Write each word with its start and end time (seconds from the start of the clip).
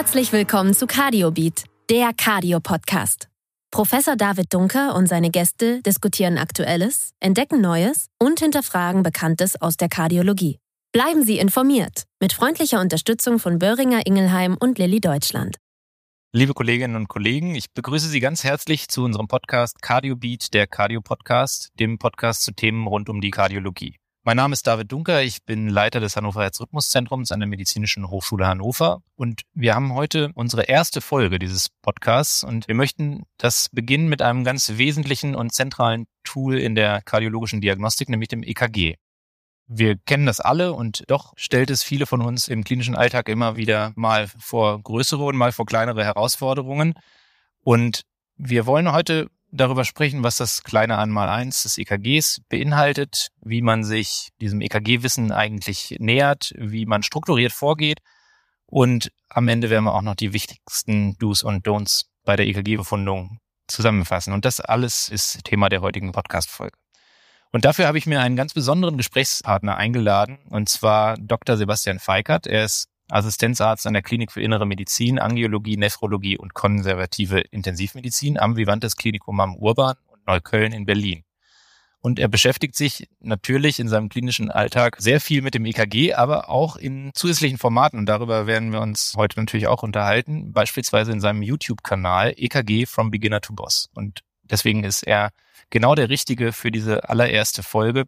Herzlich 0.00 0.32
willkommen 0.32 0.72
zu 0.72 0.86
CardioBeat, 0.86 1.64
der 1.90 2.12
Cardio-Podcast. 2.16 3.28
Professor 3.70 4.16
David 4.16 4.46
Dunker 4.54 4.94
und 4.94 5.06
seine 5.06 5.28
Gäste 5.30 5.82
diskutieren 5.82 6.38
Aktuelles, 6.38 7.10
entdecken 7.20 7.60
Neues 7.60 8.06
und 8.18 8.40
hinterfragen 8.40 9.02
Bekanntes 9.02 9.60
aus 9.60 9.76
der 9.76 9.90
Kardiologie. 9.90 10.58
Bleiben 10.92 11.22
Sie 11.22 11.38
informiert 11.38 12.04
mit 12.18 12.32
freundlicher 12.32 12.80
Unterstützung 12.80 13.38
von 13.38 13.58
Böhringer 13.58 14.06
Ingelheim 14.06 14.56
und 14.58 14.78
Lilly 14.78 15.00
Deutschland. 15.00 15.58
Liebe 16.32 16.54
Kolleginnen 16.54 16.96
und 16.96 17.08
Kollegen, 17.08 17.54
ich 17.54 17.70
begrüße 17.70 18.08
Sie 18.08 18.20
ganz 18.20 18.42
herzlich 18.42 18.88
zu 18.88 19.04
unserem 19.04 19.28
Podcast 19.28 19.82
CardioBeat, 19.82 20.54
der 20.54 20.66
Cardio-Podcast, 20.66 21.72
dem 21.78 21.98
Podcast 21.98 22.42
zu 22.44 22.52
Themen 22.52 22.86
rund 22.86 23.10
um 23.10 23.20
die 23.20 23.30
Kardiologie. 23.30 23.96
Mein 24.22 24.36
Name 24.36 24.52
ist 24.52 24.66
David 24.66 24.92
Dunker, 24.92 25.22
ich 25.22 25.46
bin 25.46 25.70
Leiter 25.70 25.98
des 25.98 26.14
Hannover 26.14 26.42
Herzrhythmuszentrums 26.42 27.32
an 27.32 27.40
der 27.40 27.48
Medizinischen 27.48 28.10
Hochschule 28.10 28.46
Hannover 28.46 29.00
und 29.16 29.44
wir 29.54 29.74
haben 29.74 29.94
heute 29.94 30.30
unsere 30.34 30.64
erste 30.64 31.00
Folge 31.00 31.38
dieses 31.38 31.70
Podcasts 31.80 32.44
und 32.44 32.68
wir 32.68 32.74
möchten 32.74 33.22
das 33.38 33.70
beginnen 33.72 34.10
mit 34.10 34.20
einem 34.20 34.44
ganz 34.44 34.76
wesentlichen 34.76 35.34
und 35.34 35.54
zentralen 35.54 36.04
Tool 36.22 36.58
in 36.58 36.74
der 36.74 37.00
kardiologischen 37.00 37.62
Diagnostik, 37.62 38.10
nämlich 38.10 38.28
dem 38.28 38.42
EKG. 38.42 38.96
Wir 39.66 39.96
kennen 39.96 40.26
das 40.26 40.38
alle 40.38 40.74
und 40.74 41.02
doch 41.06 41.32
stellt 41.36 41.70
es 41.70 41.82
viele 41.82 42.04
von 42.04 42.20
uns 42.20 42.46
im 42.46 42.62
klinischen 42.62 42.96
Alltag 42.96 43.26
immer 43.26 43.56
wieder 43.56 43.94
mal 43.96 44.28
vor 44.28 44.82
größere 44.82 45.24
und 45.24 45.36
mal 45.36 45.52
vor 45.52 45.64
kleinere 45.64 46.04
Herausforderungen. 46.04 46.92
Und 47.62 48.02
wir 48.36 48.66
wollen 48.66 48.92
heute 48.92 49.30
darüber 49.52 49.84
sprechen, 49.84 50.22
was 50.22 50.36
das 50.36 50.62
kleine 50.62 50.98
Einmaleins 50.98 51.62
des 51.62 51.78
EKGs 51.78 52.42
beinhaltet, 52.48 53.28
wie 53.40 53.62
man 53.62 53.84
sich 53.84 54.30
diesem 54.40 54.60
EKG-Wissen 54.60 55.32
eigentlich 55.32 55.96
nähert, 55.98 56.52
wie 56.56 56.86
man 56.86 57.02
strukturiert 57.02 57.52
vorgeht. 57.52 58.00
Und 58.66 59.10
am 59.28 59.48
Ende 59.48 59.70
werden 59.70 59.84
wir 59.84 59.94
auch 59.94 60.02
noch 60.02 60.14
die 60.14 60.32
wichtigsten 60.32 61.16
Do's 61.18 61.42
und 61.42 61.66
Don'ts 61.66 62.06
bei 62.24 62.36
der 62.36 62.46
EKG-Befundung 62.46 63.38
zusammenfassen. 63.66 64.32
Und 64.32 64.44
das 64.44 64.60
alles 64.60 65.08
ist 65.08 65.44
Thema 65.44 65.68
der 65.68 65.80
heutigen 65.80 66.12
Podcast-Folge. 66.12 66.76
Und 67.52 67.64
dafür 67.64 67.86
habe 67.86 67.98
ich 67.98 68.06
mir 68.06 68.20
einen 68.20 68.36
ganz 68.36 68.54
besonderen 68.54 68.96
Gesprächspartner 68.96 69.76
eingeladen, 69.76 70.38
und 70.50 70.68
zwar 70.68 71.16
Dr. 71.16 71.56
Sebastian 71.56 71.98
Feikert. 71.98 72.46
Er 72.46 72.64
ist 72.64 72.88
Assistenzarzt 73.10 73.86
an 73.86 73.92
der 73.92 74.02
Klinik 74.02 74.32
für 74.32 74.42
Innere 74.42 74.66
Medizin, 74.66 75.18
Angiologie, 75.18 75.76
Nephrologie 75.76 76.38
und 76.38 76.54
konservative 76.54 77.40
Intensivmedizin 77.40 78.38
am 78.38 78.56
Vivantes 78.56 78.96
Klinikum 78.96 79.40
am 79.40 79.56
Urban 79.56 79.96
und 80.06 80.26
Neukölln 80.26 80.72
in 80.72 80.86
Berlin. 80.86 81.24
Und 82.02 82.18
er 82.18 82.28
beschäftigt 82.28 82.76
sich 82.76 83.08
natürlich 83.20 83.78
in 83.78 83.88
seinem 83.88 84.08
klinischen 84.08 84.50
Alltag 84.50 84.96
sehr 84.98 85.20
viel 85.20 85.42
mit 85.42 85.54
dem 85.54 85.66
EKG, 85.66 86.14
aber 86.14 86.48
auch 86.48 86.76
in 86.76 87.10
zusätzlichen 87.14 87.58
Formaten. 87.58 87.98
Und 87.98 88.06
darüber 88.06 88.46
werden 88.46 88.72
wir 88.72 88.80
uns 88.80 89.12
heute 89.16 89.38
natürlich 89.38 89.66
auch 89.66 89.82
unterhalten, 89.82 90.52
beispielsweise 90.52 91.12
in 91.12 91.20
seinem 91.20 91.42
YouTube-Kanal 91.42 92.32
EKG 92.36 92.86
from 92.86 93.10
Beginner 93.10 93.42
to 93.42 93.52
Boss. 93.52 93.90
Und 93.94 94.20
deswegen 94.44 94.82
ist 94.84 95.02
er 95.02 95.30
genau 95.68 95.94
der 95.94 96.08
Richtige 96.08 96.52
für 96.52 96.70
diese 96.70 97.08
allererste 97.08 97.62
Folge 97.62 98.06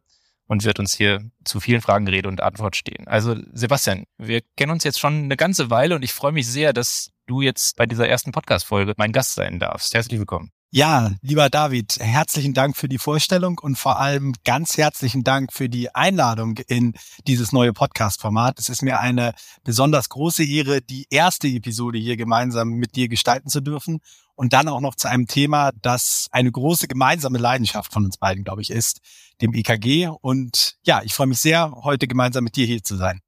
und 0.52 0.64
wird 0.64 0.78
uns 0.78 0.92
hier 0.94 1.30
zu 1.46 1.60
vielen 1.60 1.80
Fragen 1.80 2.06
Rede 2.06 2.28
und 2.28 2.42
Antwort 2.42 2.76
stehen. 2.76 3.08
Also 3.08 3.34
Sebastian, 3.54 4.04
wir 4.18 4.42
kennen 4.58 4.70
uns 4.70 4.84
jetzt 4.84 5.00
schon 5.00 5.24
eine 5.24 5.38
ganze 5.38 5.70
Weile 5.70 5.94
und 5.94 6.02
ich 6.02 6.12
freue 6.12 6.32
mich 6.32 6.46
sehr, 6.46 6.74
dass 6.74 7.10
du 7.26 7.40
jetzt 7.40 7.74
bei 7.76 7.86
dieser 7.86 8.06
ersten 8.06 8.32
Podcast-Folge 8.32 8.92
mein 8.98 9.12
Gast 9.12 9.34
sein 9.34 9.58
darfst. 9.58 9.94
Herzlich 9.94 10.18
willkommen. 10.18 10.50
Ja, 10.74 11.10
lieber 11.20 11.50
David, 11.50 11.98
herzlichen 12.00 12.54
Dank 12.54 12.78
für 12.78 12.88
die 12.88 12.96
Vorstellung 12.96 13.58
und 13.58 13.76
vor 13.76 14.00
allem 14.00 14.32
ganz 14.42 14.78
herzlichen 14.78 15.22
Dank 15.22 15.52
für 15.52 15.68
die 15.68 15.94
Einladung 15.94 16.56
in 16.66 16.94
dieses 17.26 17.52
neue 17.52 17.74
Podcast-Format. 17.74 18.58
Es 18.58 18.70
ist 18.70 18.80
mir 18.80 18.98
eine 18.98 19.34
besonders 19.64 20.08
große 20.08 20.42
Ehre, 20.42 20.80
die 20.80 21.06
erste 21.10 21.46
Episode 21.46 21.98
hier 21.98 22.16
gemeinsam 22.16 22.70
mit 22.70 22.96
dir 22.96 23.08
gestalten 23.08 23.50
zu 23.50 23.60
dürfen 23.60 24.00
und 24.34 24.54
dann 24.54 24.66
auch 24.68 24.80
noch 24.80 24.94
zu 24.94 25.10
einem 25.10 25.26
Thema, 25.26 25.72
das 25.82 26.28
eine 26.30 26.50
große 26.50 26.88
gemeinsame 26.88 27.36
Leidenschaft 27.36 27.92
von 27.92 28.06
uns 28.06 28.16
beiden, 28.16 28.42
glaube 28.42 28.62
ich, 28.62 28.70
ist, 28.70 29.00
dem 29.42 29.52
EKG. 29.52 30.08
Und 30.22 30.76
ja, 30.86 31.02
ich 31.04 31.12
freue 31.12 31.26
mich 31.26 31.40
sehr, 31.40 31.70
heute 31.82 32.08
gemeinsam 32.08 32.44
mit 32.44 32.56
dir 32.56 32.64
hier 32.64 32.82
zu 32.82 32.96
sein. 32.96 33.20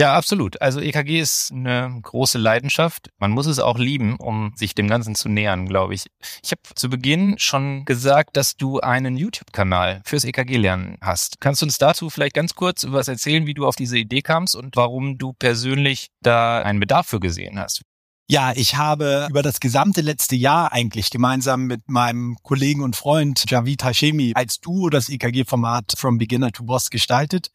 Ja, 0.00 0.14
absolut. 0.14 0.62
Also 0.62 0.80
EKG 0.80 1.20
ist 1.20 1.52
eine 1.52 1.94
große 2.00 2.38
Leidenschaft. 2.38 3.10
Man 3.18 3.32
muss 3.32 3.44
es 3.44 3.58
auch 3.58 3.76
lieben, 3.76 4.16
um 4.16 4.54
sich 4.56 4.74
dem 4.74 4.88
Ganzen 4.88 5.14
zu 5.14 5.28
nähern, 5.28 5.68
glaube 5.68 5.92
ich. 5.92 6.06
Ich 6.42 6.52
habe 6.52 6.62
zu 6.74 6.88
Beginn 6.88 7.34
schon 7.36 7.84
gesagt, 7.84 8.34
dass 8.38 8.56
du 8.56 8.80
einen 8.80 9.18
YouTube-Kanal 9.18 10.00
fürs 10.06 10.24
EKG-Lernen 10.24 10.96
hast. 11.02 11.42
Kannst 11.42 11.60
du 11.60 11.66
uns 11.66 11.76
dazu 11.76 12.08
vielleicht 12.08 12.32
ganz 12.32 12.54
kurz 12.54 12.86
was 12.88 13.08
erzählen, 13.08 13.44
wie 13.44 13.52
du 13.52 13.66
auf 13.66 13.76
diese 13.76 13.98
Idee 13.98 14.22
kamst 14.22 14.56
und 14.56 14.74
warum 14.74 15.18
du 15.18 15.34
persönlich 15.34 16.08
da 16.22 16.62
einen 16.62 16.80
Bedarf 16.80 17.06
für 17.08 17.20
gesehen 17.20 17.58
hast? 17.58 17.82
Ja, 18.26 18.52
ich 18.56 18.76
habe 18.76 19.26
über 19.28 19.42
das 19.42 19.60
gesamte 19.60 20.00
letzte 20.00 20.34
Jahr 20.34 20.72
eigentlich 20.72 21.10
gemeinsam 21.10 21.66
mit 21.66 21.90
meinem 21.90 22.38
Kollegen 22.42 22.80
und 22.80 22.96
Freund 22.96 23.44
Javid 23.50 23.84
Hashemi 23.84 24.32
als 24.34 24.60
Duo 24.60 24.88
das 24.88 25.10
EKG-Format 25.10 25.92
From 25.98 26.16
Beginner 26.16 26.52
to 26.52 26.64
Boss 26.64 26.88
gestaltet. 26.88 27.50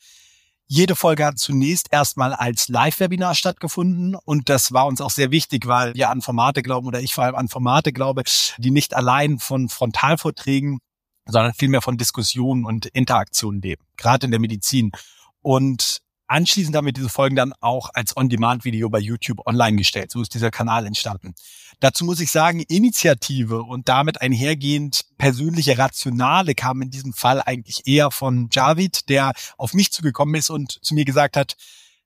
Jede 0.68 0.96
Folge 0.96 1.26
hat 1.26 1.38
zunächst 1.38 1.90
erstmal 1.92 2.34
als 2.34 2.70
Live-Webinar 2.70 3.36
stattgefunden 3.36 4.16
und 4.16 4.50
das 4.50 4.72
war 4.72 4.88
uns 4.88 5.00
auch 5.00 5.12
sehr 5.12 5.30
wichtig, 5.30 5.68
weil 5.68 5.94
wir 5.94 6.10
an 6.10 6.22
Formate 6.22 6.64
glauben 6.64 6.88
oder 6.88 7.02
ich 7.02 7.14
vor 7.14 7.24
allem 7.24 7.36
an 7.36 7.50
Formate 7.50 7.94
glaube, 7.94 8.24
die 8.58 8.72
nicht 8.72 8.96
allein 8.96 9.38
von 9.38 9.70
Frontalvorträgen, 9.70 10.80
sondern 11.28 11.54
vielmehr 11.54 11.82
von 11.82 11.98
Diskussionen 11.98 12.66
und 12.66 12.88
Interaktionen 12.88 13.62
leben, 13.62 13.86
gerade 13.96 14.26
in 14.26 14.32
der 14.32 14.40
Medizin. 14.40 14.92
Und 15.42 16.02
Anschließend 16.28 16.76
haben 16.76 16.86
wir 16.86 16.94
diese 16.94 17.10
Folgen 17.10 17.36
dann 17.36 17.54
auch 17.60 17.90
als 17.94 18.18
On-Demand-Video 18.18 18.90
bei 18.90 19.00
YouTube 19.00 19.46
online 19.46 19.78
gestellt. 19.78 20.12
So 20.12 20.22
ist 20.22 20.34
dieser 20.34 20.50
Kanal 20.50 20.88
entstanden. 20.88 21.36
Dazu 21.80 22.04
muss 22.04 22.20
ich 22.20 22.32
sagen, 22.32 22.62
Initiative 22.62 23.62
und 23.62 23.90
damit 23.90 24.22
einhergehend 24.22 25.06
persönliche 25.18 25.78
Rationale 25.78 26.56
kamen 26.56 26.84
in 26.84 26.90
diesem 26.90 27.14
Fall 27.14 27.42
eigentlich 27.42 27.86
eher 27.86 28.10
von 28.10 28.50
Javid, 28.52 29.10
der 29.10 29.34
auf 29.58 29.74
mich 29.74 29.92
zugekommen 29.92 30.36
ist 30.36 30.50
und 30.50 30.80
zu 30.84 30.96
mir 30.96 31.06
gesagt 31.06 31.38
hat, 31.38 31.56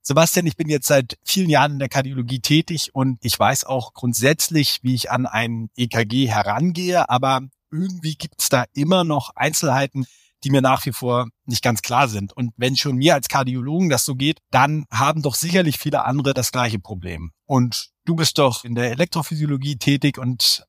Sebastian, 0.01 0.47
ich 0.47 0.57
bin 0.57 0.69
jetzt 0.69 0.87
seit 0.87 1.17
vielen 1.23 1.49
Jahren 1.49 1.73
in 1.73 1.79
der 1.79 1.89
Kardiologie 1.89 2.39
tätig 2.39 2.89
und 2.93 3.19
ich 3.23 3.37
weiß 3.37 3.65
auch 3.65 3.93
grundsätzlich, 3.93 4.79
wie 4.81 4.95
ich 4.95 5.11
an 5.11 5.27
ein 5.27 5.69
EKG 5.75 6.27
herangehe, 6.27 7.09
aber 7.09 7.41
irgendwie 7.71 8.15
gibt 8.15 8.41
es 8.41 8.49
da 8.49 8.65
immer 8.73 9.03
noch 9.03 9.35
Einzelheiten, 9.35 10.07
die 10.43 10.49
mir 10.49 10.61
nach 10.61 10.85
wie 10.85 10.91
vor 10.91 11.27
nicht 11.45 11.63
ganz 11.63 11.81
klar 11.81 12.07
sind. 12.07 12.33
Und 12.33 12.51
wenn 12.57 12.75
schon 12.75 12.95
mir 12.95 13.13
als 13.13 13.27
Kardiologen 13.27 13.89
das 13.89 14.05
so 14.05 14.15
geht, 14.15 14.39
dann 14.51 14.85
haben 14.91 15.21
doch 15.21 15.35
sicherlich 15.35 15.77
viele 15.77 16.05
andere 16.05 16.33
das 16.33 16.51
gleiche 16.51 16.79
Problem. 16.79 17.31
Und 17.45 17.89
du 18.05 18.15
bist 18.15 18.37
doch 18.37 18.63
in 18.63 18.75
der 18.75 18.91
Elektrophysiologie 18.91 19.77
tätig 19.77 20.17
und 20.17 20.65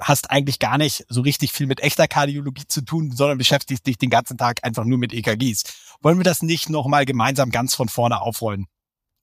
hast 0.00 0.30
eigentlich 0.30 0.58
gar 0.58 0.78
nicht 0.78 1.04
so 1.08 1.20
richtig 1.20 1.52
viel 1.52 1.66
mit 1.66 1.80
echter 1.80 2.08
Kardiologie 2.08 2.66
zu 2.66 2.82
tun, 2.82 3.12
sondern 3.12 3.38
beschäftigst 3.38 3.86
dich 3.86 3.98
den 3.98 4.10
ganzen 4.10 4.36
Tag 4.36 4.64
einfach 4.64 4.84
nur 4.84 4.98
mit 4.98 5.12
EKGs. 5.12 5.64
Wollen 6.00 6.18
wir 6.18 6.24
das 6.24 6.42
nicht 6.42 6.70
nochmal 6.70 7.04
gemeinsam 7.04 7.50
ganz 7.50 7.74
von 7.74 7.88
vorne 7.88 8.20
aufrollen? 8.20 8.66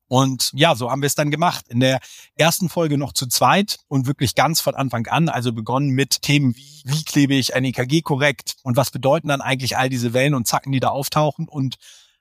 Und 0.10 0.50
ja, 0.54 0.76
so 0.76 0.90
haben 0.90 1.04
wir 1.04 1.08
es 1.08 1.16
dann 1.16 1.30
gemacht. 1.30 1.68
In 1.70 1.80
der 1.80 2.00
ersten 2.36 2.68
Folge 2.68 2.98
noch 2.98 3.14
zu 3.14 3.28
zweit 3.28 3.78
und 3.88 4.08
wirklich 4.08 4.34
ganz 4.34 4.60
von 4.60 4.74
Anfang 4.74 5.06
an, 5.08 5.30
also 5.30 5.54
begonnen 5.54 5.92
mit 5.92 6.24
Themen 6.24 6.56
wie, 6.56 6.82
wie 6.84 7.04
klebe 7.04 7.36
ich 7.36 7.56
ein 7.56 7.64
EKG 7.64 8.02
korrekt 8.02 8.56
und 8.64 8.76
was 8.76 8.90
bedeuten 8.90 9.28
dann 9.28 9.40
eigentlich 9.40 9.78
all 9.78 9.88
diese 9.88 10.12
Wellen 10.14 10.34
und 10.34 10.48
Zacken, 10.48 10.72
die 10.72 10.80
da 10.80 10.90
auftauchen. 10.90 11.48
Und 11.48 11.76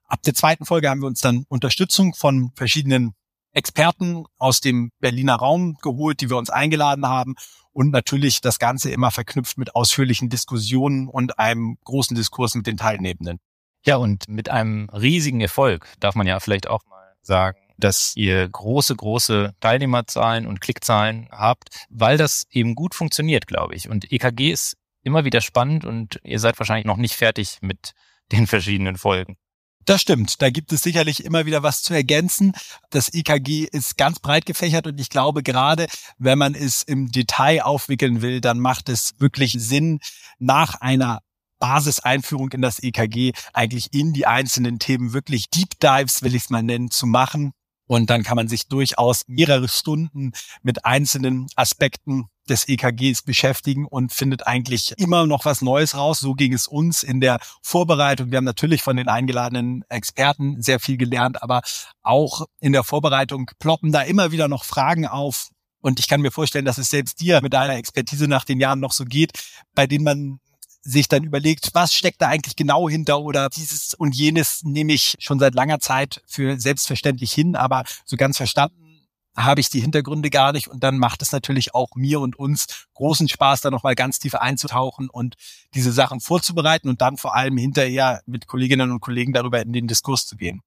ab 0.05 0.23
der 0.23 0.35
zweiten 0.35 0.67
Folge 0.67 0.91
haben 0.91 1.01
wir 1.01 1.07
uns 1.07 1.21
dann 1.21 1.47
Unterstützung 1.49 2.13
von 2.13 2.53
verschiedenen 2.55 3.15
Experten 3.53 4.27
aus 4.37 4.61
dem 4.61 4.93
Berliner 5.01 5.37
Raum 5.37 5.79
geholt, 5.81 6.21
die 6.21 6.29
wir 6.29 6.37
uns 6.37 6.51
eingeladen 6.51 7.07
haben 7.07 7.37
und 7.73 7.91
natürlich 7.91 8.43
das 8.43 8.59
Ganze 8.59 8.91
immer 8.91 9.11
verknüpft 9.11 9.57
mit 9.57 9.75
ausführlichen 9.75 10.29
Diskussionen 10.29 11.09
und 11.09 11.39
einem 11.39 11.79
großen 11.85 12.15
Diskurs 12.15 12.55
mit 12.55 12.67
den 12.67 12.77
Teilnehmenden. 12.77 13.41
Ja, 13.87 13.97
und 13.97 14.29
mit 14.29 14.51
einem 14.51 14.91
riesigen 14.91 15.41
Erfolg, 15.41 15.89
darf 16.01 16.15
man 16.15 16.27
ja 16.27 16.39
vielleicht 16.39 16.69
auch 16.69 16.85
mal 16.85 17.15
sagen, 17.23 17.59
dass 17.79 18.13
ihr 18.17 18.49
große, 18.49 18.95
große 18.95 19.55
Teilnehmerzahlen 19.61 20.47
und 20.47 20.61
Klickzahlen 20.61 21.29
habt, 21.31 21.69
weil 21.89 22.19
das 22.19 22.47
eben 22.51 22.75
gut 22.75 22.95
funktioniert, 22.95 23.47
glaube 23.47 23.75
ich. 23.75 23.89
Und 23.89 24.13
EKG 24.13 24.51
ist 24.51 24.77
immer 25.03 25.25
wieder 25.25 25.41
spannend 25.41 25.85
und 25.85 26.21
ihr 26.25 26.41
seid 26.41 26.59
wahrscheinlich 26.59 26.87
noch 26.87 26.97
nicht 26.97 27.15
fertig 27.15 27.59
mit 27.63 27.93
den 28.33 28.47
verschiedenen 28.47 28.97
Folgen. 28.97 29.37
Das 29.85 30.03
stimmt. 30.03 30.43
Da 30.43 30.51
gibt 30.51 30.71
es 30.71 30.83
sicherlich 30.83 31.25
immer 31.25 31.47
wieder 31.47 31.63
was 31.63 31.81
zu 31.81 31.95
ergänzen. 31.95 32.53
Das 32.91 33.15
EKG 33.15 33.69
ist 33.73 33.97
ganz 33.97 34.19
breit 34.19 34.45
gefächert 34.45 34.87
und 34.87 35.01
ich 35.01 35.09
glaube, 35.09 35.43
gerade 35.43 35.87
wenn 36.19 36.37
man 36.37 36.55
es 36.55 36.83
im 36.83 37.11
Detail 37.11 37.63
aufwickeln 37.63 38.21
will, 38.21 38.43
dann 38.43 38.59
macht 38.59 38.91
es 38.91 39.15
wirklich 39.19 39.53
Sinn, 39.53 40.01
nach 40.39 40.75
einer 40.83 41.21
Basiseinführung 41.59 42.51
in 42.53 42.61
das 42.61 42.83
EKG 42.83 43.33
eigentlich 43.55 43.95
in 43.95 44.13
die 44.13 44.27
einzelnen 44.27 44.79
Themen 44.79 45.15
wirklich 45.15 45.49
Deep 45.49 45.81
Dives, 45.81 46.23
will 46.23 46.35
ich 46.35 46.45
es 46.45 46.51
mal 46.51 46.63
nennen, 46.63 46.91
zu 46.91 47.07
machen 47.07 47.55
und 47.89 48.11
dann 48.11 48.23
kann 48.23 48.37
man 48.37 48.47
sich 48.47 48.69
durchaus 48.69 49.25
mehrere 49.27 49.67
Stunden 49.67 50.33
mit 50.63 50.85
einzelnen 50.85 51.49
Aspekten 51.57 52.29
des 52.49 52.69
EKGs 52.69 53.23
beschäftigen 53.23 53.87
und 53.87 54.13
findet 54.13 54.47
eigentlich 54.47 54.95
immer 54.99 55.27
noch 55.27 55.45
was 55.45 55.63
Neues 55.63 55.97
raus. 55.97 56.21
So 56.21 56.35
ging 56.35 56.53
es 56.53 56.69
uns 56.69 57.03
in 57.03 57.21
der 57.21 57.41
Vorbereitung. 57.63 58.31
Wir 58.31 58.37
haben 58.37 58.45
natürlich 58.45 58.83
von 58.83 58.97
den 58.97 59.09
eingeladenen 59.09 59.85
Experten 59.89 60.63
sehr 60.63 60.81
viel 60.81 60.97
gelernt, 60.97 61.43
aber 61.43 61.63
auch 62.03 62.47
in 62.61 62.73
der 62.73 62.85
Vorbereitung 62.85 63.51
ploppen 63.59 63.91
da 63.91 64.03
immer 64.03 64.33
wieder 64.33 64.49
noch 64.49 64.65
Fragen 64.65 65.07
auf. 65.07 65.49
Und 65.81 65.99
ich 65.99 66.09
kann 66.09 66.21
mir 66.21 66.31
vorstellen, 66.31 66.65
dass 66.65 66.79
es 66.79 66.91
selbst 66.91 67.21
dir 67.21 67.41
mit 67.41 67.53
deiner 67.53 67.77
Expertise 67.77 68.29
nach 68.29 68.45
den 68.45 68.61
Jahren 68.61 68.81
noch 68.81 68.93
so 68.93 69.05
geht, 69.05 69.33
bei 69.75 69.87
denen 69.87 70.05
man 70.05 70.41
sich 70.81 71.09
dann 71.09 71.25
überlegt, 71.25 71.71
was 71.75 71.95
steckt 71.95 72.23
da 72.23 72.29
eigentlich 72.29 72.57
genau 72.57 72.89
hinter 72.89 73.21
oder 73.21 73.49
dieses 73.49 73.95
und 73.95 74.15
jenes 74.15 74.63
nehme 74.65 74.93
ich 74.93 75.17
schon 75.19 75.39
seit 75.39 75.55
langer 75.55 75.81
Zeit 75.81 76.23
für 76.27 76.59
selbstverständlich 76.59 77.33
hin, 77.33 77.57
aber 77.57 77.85
so 78.05 78.17
ganz 78.17 78.37
verstanden 78.37 78.89
habe 79.37 79.61
ich 79.61 79.71
die 79.71 79.81
Hintergründe 79.81 80.31
gar 80.31 80.53
nicht 80.53 80.69
und 80.69 80.83
dann 80.83 80.99
macht 80.99 81.23
es 81.23 81.33
natürlich 81.33 81.75
auch 81.75 81.95
mir 81.95 82.21
und 82.21 82.37
uns 82.37 82.87
großen 82.95 83.29
Spaß, 83.29 83.61
da 83.61 83.71
nochmal 83.71 83.95
ganz 83.95 84.19
tief 84.19 84.35
einzutauchen 84.35 85.09
und 85.09 85.37
diese 85.75 85.93
Sachen 85.93 86.21
vorzubereiten 86.21 86.89
und 86.89 87.01
dann 87.01 87.17
vor 87.17 87.35
allem 87.35 87.57
hinterher 87.57 88.21
mit 88.27 88.47
Kolleginnen 88.47 88.91
und 88.91 89.01
Kollegen 89.01 89.33
darüber 89.33 89.61
in 89.63 89.73
den 89.73 89.87
Diskurs 89.87 90.27
zu 90.27 90.37
gehen. 90.37 90.61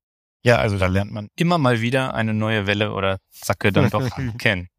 Ja, 0.44 0.58
also 0.58 0.78
da 0.78 0.88
lernt 0.88 1.12
man 1.12 1.28
immer 1.36 1.58
mal 1.58 1.82
wieder 1.82 2.14
eine 2.14 2.34
neue 2.34 2.66
Welle 2.66 2.94
oder 2.94 3.20
Zacke 3.30 3.72
dann 3.72 3.90
doch 3.90 4.10
kennen. 4.38 4.70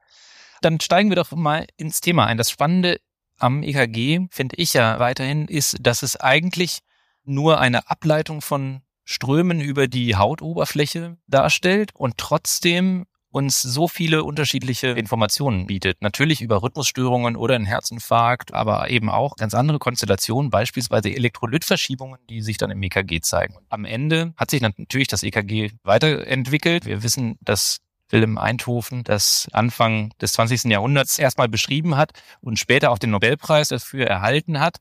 Dann 0.60 0.80
steigen 0.80 1.10
wir 1.10 1.16
doch 1.16 1.30
mal 1.32 1.66
ins 1.76 2.00
Thema 2.00 2.26
ein. 2.26 2.38
Das 2.38 2.50
Spannende 2.50 2.98
am 3.38 3.62
EKG, 3.62 4.26
finde 4.30 4.56
ich 4.56 4.74
ja 4.74 4.98
weiterhin, 4.98 5.46
ist, 5.48 5.76
dass 5.80 6.02
es 6.02 6.16
eigentlich 6.16 6.78
nur 7.24 7.60
eine 7.60 7.88
Ableitung 7.90 8.40
von 8.40 8.82
Strömen 9.04 9.60
über 9.60 9.88
die 9.88 10.16
Hautoberfläche 10.16 11.16
darstellt 11.26 11.90
und 11.94 12.18
trotzdem 12.18 13.06
uns 13.32 13.62
so 13.62 13.88
viele 13.88 14.24
unterschiedliche 14.24 14.88
Informationen 14.88 15.66
bietet. 15.66 16.02
Natürlich 16.02 16.42
über 16.42 16.62
Rhythmusstörungen 16.62 17.34
oder 17.34 17.54
einen 17.54 17.64
Herzinfarkt, 17.64 18.52
aber 18.52 18.90
eben 18.90 19.08
auch 19.08 19.36
ganz 19.36 19.54
andere 19.54 19.78
Konstellationen, 19.78 20.50
beispielsweise 20.50 21.08
Elektrolytverschiebungen, 21.08 22.18
die 22.28 22.42
sich 22.42 22.58
dann 22.58 22.70
im 22.70 22.82
EKG 22.82 23.20
zeigen. 23.22 23.56
Am 23.70 23.86
Ende 23.86 24.34
hat 24.36 24.50
sich 24.50 24.60
natürlich 24.60 25.08
das 25.08 25.22
EKG 25.22 25.70
weiterentwickelt. 25.82 26.84
Wir 26.84 27.02
wissen, 27.02 27.38
dass 27.40 27.78
Wilhelm 28.12 28.38
Einthofen 28.38 29.02
das 29.04 29.48
Anfang 29.52 30.10
des 30.20 30.32
20. 30.34 30.64
Jahrhunderts 30.64 31.18
erstmal 31.18 31.48
beschrieben 31.48 31.96
hat 31.96 32.12
und 32.40 32.58
später 32.58 32.90
auch 32.90 32.98
den 32.98 33.10
Nobelpreis 33.10 33.68
dafür 33.68 34.06
erhalten 34.06 34.60
hat. 34.60 34.76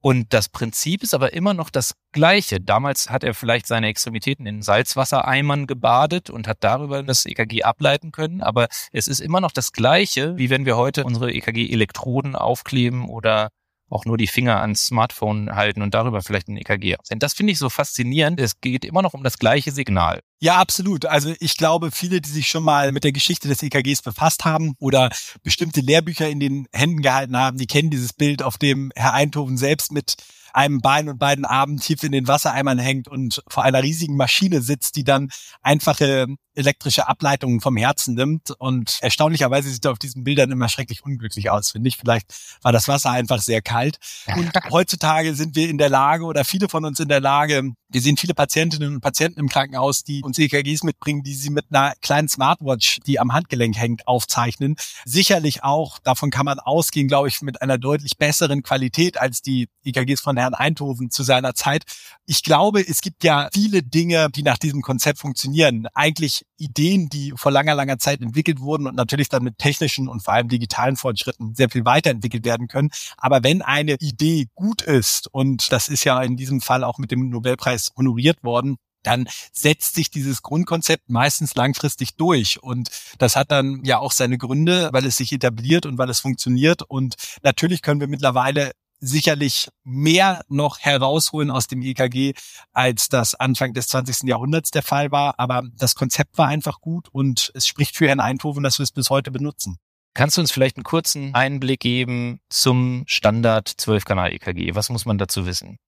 Und 0.00 0.34
das 0.34 0.50
Prinzip 0.50 1.02
ist 1.02 1.14
aber 1.14 1.32
immer 1.32 1.54
noch 1.54 1.70
das 1.70 1.94
gleiche. 2.12 2.60
Damals 2.60 3.08
hat 3.08 3.24
er 3.24 3.32
vielleicht 3.32 3.66
seine 3.66 3.86
Extremitäten 3.86 4.44
in 4.44 4.60
Salzwassereimern 4.60 5.66
gebadet 5.66 6.28
und 6.28 6.46
hat 6.46 6.58
darüber 6.60 7.02
das 7.02 7.24
EKG 7.24 7.62
ableiten 7.62 8.12
können. 8.12 8.42
Aber 8.42 8.68
es 8.92 9.06
ist 9.06 9.20
immer 9.20 9.40
noch 9.40 9.52
das 9.52 9.72
gleiche, 9.72 10.36
wie 10.36 10.50
wenn 10.50 10.66
wir 10.66 10.76
heute 10.76 11.04
unsere 11.04 11.32
EKG-Elektroden 11.32 12.36
aufkleben 12.36 13.08
oder 13.08 13.48
auch 13.90 14.04
nur 14.04 14.16
die 14.16 14.26
Finger 14.26 14.60
ans 14.60 14.86
Smartphone 14.86 15.54
halten 15.54 15.82
und 15.82 15.94
darüber 15.94 16.22
vielleicht 16.22 16.48
ein 16.48 16.56
EKG 16.56 16.96
aussehen. 16.96 17.18
Das 17.18 17.34
finde 17.34 17.52
ich 17.52 17.58
so 17.58 17.68
faszinierend. 17.68 18.40
Es 18.40 18.60
geht 18.60 18.84
immer 18.84 19.02
noch 19.02 19.14
um 19.14 19.22
das 19.22 19.38
gleiche 19.38 19.72
Signal. 19.72 20.20
Ja, 20.40 20.56
absolut. 20.56 21.06
Also 21.06 21.34
ich 21.38 21.56
glaube, 21.56 21.90
viele, 21.90 22.20
die 22.20 22.30
sich 22.30 22.48
schon 22.48 22.64
mal 22.64 22.92
mit 22.92 23.04
der 23.04 23.12
Geschichte 23.12 23.48
des 23.48 23.62
EKGs 23.62 24.02
befasst 24.02 24.44
haben 24.44 24.74
oder 24.78 25.10
bestimmte 25.42 25.80
Lehrbücher 25.80 26.28
in 26.28 26.40
den 26.40 26.66
Händen 26.72 27.02
gehalten 27.02 27.36
haben, 27.36 27.58
die 27.58 27.66
kennen 27.66 27.90
dieses 27.90 28.12
Bild, 28.12 28.42
auf 28.42 28.58
dem 28.58 28.90
Herr 28.94 29.14
Einthoven 29.14 29.56
selbst 29.56 29.92
mit 29.92 30.16
einem 30.54 30.80
Bein 30.80 31.08
und 31.08 31.18
beiden 31.18 31.44
Armen 31.44 31.78
tief 31.78 32.02
in 32.04 32.12
den 32.12 32.28
Wassereimern 32.28 32.78
hängt 32.78 33.08
und 33.08 33.42
vor 33.48 33.64
einer 33.64 33.82
riesigen 33.82 34.16
Maschine 34.16 34.62
sitzt, 34.62 34.96
die 34.96 35.04
dann 35.04 35.30
einfache 35.62 36.26
elektrische 36.54 37.08
Ableitungen 37.08 37.60
vom 37.60 37.76
Herzen 37.76 38.14
nimmt. 38.14 38.50
Und 38.58 38.98
erstaunlicherweise 39.00 39.70
sieht 39.70 39.84
er 39.84 39.92
auf 39.92 39.98
diesen 39.98 40.24
Bildern 40.24 40.50
immer 40.50 40.68
schrecklich 40.68 41.04
unglücklich 41.04 41.50
aus, 41.50 41.70
finde 41.70 41.88
ich. 41.88 41.96
Vielleicht 41.96 42.32
war 42.62 42.72
das 42.72 42.88
Wasser 42.88 43.10
einfach 43.10 43.40
sehr 43.40 43.62
kalt. 43.62 43.98
Und 44.34 44.52
heutzutage 44.70 45.34
sind 45.34 45.56
wir 45.56 45.68
in 45.68 45.78
der 45.78 45.88
Lage 45.88 46.24
oder 46.24 46.44
viele 46.44 46.68
von 46.68 46.84
uns 46.84 47.00
in 47.00 47.08
der 47.08 47.20
Lage, 47.20 47.74
wir 47.94 48.00
sehen 48.00 48.16
viele 48.16 48.34
Patientinnen 48.34 48.96
und 48.96 49.00
Patienten 49.00 49.38
im 49.38 49.48
Krankenhaus, 49.48 50.02
die 50.02 50.22
uns 50.22 50.36
EKGs 50.36 50.82
mitbringen, 50.82 51.22
die 51.22 51.34
sie 51.34 51.50
mit 51.50 51.66
einer 51.70 51.94
kleinen 52.02 52.28
Smartwatch, 52.28 52.98
die 53.06 53.20
am 53.20 53.32
Handgelenk 53.32 53.76
hängt, 53.76 54.08
aufzeichnen. 54.08 54.74
Sicherlich 55.04 55.62
auch, 55.62 56.00
davon 56.00 56.30
kann 56.30 56.44
man 56.44 56.58
ausgehen, 56.58 57.06
glaube 57.06 57.28
ich, 57.28 57.40
mit 57.40 57.62
einer 57.62 57.78
deutlich 57.78 58.18
besseren 58.18 58.64
Qualität 58.64 59.20
als 59.20 59.42
die 59.42 59.68
EKGs 59.84 60.20
von 60.20 60.36
Herrn 60.36 60.54
Einthoven 60.54 61.10
zu 61.10 61.22
seiner 61.22 61.54
Zeit. 61.54 61.84
Ich 62.26 62.42
glaube, 62.42 62.80
es 62.80 63.00
gibt 63.00 63.22
ja 63.22 63.48
viele 63.52 63.84
Dinge, 63.84 64.28
die 64.28 64.42
nach 64.42 64.58
diesem 64.58 64.82
Konzept 64.82 65.20
funktionieren. 65.20 65.86
Eigentlich 65.94 66.43
Ideen, 66.56 67.08
die 67.08 67.32
vor 67.36 67.52
langer, 67.52 67.74
langer 67.74 67.98
Zeit 67.98 68.20
entwickelt 68.20 68.60
wurden 68.60 68.86
und 68.86 68.94
natürlich 68.94 69.28
dann 69.28 69.42
mit 69.42 69.58
technischen 69.58 70.08
und 70.08 70.20
vor 70.20 70.34
allem 70.34 70.48
digitalen 70.48 70.96
Fortschritten 70.96 71.54
sehr 71.54 71.70
viel 71.70 71.84
weiterentwickelt 71.84 72.44
werden 72.44 72.68
können. 72.68 72.90
Aber 73.16 73.42
wenn 73.42 73.62
eine 73.62 73.96
Idee 74.00 74.46
gut 74.54 74.82
ist, 74.82 75.28
und 75.32 75.72
das 75.72 75.88
ist 75.88 76.04
ja 76.04 76.22
in 76.22 76.36
diesem 76.36 76.60
Fall 76.60 76.84
auch 76.84 76.98
mit 76.98 77.10
dem 77.10 77.28
Nobelpreis 77.28 77.90
honoriert 77.96 78.42
worden, 78.44 78.76
dann 79.04 79.26
setzt 79.52 79.94
sich 79.94 80.10
dieses 80.10 80.42
Grundkonzept 80.42 81.10
meistens 81.10 81.54
langfristig 81.54 82.16
durch. 82.16 82.62
Und 82.62 82.88
das 83.18 83.36
hat 83.36 83.50
dann 83.50 83.82
ja 83.84 83.98
auch 83.98 84.12
seine 84.12 84.38
Gründe, 84.38 84.88
weil 84.92 85.06
es 85.06 85.16
sich 85.16 85.32
etabliert 85.32 85.86
und 85.86 85.98
weil 85.98 86.10
es 86.10 86.20
funktioniert. 86.20 86.82
Und 86.82 87.14
natürlich 87.42 87.82
können 87.82 88.00
wir 88.00 88.08
mittlerweile 88.08 88.72
sicherlich 89.06 89.68
mehr 89.84 90.44
noch 90.48 90.78
herausholen 90.78 91.50
aus 91.50 91.66
dem 91.66 91.82
EKG, 91.82 92.34
als 92.72 93.08
das 93.08 93.34
Anfang 93.34 93.72
des 93.74 93.88
20. 93.88 94.28
Jahrhunderts 94.28 94.70
der 94.70 94.82
Fall 94.82 95.10
war. 95.10 95.38
Aber 95.38 95.62
das 95.76 95.94
Konzept 95.94 96.38
war 96.38 96.48
einfach 96.48 96.80
gut 96.80 97.08
und 97.12 97.50
es 97.54 97.66
spricht 97.66 97.96
für 97.96 98.08
Herrn 98.08 98.20
Einthoven, 98.20 98.62
dass 98.62 98.78
wir 98.78 98.84
es 98.84 98.92
bis 98.92 99.10
heute 99.10 99.30
benutzen. 99.30 99.78
Kannst 100.14 100.36
du 100.36 100.40
uns 100.40 100.52
vielleicht 100.52 100.76
einen 100.76 100.84
kurzen 100.84 101.34
Einblick 101.34 101.80
geben 101.80 102.38
zum 102.48 103.02
Standard 103.06 103.68
12-Kanal-EKG? 103.68 104.74
Was 104.74 104.88
muss 104.88 105.06
man 105.06 105.18
dazu 105.18 105.44
wissen? 105.44 105.78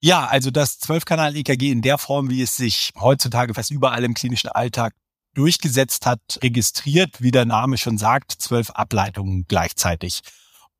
Ja, 0.00 0.26
also 0.26 0.50
das 0.50 0.80
12-Kanal-EKG 0.82 1.72
in 1.72 1.82
der 1.82 1.98
Form, 1.98 2.30
wie 2.30 2.42
es 2.42 2.56
sich 2.56 2.92
heutzutage 3.00 3.54
fast 3.54 3.70
überall 3.70 4.04
im 4.04 4.14
klinischen 4.14 4.50
Alltag 4.50 4.94
durchgesetzt 5.34 6.06
hat, 6.06 6.20
registriert, 6.42 7.20
wie 7.20 7.32
der 7.32 7.44
Name 7.44 7.76
schon 7.76 7.98
sagt, 7.98 8.30
zwölf 8.32 8.70
Ableitungen 8.70 9.46
gleichzeitig. 9.48 10.20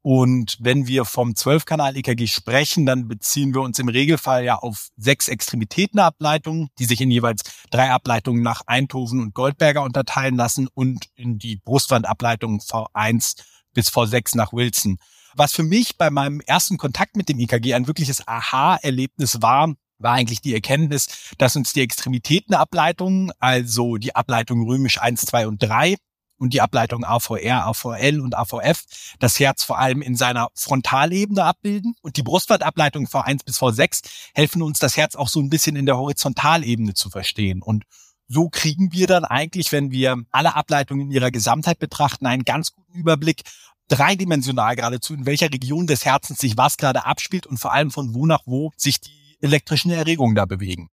Und 0.06 0.58
wenn 0.60 0.86
wir 0.86 1.06
vom 1.06 1.30
12-Kanal-EKG 1.30 2.26
sprechen, 2.26 2.84
dann 2.84 3.08
beziehen 3.08 3.54
wir 3.54 3.62
uns 3.62 3.78
im 3.78 3.88
Regelfall 3.88 4.44
ja 4.44 4.56
auf 4.56 4.88
sechs 4.98 5.28
Extremitätenableitungen, 5.28 6.68
die 6.78 6.84
sich 6.84 7.00
in 7.00 7.10
jeweils 7.10 7.40
drei 7.70 7.90
Ableitungen 7.90 8.42
nach 8.42 8.60
Einthoven 8.66 9.22
und 9.22 9.32
Goldberger 9.32 9.82
unterteilen 9.82 10.36
lassen 10.36 10.68
und 10.74 11.06
in 11.14 11.38
die 11.38 11.56
Brustwandableitungen 11.56 12.60
V1 12.60 13.40
bis 13.72 13.88
V6 13.88 14.36
nach 14.36 14.52
Wilson. 14.52 14.98
Was 15.36 15.54
für 15.54 15.62
mich 15.62 15.96
bei 15.96 16.10
meinem 16.10 16.40
ersten 16.40 16.76
Kontakt 16.76 17.16
mit 17.16 17.30
dem 17.30 17.40
EKG 17.40 17.72
ein 17.72 17.86
wirkliches 17.86 18.28
Aha-Erlebnis 18.28 19.40
war, 19.40 19.72
war 19.96 20.12
eigentlich 20.12 20.42
die 20.42 20.52
Erkenntnis, 20.52 21.32
dass 21.38 21.56
uns 21.56 21.72
die 21.72 21.80
Extremitätenableitungen, 21.80 23.32
also 23.38 23.96
die 23.96 24.14
Ableitung 24.14 24.68
römisch 24.68 25.00
1, 25.00 25.22
2 25.22 25.48
und 25.48 25.62
3, 25.62 25.96
und 26.44 26.52
die 26.52 26.60
Ableitung 26.60 27.04
AVR, 27.04 27.66
AVL 27.66 28.20
und 28.20 28.36
AVF 28.36 28.84
das 29.18 29.40
Herz 29.40 29.64
vor 29.64 29.78
allem 29.78 30.02
in 30.02 30.14
seiner 30.14 30.48
Frontalebene 30.54 31.42
abbilden 31.42 31.94
und 32.02 32.16
die 32.16 32.22
Brustwandableitung 32.22 33.06
V1 33.06 33.44
bis 33.44 33.58
V6 33.58 34.02
helfen 34.34 34.62
uns 34.62 34.78
das 34.78 34.96
Herz 34.96 35.16
auch 35.16 35.28
so 35.28 35.40
ein 35.40 35.48
bisschen 35.48 35.74
in 35.74 35.86
der 35.86 35.96
Horizontalebene 35.96 36.94
zu 36.94 37.10
verstehen 37.10 37.62
und 37.62 37.84
so 38.28 38.48
kriegen 38.48 38.92
wir 38.92 39.06
dann 39.06 39.24
eigentlich, 39.24 39.72
wenn 39.72 39.90
wir 39.90 40.16
alle 40.30 40.54
Ableitungen 40.54 41.06
in 41.06 41.12
ihrer 41.12 41.30
Gesamtheit 41.30 41.78
betrachten, 41.78 42.26
einen 42.26 42.44
ganz 42.44 42.72
guten 42.72 42.94
Überblick, 42.98 43.42
dreidimensional 43.88 44.76
geradezu, 44.76 45.14
in 45.14 45.26
welcher 45.26 45.52
Region 45.52 45.86
des 45.86 46.04
Herzens 46.04 46.38
sich 46.38 46.56
was 46.56 46.76
gerade 46.76 47.04
abspielt 47.04 47.46
und 47.46 47.58
vor 47.58 47.72
allem 47.72 47.90
von 47.90 48.14
wo 48.14 48.26
nach 48.26 48.42
wo 48.46 48.72
sich 48.76 49.00
die 49.00 49.36
elektrischen 49.40 49.90
Erregungen 49.90 50.34
da 50.34 50.46
bewegen. 50.46 50.88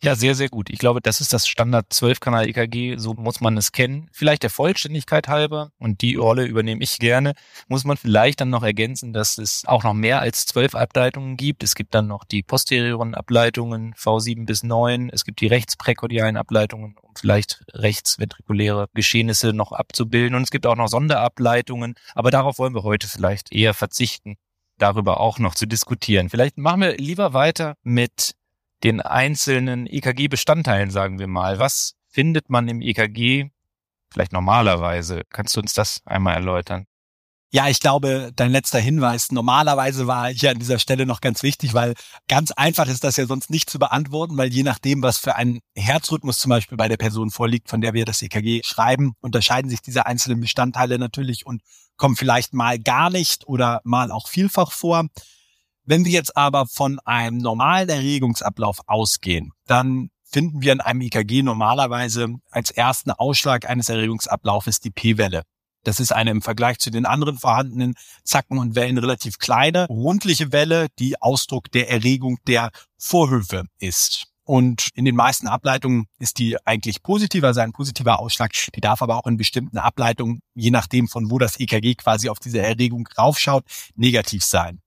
Ja, 0.00 0.14
sehr, 0.14 0.36
sehr 0.36 0.48
gut. 0.48 0.70
Ich 0.70 0.78
glaube, 0.78 1.00
das 1.00 1.20
ist 1.20 1.32
das 1.32 1.48
Standard 1.48 1.86
12-Kanal-EKG, 1.92 2.98
so 2.98 3.14
muss 3.14 3.40
man 3.40 3.56
es 3.56 3.72
kennen. 3.72 4.08
Vielleicht 4.12 4.44
der 4.44 4.50
Vollständigkeit 4.50 5.26
halber, 5.26 5.72
und 5.76 6.02
die 6.02 6.14
Rolle 6.14 6.44
übernehme 6.44 6.84
ich 6.84 7.00
gerne, 7.00 7.34
muss 7.66 7.82
man 7.82 7.96
vielleicht 7.96 8.40
dann 8.40 8.48
noch 8.48 8.62
ergänzen, 8.62 9.12
dass 9.12 9.38
es 9.38 9.64
auch 9.66 9.82
noch 9.82 9.94
mehr 9.94 10.20
als 10.20 10.46
zwölf 10.46 10.76
Ableitungen 10.76 11.36
gibt. 11.36 11.64
Es 11.64 11.74
gibt 11.74 11.96
dann 11.96 12.06
noch 12.06 12.22
die 12.22 12.44
posterioren 12.44 13.16
Ableitungen 13.16 13.92
V7 13.94 14.46
bis 14.46 14.62
9, 14.62 15.10
es 15.12 15.24
gibt 15.24 15.40
die 15.40 15.48
rechtspräkordialen 15.48 16.36
Ableitungen, 16.36 16.94
um 17.02 17.16
vielleicht 17.16 17.64
rechtsventrikuläre 17.72 18.86
Geschehnisse 18.94 19.52
noch 19.52 19.72
abzubilden. 19.72 20.36
Und 20.36 20.42
es 20.44 20.52
gibt 20.52 20.66
auch 20.66 20.76
noch 20.76 20.86
Sonderableitungen, 20.86 21.94
aber 22.14 22.30
darauf 22.30 22.60
wollen 22.60 22.74
wir 22.74 22.84
heute 22.84 23.08
vielleicht 23.08 23.52
eher 23.52 23.74
verzichten 23.74 24.36
darüber 24.78 25.18
auch 25.18 25.40
noch 25.40 25.56
zu 25.56 25.66
diskutieren. 25.66 26.30
Vielleicht 26.30 26.56
machen 26.56 26.82
wir 26.82 26.96
lieber 26.96 27.32
weiter 27.32 27.74
mit 27.82 28.34
den 28.84 29.00
einzelnen 29.00 29.86
EKG-Bestandteilen, 29.86 30.90
sagen 30.90 31.18
wir 31.18 31.26
mal. 31.26 31.58
Was 31.58 31.94
findet 32.08 32.50
man 32.50 32.68
im 32.68 32.80
EKG 32.80 33.50
vielleicht 34.12 34.32
normalerweise? 34.32 35.22
Kannst 35.30 35.56
du 35.56 35.60
uns 35.60 35.74
das 35.74 36.00
einmal 36.04 36.34
erläutern? 36.34 36.86
Ja, 37.50 37.66
ich 37.68 37.80
glaube, 37.80 38.30
dein 38.36 38.52
letzter 38.52 38.78
Hinweis 38.78 39.32
normalerweise 39.32 40.06
war 40.06 40.28
hier 40.28 40.50
an 40.50 40.58
dieser 40.58 40.78
Stelle 40.78 41.06
noch 41.06 41.22
ganz 41.22 41.42
wichtig, 41.42 41.72
weil 41.72 41.94
ganz 42.28 42.50
einfach 42.50 42.86
ist 42.88 43.04
das 43.04 43.16
ja 43.16 43.24
sonst 43.24 43.48
nicht 43.48 43.70
zu 43.70 43.78
beantworten, 43.78 44.36
weil 44.36 44.52
je 44.52 44.62
nachdem, 44.64 45.02
was 45.02 45.16
für 45.16 45.34
ein 45.34 45.60
Herzrhythmus 45.74 46.38
zum 46.38 46.50
Beispiel 46.50 46.76
bei 46.76 46.88
der 46.88 46.98
Person 46.98 47.30
vorliegt, 47.30 47.70
von 47.70 47.80
der 47.80 47.94
wir 47.94 48.04
das 48.04 48.20
EKG 48.20 48.60
schreiben, 48.64 49.14
unterscheiden 49.20 49.70
sich 49.70 49.80
diese 49.80 50.04
einzelnen 50.04 50.40
Bestandteile 50.42 50.98
natürlich 50.98 51.46
und 51.46 51.62
kommen 51.96 52.16
vielleicht 52.16 52.52
mal 52.52 52.78
gar 52.78 53.08
nicht 53.08 53.48
oder 53.48 53.80
mal 53.82 54.10
auch 54.10 54.28
vielfach 54.28 54.70
vor. 54.70 55.06
Wenn 55.90 56.04
wir 56.04 56.12
jetzt 56.12 56.36
aber 56.36 56.66
von 56.66 56.98
einem 57.06 57.38
normalen 57.38 57.88
Erregungsablauf 57.88 58.80
ausgehen, 58.86 59.52
dann 59.66 60.10
finden 60.22 60.60
wir 60.60 60.74
in 60.74 60.82
einem 60.82 61.00
EKG 61.00 61.42
normalerweise 61.42 62.28
als 62.50 62.70
ersten 62.70 63.10
Ausschlag 63.10 63.66
eines 63.70 63.88
Erregungsablaufes 63.88 64.80
die 64.80 64.90
P-Welle. 64.90 65.44
Das 65.84 65.98
ist 65.98 66.12
eine 66.12 66.30
im 66.30 66.42
Vergleich 66.42 66.78
zu 66.78 66.90
den 66.90 67.06
anderen 67.06 67.38
vorhandenen 67.38 67.94
Zacken 68.22 68.58
und 68.58 68.74
Wellen 68.74 68.98
relativ 68.98 69.38
kleine, 69.38 69.86
rundliche 69.86 70.52
Welle, 70.52 70.88
die 70.98 71.22
Ausdruck 71.22 71.72
der 71.72 71.88
Erregung 71.88 72.36
der 72.46 72.68
Vorhöfe 72.98 73.64
ist. 73.78 74.26
Und 74.44 74.90
in 74.94 75.06
den 75.06 75.16
meisten 75.16 75.48
Ableitungen 75.48 76.04
ist 76.18 76.38
die 76.38 76.58
eigentlich 76.66 77.02
positiv, 77.02 77.44
also 77.44 77.60
ein 77.60 77.72
positiver 77.72 78.20
Ausschlag. 78.20 78.52
Die 78.74 78.82
darf 78.82 79.00
aber 79.00 79.16
auch 79.16 79.26
in 79.26 79.38
bestimmten 79.38 79.78
Ableitungen, 79.78 80.40
je 80.54 80.70
nachdem 80.70 81.08
von 81.08 81.30
wo 81.30 81.38
das 81.38 81.58
EKG 81.58 81.94
quasi 81.94 82.28
auf 82.28 82.40
diese 82.40 82.60
Erregung 82.60 83.08
raufschaut, 83.16 83.64
negativ 83.94 84.44
sein. 84.44 84.82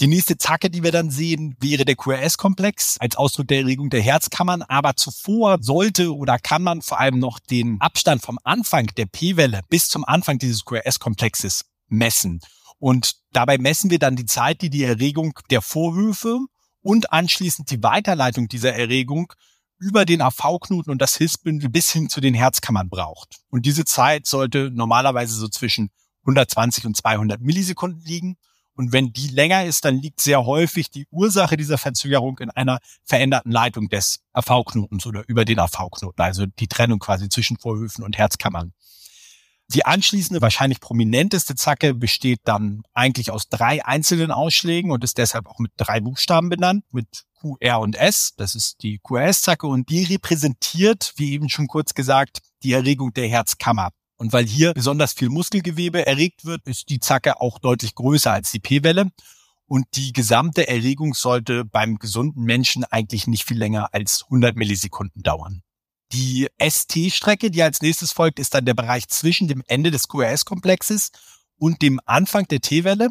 Die 0.00 0.08
nächste 0.08 0.36
Zacke, 0.36 0.70
die 0.70 0.82
wir 0.82 0.90
dann 0.90 1.10
sehen, 1.10 1.56
wäre 1.60 1.84
der 1.84 1.94
QRS-Komplex 1.94 2.96
als 2.98 3.14
Ausdruck 3.14 3.46
der 3.46 3.58
Erregung 3.60 3.90
der 3.90 4.02
Herzkammern. 4.02 4.62
Aber 4.62 4.96
zuvor 4.96 5.58
sollte 5.60 6.14
oder 6.14 6.38
kann 6.40 6.64
man 6.64 6.82
vor 6.82 6.98
allem 6.98 7.20
noch 7.20 7.38
den 7.38 7.80
Abstand 7.80 8.20
vom 8.20 8.38
Anfang 8.42 8.88
der 8.96 9.06
P-Welle 9.06 9.60
bis 9.68 9.88
zum 9.88 10.04
Anfang 10.04 10.38
dieses 10.38 10.64
QRS-Komplexes 10.64 11.66
messen. 11.86 12.40
Und 12.78 13.14
dabei 13.32 13.56
messen 13.56 13.90
wir 13.90 14.00
dann 14.00 14.16
die 14.16 14.26
Zeit, 14.26 14.62
die 14.62 14.70
die 14.70 14.82
Erregung 14.82 15.38
der 15.50 15.62
Vorhöfe 15.62 16.40
und 16.82 17.12
anschließend 17.12 17.70
die 17.70 17.82
Weiterleitung 17.82 18.48
dieser 18.48 18.74
Erregung 18.74 19.32
über 19.78 20.04
den 20.04 20.22
AV-Knoten 20.22 20.90
und 20.90 21.00
das 21.00 21.16
Hilfsbündel 21.16 21.70
bis 21.70 21.90
hin 21.90 22.08
zu 22.08 22.20
den 22.20 22.34
Herzkammern 22.34 22.88
braucht. 22.88 23.36
Und 23.48 23.64
diese 23.64 23.84
Zeit 23.84 24.26
sollte 24.26 24.70
normalerweise 24.72 25.34
so 25.34 25.48
zwischen 25.48 25.90
120 26.22 26.86
und 26.86 26.96
200 26.96 27.40
Millisekunden 27.40 28.02
liegen. 28.04 28.36
Und 28.76 28.92
wenn 28.92 29.12
die 29.12 29.28
länger 29.28 29.64
ist, 29.64 29.84
dann 29.84 29.96
liegt 29.96 30.20
sehr 30.20 30.44
häufig 30.44 30.90
die 30.90 31.06
Ursache 31.10 31.56
dieser 31.56 31.78
Verzögerung 31.78 32.38
in 32.38 32.50
einer 32.50 32.78
veränderten 33.04 33.52
Leitung 33.52 33.88
des 33.88 34.20
AV-Knotens 34.32 35.06
oder 35.06 35.22
über 35.28 35.44
den 35.44 35.60
AV-Knoten, 35.60 36.20
also 36.20 36.46
die 36.46 36.66
Trennung 36.66 36.98
quasi 36.98 37.28
zwischen 37.28 37.56
Vorhöfen 37.56 38.04
und 38.04 38.18
Herzkammern. 38.18 38.72
Die 39.68 39.86
anschließende, 39.86 40.42
wahrscheinlich 40.42 40.80
prominenteste 40.80 41.54
Zacke 41.54 41.94
besteht 41.94 42.40
dann 42.44 42.82
eigentlich 42.92 43.30
aus 43.30 43.48
drei 43.48 43.84
einzelnen 43.84 44.30
Ausschlägen 44.30 44.90
und 44.90 45.02
ist 45.04 45.16
deshalb 45.16 45.46
auch 45.46 45.58
mit 45.58 45.72
drei 45.76 46.00
Buchstaben 46.00 46.50
benannt, 46.50 46.84
mit 46.92 47.24
Q, 47.40 47.56
R 47.60 47.80
und 47.80 47.96
S. 47.96 48.34
Das 48.36 48.54
ist 48.54 48.82
die 48.82 48.98
QRS-Zacke 49.02 49.66
und 49.66 49.88
die 49.88 50.04
repräsentiert, 50.04 51.14
wie 51.16 51.32
eben 51.32 51.48
schon 51.48 51.66
kurz 51.66 51.94
gesagt, 51.94 52.40
die 52.62 52.72
Erregung 52.72 53.14
der 53.14 53.28
Herzkammer. 53.28 53.90
Und 54.16 54.32
weil 54.32 54.46
hier 54.46 54.72
besonders 54.74 55.12
viel 55.12 55.28
Muskelgewebe 55.28 56.06
erregt 56.06 56.44
wird, 56.44 56.66
ist 56.66 56.88
die 56.88 57.00
Zacke 57.00 57.40
auch 57.40 57.58
deutlich 57.58 57.94
größer 57.94 58.32
als 58.32 58.50
die 58.52 58.60
P-Welle. 58.60 59.10
Und 59.66 59.86
die 59.94 60.12
gesamte 60.12 60.68
Erregung 60.68 61.14
sollte 61.14 61.64
beim 61.64 61.98
gesunden 61.98 62.44
Menschen 62.44 62.84
eigentlich 62.84 63.26
nicht 63.26 63.44
viel 63.44 63.58
länger 63.58 63.92
als 63.92 64.24
100 64.24 64.56
Millisekunden 64.56 65.22
dauern. 65.22 65.62
Die 66.12 66.48
ST-Strecke, 66.60 67.50
die 67.50 67.62
als 67.62 67.80
nächstes 67.80 68.12
folgt, 68.12 68.38
ist 68.38 68.54
dann 68.54 68.66
der 68.66 68.74
Bereich 68.74 69.08
zwischen 69.08 69.48
dem 69.48 69.62
Ende 69.66 69.90
des 69.90 70.06
QRS-Komplexes 70.06 71.10
und 71.56 71.82
dem 71.82 71.98
Anfang 72.04 72.46
der 72.46 72.60
T-Welle. 72.60 73.08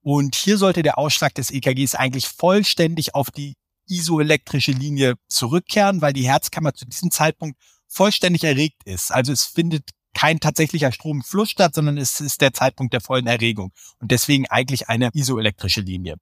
Und 0.00 0.36
hier 0.36 0.58
sollte 0.58 0.82
der 0.82 0.98
Ausschlag 0.98 1.34
des 1.34 1.50
EKGs 1.50 1.96
eigentlich 1.96 2.28
vollständig 2.28 3.14
auf 3.14 3.30
die 3.30 3.54
isoelektrische 3.88 4.72
Linie 4.72 5.14
zurückkehren, 5.28 6.02
weil 6.02 6.12
die 6.12 6.28
Herzkammer 6.28 6.74
zu 6.74 6.84
diesem 6.86 7.10
Zeitpunkt 7.10 7.58
vollständig 7.88 8.44
erregt 8.44 8.82
ist. 8.84 9.12
Also 9.12 9.32
es 9.32 9.44
findet 9.44 9.90
kein 10.16 10.40
tatsächlicher 10.40 10.92
Stromfluss 10.92 11.50
statt, 11.50 11.74
sondern 11.74 11.98
es 11.98 12.22
ist 12.22 12.40
der 12.40 12.54
Zeitpunkt 12.54 12.94
der 12.94 13.02
vollen 13.02 13.26
Erregung 13.26 13.72
und 14.00 14.10
deswegen 14.10 14.46
eigentlich 14.46 14.88
eine 14.88 15.10
isoelektrische 15.12 15.82
Linie. 15.82 16.16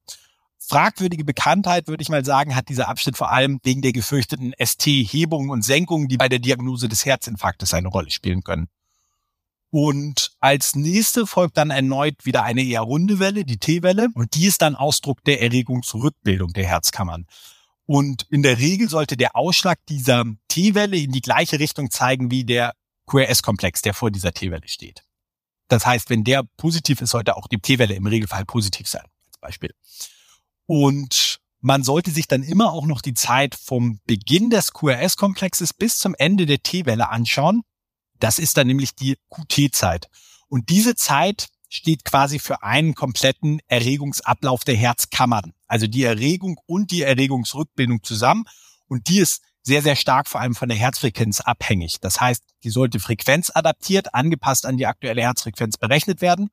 Fragwürdige 0.59 1.23
Bekanntheit, 1.23 1.87
würde 1.87 2.01
ich 2.01 2.09
mal 2.09 2.25
sagen, 2.25 2.57
hat 2.57 2.67
dieser 2.67 2.89
Abschnitt 2.89 3.15
vor 3.15 3.31
allem 3.31 3.59
wegen 3.63 3.81
der 3.81 3.93
gefürchteten 3.93 4.53
ST-Hebungen 4.61 5.49
und 5.49 5.63
Senkungen, 5.63 6.09
die 6.09 6.17
bei 6.17 6.27
der 6.27 6.39
Diagnose 6.39 6.89
des 6.89 7.05
Herzinfarktes 7.05 7.73
eine 7.73 7.87
Rolle 7.87 8.11
spielen 8.11 8.43
können. 8.43 8.67
Und 9.69 10.31
als 10.41 10.75
nächste 10.75 11.25
folgt 11.25 11.57
dann 11.57 11.69
erneut 11.69 12.25
wieder 12.25 12.43
eine 12.43 12.63
eher 12.63 12.81
runde 12.81 13.19
Welle, 13.19 13.45
die 13.45 13.57
T-Welle, 13.57 14.09
und 14.13 14.35
die 14.35 14.47
ist 14.47 14.61
dann 14.61 14.75
Ausdruck 14.75 15.23
der 15.23 15.41
Erregungsrückbildung 15.41 16.51
der 16.51 16.65
Herzkammern. 16.65 17.27
Und 17.85 18.25
in 18.29 18.41
der 18.41 18.57
Regel 18.57 18.89
sollte 18.89 19.15
der 19.15 19.37
Ausschlag 19.37 19.79
dieser 19.87 20.25
T-Welle 20.49 20.97
in 20.97 21.11
die 21.11 21.21
gleiche 21.21 21.59
Richtung 21.59 21.91
zeigen 21.91 22.29
wie 22.29 22.43
der 22.43 22.73
QRS-Komplex, 23.07 23.81
der 23.81 23.93
vor 23.93 24.11
dieser 24.11 24.33
T-Welle 24.33 24.67
steht. 24.67 25.03
Das 25.67 25.85
heißt, 25.85 26.09
wenn 26.09 26.23
der 26.23 26.43
positiv 26.57 27.01
ist, 27.01 27.09
sollte 27.11 27.35
auch 27.35 27.47
die 27.47 27.57
T-Welle 27.57 27.95
im 27.95 28.05
Regelfall 28.05 28.45
positiv 28.45 28.87
sein, 28.87 29.05
als 29.27 29.37
Beispiel. 29.39 29.73
Und 30.67 31.39
man 31.61 31.83
sollte 31.83 32.11
sich 32.11 32.27
dann 32.27 32.43
immer 32.43 32.71
auch 32.71 32.85
noch 32.85 33.01
die 33.01 33.15
Zeit 33.15 33.55
vom 33.55 33.99
Beginn 34.05 34.49
des 34.49 34.73
QRS-Komplexes 34.73 35.73
bis 35.73 35.97
zum 35.97 36.13
Ende 36.15 36.45
der 36.45 36.61
T-Welle 36.61 37.09
anschauen. 37.09 37.63
Das 38.19 38.39
ist 38.39 38.57
dann 38.57 38.67
nämlich 38.67 38.95
die 38.95 39.17
QT-Zeit. 39.29 40.09
Und 40.47 40.69
diese 40.69 40.95
Zeit 40.95 41.47
steht 41.69 42.05
quasi 42.05 42.39
für 42.39 42.63
einen 42.63 42.93
kompletten 42.93 43.59
Erregungsablauf 43.67 44.63
der 44.63 44.75
Herzkammern. 44.75 45.53
Also 45.67 45.87
die 45.87 46.03
Erregung 46.03 46.59
und 46.67 46.91
die 46.91 47.01
Erregungsrückbildung 47.01 48.03
zusammen. 48.03 48.45
Und 48.87 49.07
die 49.09 49.19
ist 49.19 49.41
sehr, 49.65 49.81
sehr 49.81 49.95
stark 49.95 50.27
vor 50.29 50.39
allem 50.39 50.55
von 50.55 50.69
der 50.69 50.77
Herzfrequenz 50.77 51.41
abhängig. 51.41 51.99
Das 51.99 52.21
heißt, 52.21 52.43
die 52.63 52.69
sollte 52.69 52.99
frequenzadaptiert, 52.99 54.13
angepasst 54.13 54.65
an 54.65 54.77
die 54.77 54.85
aktuelle 54.85 55.23
Herzfrequenz 55.23 55.77
berechnet 55.77 56.21
werden 56.21 56.49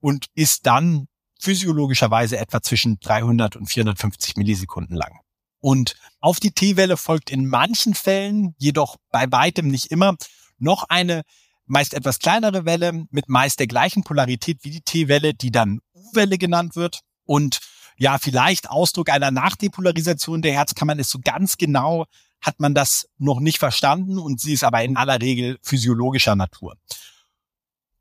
und 0.00 0.26
ist 0.34 0.66
dann 0.66 1.06
physiologischerweise 1.40 2.38
etwa 2.38 2.60
zwischen 2.62 2.98
300 3.00 3.56
und 3.56 3.66
450 3.66 4.36
Millisekunden 4.36 4.96
lang. 4.96 5.20
Und 5.60 5.94
auf 6.20 6.40
die 6.40 6.50
T-Welle 6.50 6.96
folgt 6.96 7.30
in 7.30 7.46
manchen 7.46 7.94
Fällen, 7.94 8.54
jedoch 8.58 8.96
bei 9.10 9.30
weitem 9.30 9.68
nicht 9.68 9.92
immer, 9.92 10.16
noch 10.58 10.84
eine 10.88 11.22
meist 11.66 11.94
etwas 11.94 12.18
kleinere 12.18 12.64
Welle 12.64 13.06
mit 13.10 13.28
meist 13.28 13.58
der 13.58 13.66
gleichen 13.66 14.02
Polarität 14.04 14.58
wie 14.62 14.70
die 14.70 14.82
T-Welle, 14.82 15.34
die 15.34 15.50
dann 15.50 15.80
U-Welle 15.94 16.38
genannt 16.38 16.76
wird. 16.76 17.00
Und 17.24 17.60
ja, 17.96 18.18
vielleicht 18.18 18.70
Ausdruck 18.70 19.10
einer 19.10 19.30
Nachdepolarisation 19.30 20.42
der 20.42 20.52
Herzkammern 20.52 20.98
ist 20.98 21.10
so 21.10 21.18
ganz 21.22 21.56
genau 21.56 22.06
hat 22.40 22.60
man 22.60 22.74
das 22.74 23.08
noch 23.18 23.40
nicht 23.40 23.58
verstanden 23.58 24.18
und 24.18 24.40
sie 24.40 24.52
ist 24.52 24.64
aber 24.64 24.82
in 24.82 24.96
aller 24.96 25.20
Regel 25.20 25.58
physiologischer 25.62 26.36
Natur. 26.36 26.76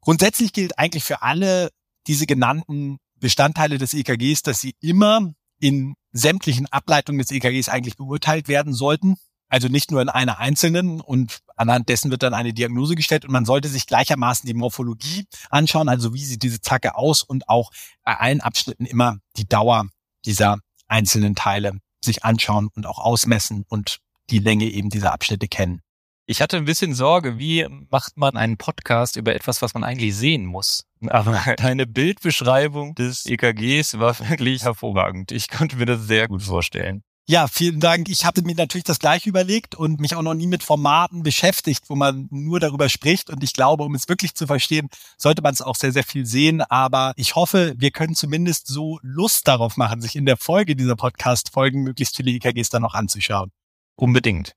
Grundsätzlich 0.01 0.53
gilt 0.53 0.77
eigentlich 0.77 1.03
für 1.03 1.21
alle 1.23 1.71
diese 2.07 2.27
genannten 2.27 2.97
Bestandteile 3.15 3.77
des 3.77 3.93
EKGs, 3.93 4.43
dass 4.43 4.61
sie 4.61 4.75
immer 4.79 5.33
in 5.59 5.95
sämtlichen 6.11 6.67
Ableitungen 6.71 7.19
des 7.19 7.31
EKGs 7.31 7.69
eigentlich 7.69 7.97
beurteilt 7.97 8.47
werden 8.47 8.73
sollten. 8.73 9.15
Also 9.47 9.67
nicht 9.67 9.91
nur 9.91 10.01
in 10.01 10.09
einer 10.09 10.39
einzelnen 10.39 11.01
und 11.01 11.39
anhand 11.55 11.87
dessen 11.89 12.11
wird 12.11 12.23
dann 12.23 12.33
eine 12.33 12.53
Diagnose 12.53 12.95
gestellt 12.95 13.25
und 13.25 13.31
man 13.31 13.45
sollte 13.45 13.67
sich 13.67 13.85
gleichermaßen 13.87 14.47
die 14.47 14.53
Morphologie 14.53 15.25
anschauen, 15.49 15.87
also 15.87 16.13
wie 16.13 16.25
sieht 16.25 16.43
diese 16.43 16.61
Zacke 16.61 16.95
aus 16.95 17.21
und 17.21 17.47
auch 17.47 17.71
bei 18.03 18.17
allen 18.17 18.41
Abschnitten 18.41 18.85
immer 18.85 19.19
die 19.37 19.47
Dauer 19.47 19.87
dieser 20.25 20.59
einzelnen 20.87 21.35
Teile 21.35 21.79
sich 22.03 22.23
anschauen 22.23 22.69
und 22.75 22.85
auch 22.85 22.99
ausmessen 22.99 23.65
und 23.67 23.99
die 24.29 24.39
Länge 24.39 24.65
eben 24.65 24.89
dieser 24.89 25.13
Abschnitte 25.13 25.47
kennen. 25.47 25.81
Ich 26.27 26.41
hatte 26.41 26.57
ein 26.57 26.65
bisschen 26.65 26.95
Sorge, 26.95 27.37
wie 27.37 27.67
macht 27.91 28.17
man 28.17 28.35
einen 28.35 28.57
Podcast 28.57 29.15
über 29.15 29.35
etwas, 29.35 29.61
was 29.61 29.75
man 29.75 29.83
eigentlich 29.83 30.15
sehen 30.15 30.45
muss? 30.45 30.85
Aber 31.05 31.39
deine 31.57 31.85
Bildbeschreibung 31.85 32.95
des 32.95 33.27
EKGs 33.27 33.99
war 33.99 34.17
wirklich 34.19 34.63
hervorragend. 34.63 35.31
Ich 35.31 35.49
konnte 35.49 35.75
mir 35.75 35.85
das 35.85 36.07
sehr 36.07 36.27
gut 36.27 36.41
vorstellen. 36.41 37.03
Ja, 37.27 37.47
vielen 37.47 37.79
Dank. 37.79 38.07
Ich 38.09 38.23
hatte 38.23 38.43
mir 38.43 38.53
natürlich 38.53 38.83
das 38.83 38.99
gleiche 38.99 39.29
überlegt 39.29 39.73
und 39.73 39.99
mich 39.99 40.15
auch 40.15 40.21
noch 40.21 40.35
nie 40.35 40.45
mit 40.45 40.61
Formaten 40.61 41.23
beschäftigt, 41.23 41.85
wo 41.89 41.95
man 41.95 42.27
nur 42.29 42.59
darüber 42.59 42.87
spricht. 42.87 43.31
Und 43.31 43.43
ich 43.43 43.53
glaube, 43.53 43.83
um 43.83 43.95
es 43.95 44.07
wirklich 44.07 44.35
zu 44.35 44.45
verstehen, 44.45 44.89
sollte 45.17 45.41
man 45.41 45.53
es 45.53 45.61
auch 45.61 45.75
sehr, 45.75 45.91
sehr 45.91 46.03
viel 46.03 46.27
sehen. 46.27 46.61
Aber 46.61 47.13
ich 47.17 47.33
hoffe, 47.33 47.73
wir 47.77 47.89
können 47.89 48.13
zumindest 48.13 48.67
so 48.67 48.99
Lust 49.01 49.47
darauf 49.47 49.75
machen, 49.75 50.01
sich 50.01 50.15
in 50.15 50.27
der 50.27 50.37
Folge 50.37 50.75
dieser 50.75 50.95
Podcast-Folgen 50.95 51.81
möglichst 51.81 52.15
viele 52.15 52.29
EKGs 52.31 52.69
dann 52.69 52.83
noch 52.83 52.93
anzuschauen. 52.93 53.51
Unbedingt. 53.95 54.55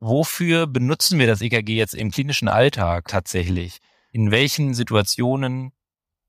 Wofür 0.00 0.66
benutzen 0.66 1.18
wir 1.18 1.26
das 1.26 1.42
EKG 1.42 1.76
jetzt 1.76 1.94
im 1.94 2.10
klinischen 2.10 2.48
Alltag 2.48 3.08
tatsächlich? 3.08 3.78
In 4.12 4.30
welchen 4.30 4.74
Situationen 4.74 5.72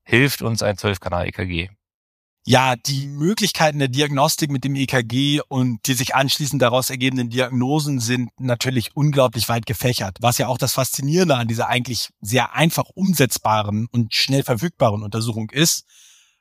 hilft 0.03 0.41
uns 0.41 0.62
ein 0.62 0.75
12-Kanal-EKG? 0.75 1.70
Ja, 2.44 2.75
die 2.75 3.08
Möglichkeiten 3.08 3.77
der 3.77 3.88
Diagnostik 3.88 4.50
mit 4.50 4.63
dem 4.63 4.75
EKG 4.75 5.41
und 5.48 5.86
die 5.86 5.94
sich 5.94 6.15
anschließend 6.15 6.60
daraus 6.60 6.89
ergebenden 6.89 7.30
Diagnosen 7.30 8.00
sind 8.00 8.32
natürlich 8.39 8.96
unglaublich 8.96 9.48
weit 9.48 9.68
gefächert, 9.68 10.18
was 10.22 10.39
ja 10.39 10.48
auch 10.48 10.58
das 10.58 10.74
Faszinierende 10.74 11.36
an 11.36 11.48
dieser 11.48 11.68
eigentlich 11.68 12.10
sehr 12.20 12.56
einfach 12.56 12.86
umsetzbaren 12.96 13.88
und 13.91 14.15
schnell 14.15 14.41
verfügbaren 14.41 15.03
Untersuchung 15.03 15.51
ist. 15.51 15.86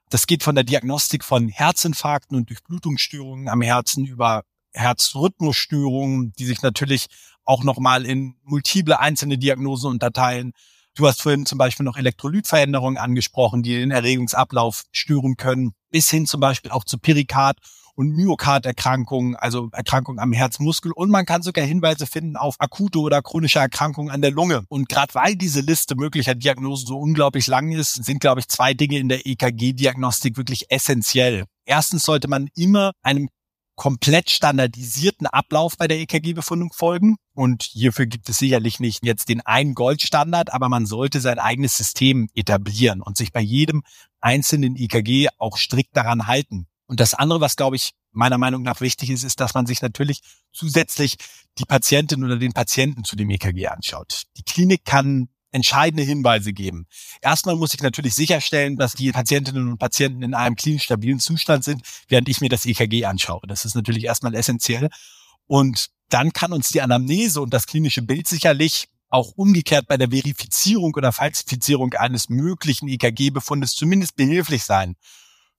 Das 0.08 0.26
geht 0.26 0.42
von 0.42 0.54
der 0.54 0.64
Diagnostik 0.64 1.22
von 1.22 1.48
Herzinfarkten 1.48 2.36
und 2.36 2.48
Durchblutungsstörungen 2.48 3.48
am 3.48 3.60
Herzen 3.60 4.06
über 4.06 4.44
Herzrhythmusstörungen, 4.72 6.32
die 6.38 6.46
sich 6.46 6.62
natürlich 6.62 7.06
auch 7.44 7.64
nochmal 7.64 8.06
in 8.06 8.36
multiple 8.44 8.98
einzelne 8.98 9.38
Diagnosen 9.38 9.90
unterteilen. 9.90 10.52
Du 10.94 11.06
hast 11.06 11.22
vorhin 11.22 11.46
zum 11.46 11.58
Beispiel 11.58 11.84
noch 11.84 11.96
Elektrolytveränderungen 11.96 12.98
angesprochen, 12.98 13.62
die 13.62 13.74
den 13.74 13.90
Erregungsablauf 13.90 14.84
stören 14.92 15.36
können, 15.36 15.72
bis 15.90 16.10
hin 16.10 16.26
zum 16.26 16.40
Beispiel 16.40 16.70
auch 16.70 16.84
zu 16.84 16.98
Perikard 16.98 17.58
und 17.94 18.12
Myokarderkrankungen, 18.12 19.36
also 19.36 19.68
Erkrankungen 19.72 20.20
am 20.20 20.32
Herzmuskel. 20.32 20.92
Und 20.92 21.10
man 21.10 21.26
kann 21.26 21.42
sogar 21.42 21.64
Hinweise 21.64 22.06
finden 22.06 22.36
auf 22.36 22.56
akute 22.58 22.98
oder 22.98 23.22
chronische 23.22 23.58
Erkrankungen 23.58 24.10
an 24.10 24.22
der 24.22 24.30
Lunge. 24.30 24.64
Und 24.68 24.88
gerade 24.88 25.14
weil 25.14 25.36
diese 25.36 25.60
Liste 25.60 25.96
möglicher 25.96 26.34
Diagnosen 26.34 26.86
so 26.86 26.98
unglaublich 26.98 27.46
lang 27.46 27.72
ist, 27.72 28.02
sind, 28.04 28.20
glaube 28.20 28.40
ich, 28.40 28.48
zwei 28.48 28.74
Dinge 28.74 28.98
in 28.98 29.08
der 29.08 29.26
EKG-Diagnostik 29.26 30.36
wirklich 30.36 30.70
essentiell. 30.70 31.44
Erstens 31.66 32.04
sollte 32.04 32.28
man 32.28 32.48
immer 32.54 32.92
einem 33.02 33.28
komplett 33.80 34.28
standardisierten 34.28 35.26
Ablauf 35.26 35.78
bei 35.78 35.88
der 35.88 36.00
EKG-Befundung 36.00 36.70
folgen. 36.70 37.16
Und 37.32 37.62
hierfür 37.62 38.04
gibt 38.04 38.28
es 38.28 38.36
sicherlich 38.36 38.78
nicht 38.78 39.06
jetzt 39.06 39.30
den 39.30 39.40
einen 39.40 39.72
Goldstandard, 39.72 40.52
aber 40.52 40.68
man 40.68 40.84
sollte 40.84 41.18
sein 41.18 41.38
eigenes 41.38 41.78
System 41.78 42.28
etablieren 42.34 43.00
und 43.00 43.16
sich 43.16 43.32
bei 43.32 43.40
jedem 43.40 43.82
einzelnen 44.20 44.76
EKG 44.76 45.28
auch 45.38 45.56
strikt 45.56 45.96
daran 45.96 46.26
halten. 46.26 46.66
Und 46.88 47.00
das 47.00 47.14
andere, 47.14 47.40
was 47.40 47.56
glaube 47.56 47.76
ich 47.76 47.92
meiner 48.12 48.36
Meinung 48.36 48.60
nach 48.60 48.82
wichtig 48.82 49.08
ist, 49.08 49.24
ist, 49.24 49.40
dass 49.40 49.54
man 49.54 49.64
sich 49.64 49.80
natürlich 49.80 50.20
zusätzlich 50.52 51.16
die 51.56 51.64
Patientin 51.64 52.22
oder 52.22 52.36
den 52.36 52.52
Patienten 52.52 53.04
zu 53.04 53.16
dem 53.16 53.30
EKG 53.30 53.68
anschaut. 53.68 54.24
Die 54.36 54.42
Klinik 54.42 54.84
kann 54.84 55.30
entscheidende 55.52 56.02
Hinweise 56.02 56.52
geben. 56.52 56.86
Erstmal 57.20 57.56
muss 57.56 57.74
ich 57.74 57.82
natürlich 57.82 58.14
sicherstellen, 58.14 58.76
dass 58.76 58.94
die 58.94 59.12
Patientinnen 59.12 59.68
und 59.68 59.78
Patienten 59.78 60.22
in 60.22 60.34
einem 60.34 60.56
klinisch 60.56 60.84
stabilen 60.84 61.18
Zustand 61.18 61.64
sind, 61.64 61.82
während 62.08 62.28
ich 62.28 62.40
mir 62.40 62.48
das 62.48 62.66
EKG 62.66 63.04
anschaue. 63.04 63.42
Das 63.46 63.64
ist 63.64 63.74
natürlich 63.74 64.04
erstmal 64.04 64.34
essentiell. 64.34 64.88
Und 65.46 65.88
dann 66.08 66.32
kann 66.32 66.52
uns 66.52 66.68
die 66.68 66.80
Anamnese 66.80 67.40
und 67.40 67.52
das 67.52 67.66
klinische 67.66 68.02
Bild 68.02 68.28
sicherlich 68.28 68.88
auch 69.08 69.32
umgekehrt 69.32 69.86
bei 69.88 69.96
der 69.96 70.10
Verifizierung 70.10 70.94
oder 70.94 71.12
Falsifizierung 71.12 71.94
eines 71.94 72.28
möglichen 72.28 72.88
EKG-Befundes 72.88 73.74
zumindest 73.74 74.16
behilflich 74.16 74.64
sein. 74.64 74.96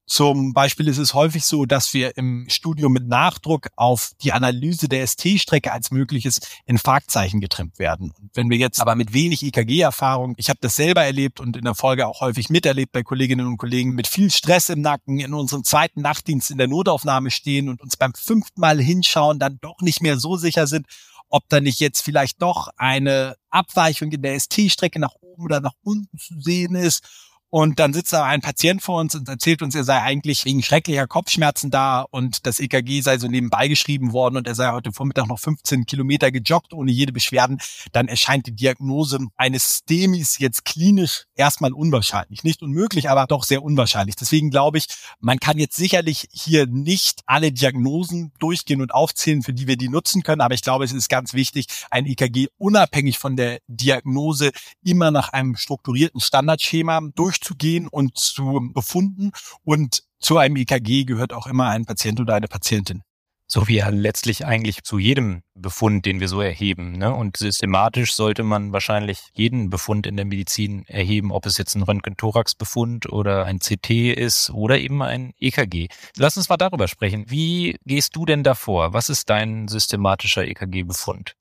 Zum 0.05 0.51
Beispiel 0.51 0.87
ist 0.89 0.97
es 0.97 1.13
häufig 1.13 1.45
so, 1.45 1.65
dass 1.65 1.93
wir 1.93 2.17
im 2.17 2.45
Studium 2.49 2.91
mit 2.91 3.07
Nachdruck 3.07 3.69
auf 3.77 4.11
die 4.21 4.33
Analyse 4.33 4.89
der 4.89 5.07
ST-Strecke 5.07 5.71
als 5.71 5.91
mögliches 5.91 6.39
Infarktzeichen 6.65 7.39
getrimmt 7.39 7.79
werden. 7.79 8.11
Und 8.19 8.29
wenn 8.33 8.49
wir 8.49 8.57
jetzt 8.57 8.81
aber 8.81 8.95
mit 8.95 9.13
wenig 9.13 9.41
EKG-Erfahrung, 9.41 10.33
ich 10.37 10.49
habe 10.49 10.59
das 10.61 10.75
selber 10.75 11.03
erlebt 11.03 11.39
und 11.39 11.55
in 11.55 11.63
der 11.63 11.75
Folge 11.75 12.07
auch 12.07 12.19
häufig 12.19 12.49
miterlebt 12.49 12.91
bei 12.91 13.03
Kolleginnen 13.03 13.47
und 13.47 13.57
Kollegen, 13.57 13.93
mit 13.93 14.07
viel 14.07 14.31
Stress 14.31 14.69
im 14.69 14.81
Nacken 14.81 15.19
in 15.19 15.33
unserem 15.33 15.63
zweiten 15.63 16.01
Nachtdienst 16.01 16.51
in 16.51 16.57
der 16.57 16.67
Notaufnahme 16.67 17.31
stehen 17.31 17.69
und 17.69 17.81
uns 17.81 17.95
beim 17.95 18.13
fünften 18.13 18.59
Mal 18.59 18.81
hinschauen, 18.81 19.39
dann 19.39 19.59
doch 19.61 19.79
nicht 19.79 20.01
mehr 20.01 20.17
so 20.19 20.35
sicher 20.35 20.67
sind, 20.67 20.87
ob 21.29 21.47
da 21.47 21.61
nicht 21.61 21.79
jetzt 21.79 22.01
vielleicht 22.01 22.41
doch 22.41 22.67
eine 22.75 23.35
Abweichung 23.49 24.11
in 24.11 24.21
der 24.21 24.37
ST-Strecke 24.37 24.99
nach 24.99 25.15
oben 25.21 25.43
oder 25.43 25.61
nach 25.61 25.73
unten 25.83 26.17
zu 26.17 26.39
sehen 26.39 26.75
ist 26.75 27.07
und 27.51 27.79
dann 27.79 27.91
sitzt 27.91 28.13
da 28.13 28.23
ein 28.23 28.39
Patient 28.39 28.81
vor 28.81 29.01
uns 29.01 29.13
und 29.13 29.27
erzählt 29.27 29.61
uns, 29.61 29.75
er 29.75 29.83
sei 29.83 30.01
eigentlich 30.01 30.45
wegen 30.45 30.63
schrecklicher 30.63 31.05
Kopfschmerzen 31.05 31.69
da 31.69 32.05
und 32.09 32.45
das 32.47 32.61
EKG 32.61 33.01
sei 33.01 33.17
so 33.17 33.27
nebenbei 33.27 33.67
geschrieben 33.67 34.13
worden 34.13 34.37
und 34.37 34.47
er 34.47 34.55
sei 34.55 34.71
heute 34.71 34.93
Vormittag 34.93 35.27
noch 35.27 35.37
15 35.37 35.85
Kilometer 35.85 36.31
gejoggt 36.31 36.73
ohne 36.73 36.93
jede 36.93 37.11
Beschwerden. 37.11 37.59
Dann 37.91 38.07
erscheint 38.07 38.47
die 38.47 38.55
Diagnose 38.55 39.19
eines 39.35 39.79
STEMIs 39.79 40.39
jetzt 40.39 40.63
klinisch 40.63 41.25
erstmal 41.35 41.73
unwahrscheinlich. 41.73 42.45
Nicht 42.45 42.61
unmöglich, 42.61 43.09
aber 43.09 43.25
doch 43.27 43.43
sehr 43.43 43.61
unwahrscheinlich. 43.63 44.15
Deswegen 44.15 44.49
glaube 44.49 44.77
ich, 44.77 44.85
man 45.19 45.37
kann 45.41 45.57
jetzt 45.57 45.75
sicherlich 45.75 46.29
hier 46.31 46.67
nicht 46.67 47.19
alle 47.25 47.51
Diagnosen 47.51 48.31
durchgehen 48.39 48.81
und 48.81 48.93
aufzählen, 48.93 49.43
für 49.43 49.51
die 49.51 49.67
wir 49.67 49.75
die 49.75 49.89
nutzen 49.89 50.23
können. 50.23 50.39
Aber 50.39 50.53
ich 50.53 50.61
glaube, 50.61 50.85
es 50.85 50.93
ist 50.93 51.09
ganz 51.09 51.33
wichtig, 51.33 51.65
ein 51.89 52.05
EKG 52.05 52.47
unabhängig 52.57 53.19
von 53.19 53.35
der 53.35 53.59
Diagnose 53.67 54.51
immer 54.85 55.11
nach 55.11 55.33
einem 55.33 55.57
strukturierten 55.57 56.21
Standardschema 56.21 57.01
durch 57.13 57.40
durchzugehen 57.41 57.87
und 57.87 58.17
zu 58.17 58.71
befunden. 58.73 59.31
Und 59.63 60.03
zu 60.19 60.37
einem 60.37 60.55
EKG 60.55 61.05
gehört 61.05 61.33
auch 61.33 61.47
immer 61.47 61.69
ein 61.69 61.85
Patient 61.85 62.19
oder 62.19 62.35
eine 62.35 62.47
Patientin. 62.47 63.01
So 63.47 63.67
wie 63.67 63.75
ja 63.75 63.89
letztlich 63.89 64.45
eigentlich 64.45 64.83
zu 64.83 64.97
jedem 64.97 65.41
Befund, 65.55 66.05
den 66.05 66.21
wir 66.21 66.29
so 66.29 66.39
erheben. 66.39 66.93
Ne? 66.93 67.13
Und 67.13 67.35
systematisch 67.35 68.13
sollte 68.13 68.43
man 68.43 68.71
wahrscheinlich 68.71 69.27
jeden 69.33 69.69
Befund 69.69 70.07
in 70.07 70.15
der 70.15 70.23
Medizin 70.23 70.85
erheben, 70.85 71.33
ob 71.33 71.45
es 71.45 71.57
jetzt 71.57 71.75
ein 71.75 71.83
Röntgen-Thorax-Befund 71.83 73.11
oder 73.11 73.43
ein 73.43 73.59
CT 73.59 73.89
ist 74.15 74.51
oder 74.51 74.79
eben 74.79 75.01
ein 75.01 75.33
EKG. 75.37 75.89
Lass 76.15 76.37
uns 76.37 76.47
mal 76.47 76.55
darüber 76.55 76.87
sprechen. 76.87 77.25
Wie 77.27 77.75
gehst 77.85 78.15
du 78.15 78.25
denn 78.25 78.43
davor? 78.43 78.93
Was 78.93 79.09
ist 79.09 79.29
dein 79.29 79.67
systematischer 79.67 80.45
EKG-Befund? 80.47 81.35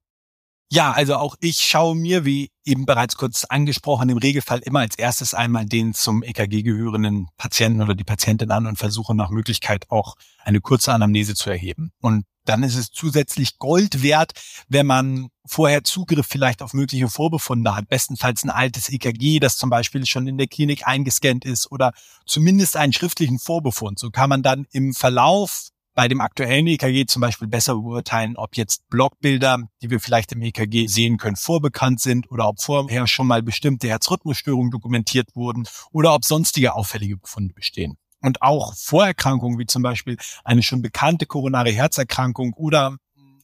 Ja, 0.72 0.92
also 0.92 1.16
auch 1.16 1.35
ich 1.40 1.59
schaue 1.61 1.96
mir, 1.96 2.24
wie 2.24 2.52
eben 2.64 2.87
bereits 2.87 3.16
kurz 3.16 3.44
angesprochen, 3.44 4.09
im 4.09 4.18
Regelfall 4.18 4.61
immer 4.61 4.78
als 4.78 4.96
erstes 4.96 5.35
einmal 5.35 5.66
den 5.66 5.94
zum 5.94 6.22
EKG 6.22 6.62
gehörenden 6.62 7.26
Patienten 7.37 7.83
oder 7.83 7.96
die 7.96 8.04
Patientin 8.04 8.52
an 8.52 8.66
und 8.66 8.78
versuche 8.78 9.16
nach 9.16 9.30
Möglichkeit 9.30 9.90
auch 9.90 10.14
eine 10.44 10.61
kurze 10.61 10.92
Anamnese 10.92 11.35
zu 11.35 11.50
erheben. 11.50 11.90
Und 12.00 12.24
dann 12.44 12.62
ist 12.62 12.76
es 12.76 12.92
zusätzlich 12.92 13.59
Gold 13.59 14.04
wert, 14.04 14.33
wenn 14.68 14.87
man 14.87 15.28
vorher 15.44 15.83
Zugriff 15.83 16.28
vielleicht 16.28 16.62
auf 16.62 16.72
mögliche 16.72 17.09
Vorbefunde 17.09 17.74
hat. 17.74 17.88
Bestenfalls 17.88 18.44
ein 18.44 18.50
altes 18.50 18.88
EKG, 18.90 19.40
das 19.40 19.56
zum 19.56 19.70
Beispiel 19.70 20.06
schon 20.06 20.28
in 20.28 20.38
der 20.38 20.46
Klinik 20.46 20.87
eingescannt 20.87 21.44
ist 21.44 21.70
oder 21.72 21.92
zumindest 22.26 22.76
einen 22.76 22.92
schriftlichen 22.92 23.40
Vorbefund. 23.40 23.98
So 23.98 24.11
kann 24.11 24.30
man 24.30 24.44
dann 24.44 24.66
im 24.70 24.94
Verlauf 24.94 25.70
bei 25.94 26.09
dem 26.09 26.20
aktuellen 26.20 26.66
EKG 26.66 27.07
zum 27.07 27.20
Beispiel 27.20 27.48
besser 27.48 27.74
beurteilen, 27.74 28.37
ob 28.37 28.57
jetzt 28.57 28.88
Blockbilder, 28.88 29.59
die 29.83 29.90
wir 29.90 30.00
vielleicht 30.00 30.33
im 30.33 30.42
EKG 30.42 30.87
sehen 30.87 31.16
können, 31.18 31.37
vorbekannt 31.37 32.00
sind 32.00 32.31
oder 32.31 32.48
ob 32.48 32.61
vorher 32.61 33.07
schon 33.07 33.26
mal 33.26 33.42
bestimmte 33.42 33.88
Herzrhythmusstörungen 33.88 34.70
dokumentiert 34.70 35.35
wurden 35.35 35.66
oder 35.92 36.14
ob 36.14 36.24
sonstige 36.24 36.74
auffällige 36.74 37.16
Befunde 37.16 37.55
bestehen. 37.55 37.96
Und 38.22 38.42
auch 38.42 38.74
Vorerkrankungen 38.74 39.59
wie 39.59 39.66
zum 39.66 39.83
Beispiel 39.83 40.16
eine 40.44 40.62
schon 40.62 40.83
bekannte 40.83 41.26
koronare 41.26 41.70
Herzerkrankung 41.70 42.53
oder 42.55 42.96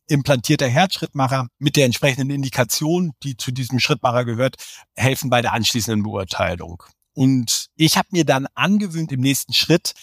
implantierter 0.09 0.69
Herzschrittmacher 0.69 1.49
mit 1.59 1.77
der 1.77 1.87
entsprechenden 1.87 2.31
Indikation, 2.31 3.13
die 3.23 3.37
zu 3.37 3.51
diesem 3.51 3.81
Schrittmacher 3.81 4.25
gehört, 4.25 4.57
helfen 4.95 5.31
bei 5.31 5.43
der 5.43 5.53
anschließenden 5.53 6.03
Beurteilung. 6.03 6.83
Und 7.13 7.69
ich 7.77 7.97
habe 7.97 8.09
mir 8.13 8.25
dann 8.25 8.47
angewöhnt, 8.55 9.11
im 9.11 9.21
nächsten 9.21 9.55
Schritt 9.55 9.95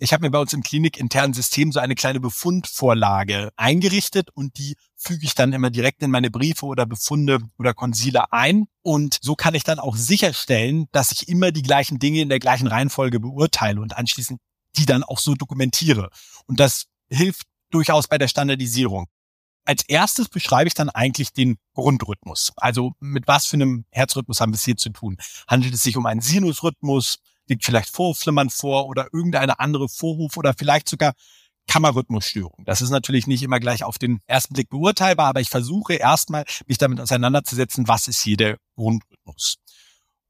ich 0.00 0.12
habe 0.14 0.22
mir 0.22 0.30
bei 0.30 0.38
uns 0.38 0.52
im 0.54 0.62
klinikinternen 0.62 1.34
System 1.34 1.72
so 1.72 1.78
eine 1.78 1.94
kleine 1.94 2.20
Befundvorlage 2.20 3.50
eingerichtet 3.56 4.30
und 4.32 4.56
die 4.56 4.76
füge 4.96 5.26
ich 5.26 5.34
dann 5.34 5.52
immer 5.52 5.70
direkt 5.70 6.02
in 6.02 6.10
meine 6.10 6.30
Briefe 6.30 6.64
oder 6.64 6.86
Befunde 6.86 7.38
oder 7.58 7.74
Konsile 7.74 8.32
ein. 8.32 8.66
Und 8.82 9.18
so 9.20 9.34
kann 9.34 9.54
ich 9.54 9.62
dann 9.62 9.78
auch 9.78 9.96
sicherstellen, 9.96 10.86
dass 10.92 11.12
ich 11.12 11.28
immer 11.28 11.52
die 11.52 11.62
gleichen 11.62 11.98
Dinge 11.98 12.22
in 12.22 12.30
der 12.30 12.38
gleichen 12.38 12.66
Reihenfolge 12.66 13.20
beurteile 13.20 13.80
und 13.80 13.96
anschließend 13.96 14.40
die 14.76 14.86
dann 14.86 15.04
auch 15.04 15.18
so 15.18 15.34
dokumentiere. 15.34 16.08
Und 16.46 16.60
das 16.60 16.86
hilft 17.10 17.46
durchaus 17.70 18.08
bei 18.08 18.16
der 18.16 18.28
Standardisierung. 18.28 19.06
Als 19.66 19.84
erstes 19.86 20.28
beschreibe 20.28 20.68
ich 20.68 20.74
dann 20.74 20.88
eigentlich 20.88 21.32
den 21.32 21.58
Grundrhythmus. 21.74 22.52
Also 22.56 22.92
mit 23.00 23.28
was 23.28 23.46
für 23.46 23.56
einem 23.56 23.84
Herzrhythmus 23.90 24.40
haben 24.40 24.52
wir 24.52 24.56
es 24.56 24.64
hier 24.64 24.76
zu 24.76 24.90
tun? 24.90 25.18
Handelt 25.46 25.74
es 25.74 25.82
sich 25.82 25.96
um 25.98 26.06
einen 26.06 26.22
Sinusrhythmus? 26.22 27.18
Liegt 27.50 27.64
vielleicht 27.64 27.90
Vorflimmern 27.90 28.48
vor 28.48 28.86
oder 28.86 29.08
irgendeine 29.12 29.60
andere 29.60 29.88
Vorruf 29.88 30.36
oder 30.36 30.54
vielleicht 30.56 30.88
sogar 30.88 31.12
Kammerrhythmusstörung. 31.66 32.64
Das 32.64 32.80
ist 32.80 32.90
natürlich 32.90 33.26
nicht 33.26 33.42
immer 33.42 33.60
gleich 33.60 33.84
auf 33.84 33.98
den 33.98 34.20
ersten 34.26 34.54
Blick 34.54 34.70
beurteilbar, 34.70 35.28
aber 35.28 35.40
ich 35.40 35.50
versuche 35.50 35.94
erstmal, 35.94 36.44
mich 36.66 36.78
damit 36.78 37.00
auseinanderzusetzen, 37.00 37.86
was 37.86 38.08
ist 38.08 38.22
hier 38.22 38.36
der 38.36 38.56
Grundrhythmus. 38.76 39.56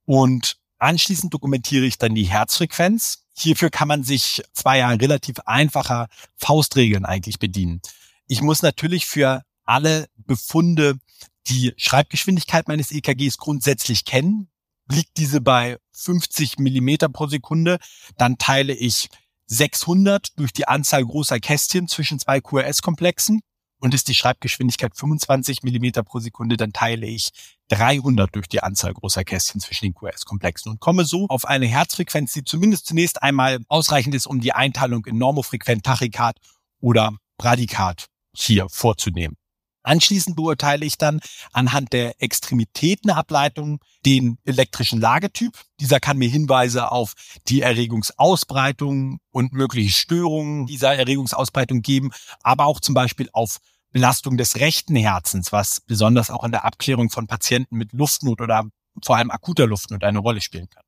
Und 0.04 0.56
anschließend 0.78 1.32
dokumentiere 1.32 1.86
ich 1.86 1.98
dann 1.98 2.14
die 2.14 2.24
Herzfrequenz. 2.24 3.24
Hierfür 3.36 3.70
kann 3.70 3.88
man 3.88 4.02
sich 4.02 4.42
zwei 4.52 4.78
Jahre 4.78 5.00
relativ 5.00 5.38
einfacher 5.46 6.08
Faustregeln 6.36 7.06
eigentlich 7.06 7.38
bedienen. 7.38 7.80
Ich 8.26 8.42
muss 8.42 8.60
natürlich 8.60 9.06
für 9.06 9.42
alle 9.64 10.08
Befunde 10.16 10.98
die 11.46 11.72
Schreibgeschwindigkeit 11.76 12.68
meines 12.68 12.90
EKGs 12.90 13.38
grundsätzlich 13.38 14.04
kennen 14.04 14.49
liegt 14.90 15.16
diese 15.16 15.40
bei 15.40 15.78
50 15.92 16.58
Millimeter 16.58 17.08
pro 17.08 17.26
Sekunde, 17.26 17.78
dann 18.16 18.38
teile 18.38 18.74
ich 18.74 19.08
600 19.46 20.38
durch 20.38 20.52
die 20.52 20.68
Anzahl 20.68 21.04
großer 21.04 21.40
Kästchen 21.40 21.88
zwischen 21.88 22.18
zwei 22.18 22.40
QRS-Komplexen 22.40 23.40
und 23.80 23.94
ist 23.94 24.08
die 24.08 24.14
Schreibgeschwindigkeit 24.14 24.96
25 24.96 25.62
Millimeter 25.62 26.02
pro 26.02 26.20
Sekunde, 26.20 26.56
dann 26.56 26.72
teile 26.72 27.06
ich 27.06 27.30
300 27.68 28.34
durch 28.34 28.46
die 28.46 28.62
Anzahl 28.62 28.92
großer 28.92 29.24
Kästchen 29.24 29.60
zwischen 29.60 29.86
den 29.86 29.94
QRS-Komplexen 29.94 30.70
und 30.70 30.80
komme 30.80 31.04
so 31.04 31.26
auf 31.28 31.44
eine 31.44 31.66
Herzfrequenz, 31.66 32.32
die 32.32 32.44
zumindest 32.44 32.86
zunächst 32.86 33.22
einmal 33.22 33.58
ausreichend 33.68 34.14
ist, 34.14 34.26
um 34.26 34.40
die 34.40 34.52
Einteilung 34.52 35.04
in 35.06 35.18
normofrequent 35.18 35.84
Tachykard 35.84 36.36
oder 36.80 37.16
Bradykard 37.38 38.06
hier 38.36 38.68
vorzunehmen. 38.68 39.36
Anschließend 39.82 40.36
beurteile 40.36 40.84
ich 40.84 40.98
dann 40.98 41.20
anhand 41.52 41.92
der 41.92 42.20
Extremitätenableitung 42.20 43.80
den 44.04 44.38
elektrischen 44.44 45.00
Lagetyp. 45.00 45.58
Dieser 45.80 46.00
kann 46.00 46.18
mir 46.18 46.28
Hinweise 46.28 46.92
auf 46.92 47.14
die 47.48 47.62
Erregungsausbreitung 47.62 49.20
und 49.30 49.52
mögliche 49.52 49.92
Störungen 49.92 50.66
dieser 50.66 50.94
Erregungsausbreitung 50.94 51.82
geben, 51.82 52.10
aber 52.42 52.66
auch 52.66 52.80
zum 52.80 52.94
Beispiel 52.94 53.30
auf 53.32 53.58
Belastung 53.92 54.36
des 54.36 54.56
rechten 54.56 54.96
Herzens, 54.96 55.50
was 55.52 55.80
besonders 55.80 56.30
auch 56.30 56.44
in 56.44 56.52
der 56.52 56.64
Abklärung 56.64 57.10
von 57.10 57.26
Patienten 57.26 57.76
mit 57.76 57.92
Luftnot 57.92 58.40
oder 58.40 58.64
vor 59.02 59.16
allem 59.16 59.30
akuter 59.30 59.66
Luftnot 59.66 60.04
eine 60.04 60.18
Rolle 60.18 60.40
spielen 60.40 60.68
kann. 60.68 60.84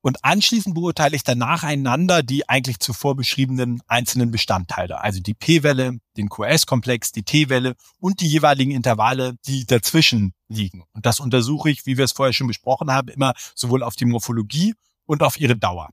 Und 0.00 0.24
anschließend 0.24 0.74
beurteile 0.74 1.16
ich 1.16 1.24
dann 1.24 1.38
nacheinander 1.38 2.22
die 2.22 2.48
eigentlich 2.48 2.78
zuvor 2.78 3.16
beschriebenen 3.16 3.82
einzelnen 3.88 4.30
Bestandteile, 4.30 5.00
also 5.00 5.20
die 5.20 5.34
P-Welle, 5.34 5.98
den 6.16 6.28
QS-Komplex, 6.28 7.12
die 7.12 7.24
T-Welle 7.24 7.74
und 7.98 8.20
die 8.20 8.28
jeweiligen 8.28 8.70
Intervalle, 8.70 9.34
die 9.46 9.66
dazwischen 9.66 10.34
liegen. 10.48 10.84
Und 10.92 11.04
das 11.04 11.20
untersuche 11.20 11.70
ich, 11.70 11.84
wie 11.84 11.96
wir 11.96 12.04
es 12.04 12.12
vorher 12.12 12.32
schon 12.32 12.46
besprochen 12.46 12.92
haben, 12.92 13.08
immer 13.08 13.34
sowohl 13.54 13.82
auf 13.82 13.96
die 13.96 14.04
Morphologie 14.04 14.74
und 15.04 15.22
auf 15.22 15.40
ihre 15.40 15.56
Dauer. 15.56 15.90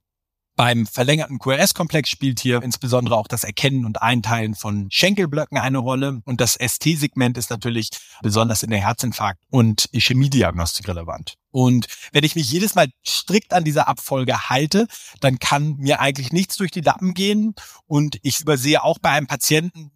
Beim 0.58 0.88
verlängerten 0.88 1.38
QRS-Komplex 1.38 2.10
spielt 2.10 2.40
hier 2.40 2.64
insbesondere 2.64 3.18
auch 3.18 3.28
das 3.28 3.44
Erkennen 3.44 3.86
und 3.86 4.02
Einteilen 4.02 4.56
von 4.56 4.88
Schenkelblöcken 4.90 5.58
eine 5.58 5.80
Rolle. 5.80 6.22
Und 6.24 6.40
das 6.40 6.56
ST-Segment 6.56 7.38
ist 7.38 7.50
natürlich 7.50 7.90
besonders 8.22 8.64
in 8.64 8.70
der 8.70 8.80
Herzinfarkt- 8.80 9.44
und 9.50 9.90
Ischämie-Diagnostik 9.92 10.88
relevant. 10.88 11.36
Und 11.52 11.88
wenn 12.14 12.24
ich 12.24 12.36
mich 12.36 12.50
jedes 12.50 12.74
Mal 12.74 12.88
strikt 13.06 13.54
an 13.54 13.66
dieser 13.66 13.90
Abfolge 13.90 14.50
halte, 14.50 14.88
dann 15.20 15.40
kann 15.40 15.76
mir 15.76 16.00
eigentlich 16.00 16.32
nichts 16.32 16.56
durch 16.56 16.72
die 16.72 16.82
Lappen 16.82 17.14
gehen. 17.14 17.54
Und 17.86 18.18
ich 18.24 18.40
übersehe 18.40 18.82
auch 18.82 19.00
bei 19.00 19.10
einem 19.10 19.28
Patienten, 19.28 19.92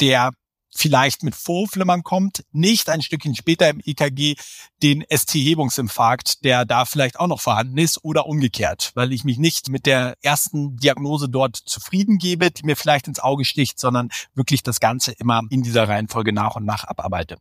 der 0.00 0.30
vielleicht 0.74 1.22
mit 1.22 1.34
Vorflimmern 1.34 2.02
kommt, 2.02 2.44
nicht 2.52 2.88
ein 2.88 3.02
Stückchen 3.02 3.34
später 3.34 3.70
im 3.70 3.80
EKG 3.84 4.34
den 4.82 5.04
ST-Hebungsinfarkt, 5.08 6.44
der 6.44 6.64
da 6.64 6.84
vielleicht 6.84 7.18
auch 7.18 7.28
noch 7.28 7.40
vorhanden 7.40 7.78
ist 7.78 8.04
oder 8.04 8.26
umgekehrt, 8.26 8.92
weil 8.94 9.12
ich 9.12 9.24
mich 9.24 9.38
nicht 9.38 9.68
mit 9.68 9.86
der 9.86 10.16
ersten 10.22 10.76
Diagnose 10.76 11.28
dort 11.28 11.56
zufrieden 11.56 12.18
gebe, 12.18 12.50
die 12.50 12.64
mir 12.64 12.76
vielleicht 12.76 13.08
ins 13.08 13.20
Auge 13.20 13.44
sticht, 13.44 13.78
sondern 13.78 14.10
wirklich 14.34 14.62
das 14.62 14.80
Ganze 14.80 15.12
immer 15.12 15.42
in 15.50 15.62
dieser 15.62 15.88
Reihenfolge 15.88 16.32
nach 16.32 16.56
und 16.56 16.64
nach 16.64 16.84
abarbeite. 16.84 17.38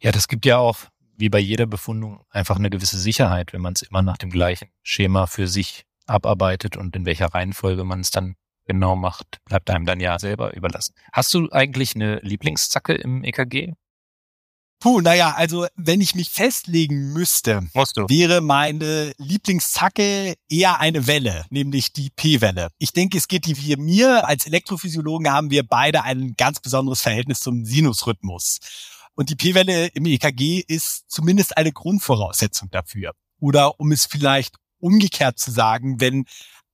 Ja, 0.00 0.12
das 0.12 0.28
gibt 0.28 0.44
ja 0.44 0.58
auch, 0.58 0.78
wie 1.16 1.28
bei 1.28 1.38
jeder 1.38 1.66
Befundung, 1.66 2.20
einfach 2.30 2.56
eine 2.56 2.70
gewisse 2.70 2.98
Sicherheit, 2.98 3.52
wenn 3.52 3.60
man 3.60 3.74
es 3.74 3.82
immer 3.82 4.02
nach 4.02 4.18
dem 4.18 4.30
gleichen 4.30 4.68
Schema 4.82 5.26
für 5.26 5.48
sich 5.48 5.84
abarbeitet 6.06 6.76
und 6.76 6.96
in 6.96 7.04
welcher 7.06 7.26
Reihenfolge 7.26 7.84
man 7.84 8.00
es 8.00 8.10
dann 8.10 8.36
genau 8.68 8.94
macht, 8.94 9.38
bleibt 9.44 9.68
einem 9.70 9.86
dann 9.86 9.98
ja 9.98 10.18
selber 10.18 10.54
überlassen. 10.54 10.94
Hast 11.12 11.34
du 11.34 11.50
eigentlich 11.50 11.96
eine 11.96 12.20
Lieblingszacke 12.20 12.94
im 12.94 13.24
EKG? 13.24 13.72
Puh, 14.80 15.00
naja, 15.00 15.34
also 15.34 15.66
wenn 15.74 16.00
ich 16.00 16.14
mich 16.14 16.30
festlegen 16.30 17.12
müsste, 17.12 17.62
wäre 17.74 18.40
meine 18.40 19.12
Lieblingszacke 19.18 20.34
eher 20.48 20.78
eine 20.78 21.08
Welle, 21.08 21.46
nämlich 21.50 21.92
die 21.92 22.10
P-Welle. 22.10 22.68
Ich 22.78 22.92
denke, 22.92 23.18
es 23.18 23.26
geht 23.26 23.46
die 23.46 23.56
wie 23.56 23.74
mir. 23.74 24.28
Als 24.28 24.46
Elektrophysiologen 24.46 25.32
haben 25.32 25.50
wir 25.50 25.66
beide 25.66 26.04
ein 26.04 26.34
ganz 26.36 26.60
besonderes 26.60 27.02
Verhältnis 27.02 27.40
zum 27.40 27.64
Sinusrhythmus. 27.64 28.58
Und 29.14 29.30
die 29.30 29.34
P-Welle 29.34 29.88
im 29.88 30.06
EKG 30.06 30.62
ist 30.64 31.10
zumindest 31.10 31.56
eine 31.56 31.72
Grundvoraussetzung 31.72 32.70
dafür. 32.70 33.14
Oder 33.40 33.80
um 33.80 33.90
es 33.90 34.06
vielleicht 34.06 34.54
umgekehrt 34.78 35.40
zu 35.40 35.50
sagen, 35.50 36.00
wenn 36.00 36.24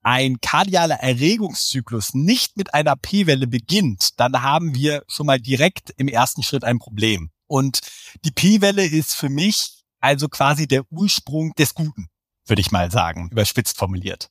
ein 0.04 0.40
kardialer 0.40 0.96
Erregungszyklus 0.96 2.14
nicht 2.14 2.56
mit 2.56 2.74
einer 2.74 2.94
P-Welle 2.94 3.46
beginnt, 3.46 4.20
dann 4.20 4.42
haben 4.42 4.74
wir 4.74 5.02
schon 5.08 5.26
mal 5.26 5.40
direkt 5.40 5.90
im 5.96 6.08
ersten 6.08 6.42
Schritt 6.42 6.62
ein 6.62 6.78
Problem. 6.78 7.30
Und 7.46 7.80
die 8.24 8.30
P-Welle 8.30 8.84
ist 8.84 9.14
für 9.14 9.28
mich 9.28 9.82
also 10.00 10.28
quasi 10.28 10.68
der 10.68 10.84
Ursprung 10.90 11.54
des 11.54 11.74
Guten, 11.74 12.08
würde 12.46 12.60
ich 12.60 12.70
mal 12.70 12.90
sagen, 12.90 13.30
überspitzt 13.32 13.78
formuliert. 13.78 14.28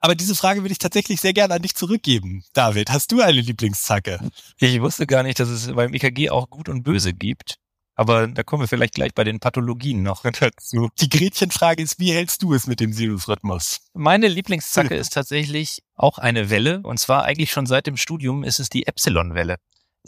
Aber 0.00 0.16
diese 0.16 0.34
Frage 0.34 0.62
würde 0.62 0.72
ich 0.72 0.78
tatsächlich 0.78 1.20
sehr 1.20 1.32
gerne 1.32 1.54
an 1.54 1.62
dich 1.62 1.76
zurückgeben. 1.76 2.42
David, 2.54 2.90
hast 2.90 3.12
du 3.12 3.20
eine 3.20 3.40
Lieblingszacke? 3.40 4.18
Ich 4.58 4.80
wusste 4.80 5.06
gar 5.06 5.22
nicht, 5.22 5.38
dass 5.38 5.48
es 5.48 5.72
beim 5.72 5.94
EKG 5.94 6.30
auch 6.30 6.50
Gut 6.50 6.68
und 6.68 6.82
Böse 6.82 7.14
gibt. 7.14 7.58
Aber 7.94 8.26
da 8.26 8.42
kommen 8.42 8.62
wir 8.62 8.68
vielleicht 8.68 8.94
gleich 8.94 9.14
bei 9.14 9.24
den 9.24 9.40
Pathologien 9.40 10.02
noch 10.02 10.22
dazu. 10.40 10.88
Die 11.00 11.08
Gretchenfrage 11.08 11.82
ist, 11.82 11.98
wie 11.98 12.12
hältst 12.12 12.42
du 12.42 12.54
es 12.54 12.66
mit 12.66 12.80
dem 12.80 12.92
Sinusrhythmus? 12.92 13.80
Meine 13.94 14.28
Lieblingszacke 14.28 14.94
ist 14.94 15.12
tatsächlich 15.12 15.82
auch 15.94 16.18
eine 16.18 16.50
Welle. 16.50 16.80
Und 16.82 16.98
zwar 16.98 17.24
eigentlich 17.24 17.50
schon 17.50 17.66
seit 17.66 17.86
dem 17.86 17.96
Studium 17.96 18.44
ist 18.44 18.60
es 18.60 18.68
die 18.68 18.86
Epsilon-Welle. 18.86 19.56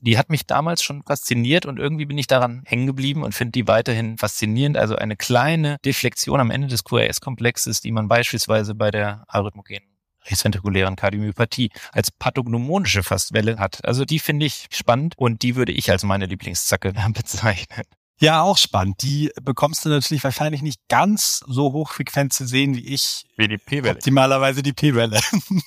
Die 0.00 0.18
hat 0.18 0.28
mich 0.28 0.46
damals 0.46 0.82
schon 0.82 1.02
fasziniert 1.04 1.66
und 1.66 1.78
irgendwie 1.78 2.04
bin 2.04 2.18
ich 2.18 2.26
daran 2.26 2.62
hängen 2.66 2.86
geblieben 2.86 3.22
und 3.22 3.32
finde 3.32 3.52
die 3.52 3.68
weiterhin 3.68 4.18
faszinierend. 4.18 4.76
Also 4.76 4.96
eine 4.96 5.16
kleine 5.16 5.76
Deflexion 5.84 6.40
am 6.40 6.50
Ende 6.50 6.66
des 6.66 6.82
QRS-Komplexes, 6.82 7.80
die 7.80 7.92
man 7.92 8.08
beispielsweise 8.08 8.74
bei 8.74 8.90
der 8.90 9.24
arrhythmogenen 9.28 9.93
rezentrikulären 10.30 10.96
Kardiomyopathie 10.96 11.70
als 11.92 12.10
pathognomonische 12.10 13.02
Fastwelle 13.02 13.58
hat. 13.58 13.84
Also 13.84 14.04
die 14.04 14.18
finde 14.18 14.46
ich 14.46 14.66
spannend 14.70 15.14
und 15.16 15.42
die 15.42 15.56
würde 15.56 15.72
ich 15.72 15.90
als 15.90 16.02
meine 16.02 16.26
Lieblingszacke 16.26 16.92
bezeichnen. 17.14 17.84
Ja, 18.20 18.42
auch 18.42 18.58
spannend. 18.58 19.02
Die 19.02 19.30
bekommst 19.42 19.84
du 19.84 19.88
natürlich 19.88 20.22
wahrscheinlich 20.22 20.62
nicht 20.62 20.80
ganz 20.88 21.44
so 21.46 21.72
hochfrequent 21.72 22.32
zu 22.32 22.46
sehen 22.46 22.76
wie 22.76 22.86
ich. 22.86 23.24
Wie 23.36 23.48
die 23.48 23.58
P-Welle. 23.58 23.96
Optimalerweise 23.96 24.62
die 24.62 24.72
P-Welle. 24.72 25.20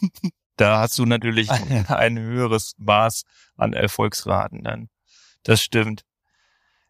da 0.55 0.79
hast 0.79 0.97
du 0.97 1.05
natürlich 1.05 1.51
ein 1.89 2.17
höheres 2.17 2.73
Maß 2.77 3.23
an 3.57 3.73
Erfolgsraten 3.73 4.63
dann. 4.63 4.89
Das 5.43 5.61
stimmt. 5.61 6.03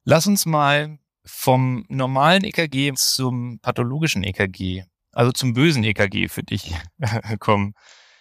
Lass 0.03 0.27
uns 0.27 0.45
mal 0.45 0.99
vom 1.25 1.86
normalen 1.89 2.43
EKG 2.43 2.93
zum 2.95 3.60
pathologischen 3.60 4.23
EKG 4.23 4.84
also 5.17 5.32
zum 5.32 5.53
bösen 5.53 5.84
EKG 5.84 6.27
für 6.27 6.43
dich 6.43 6.73
kommen. 7.39 7.73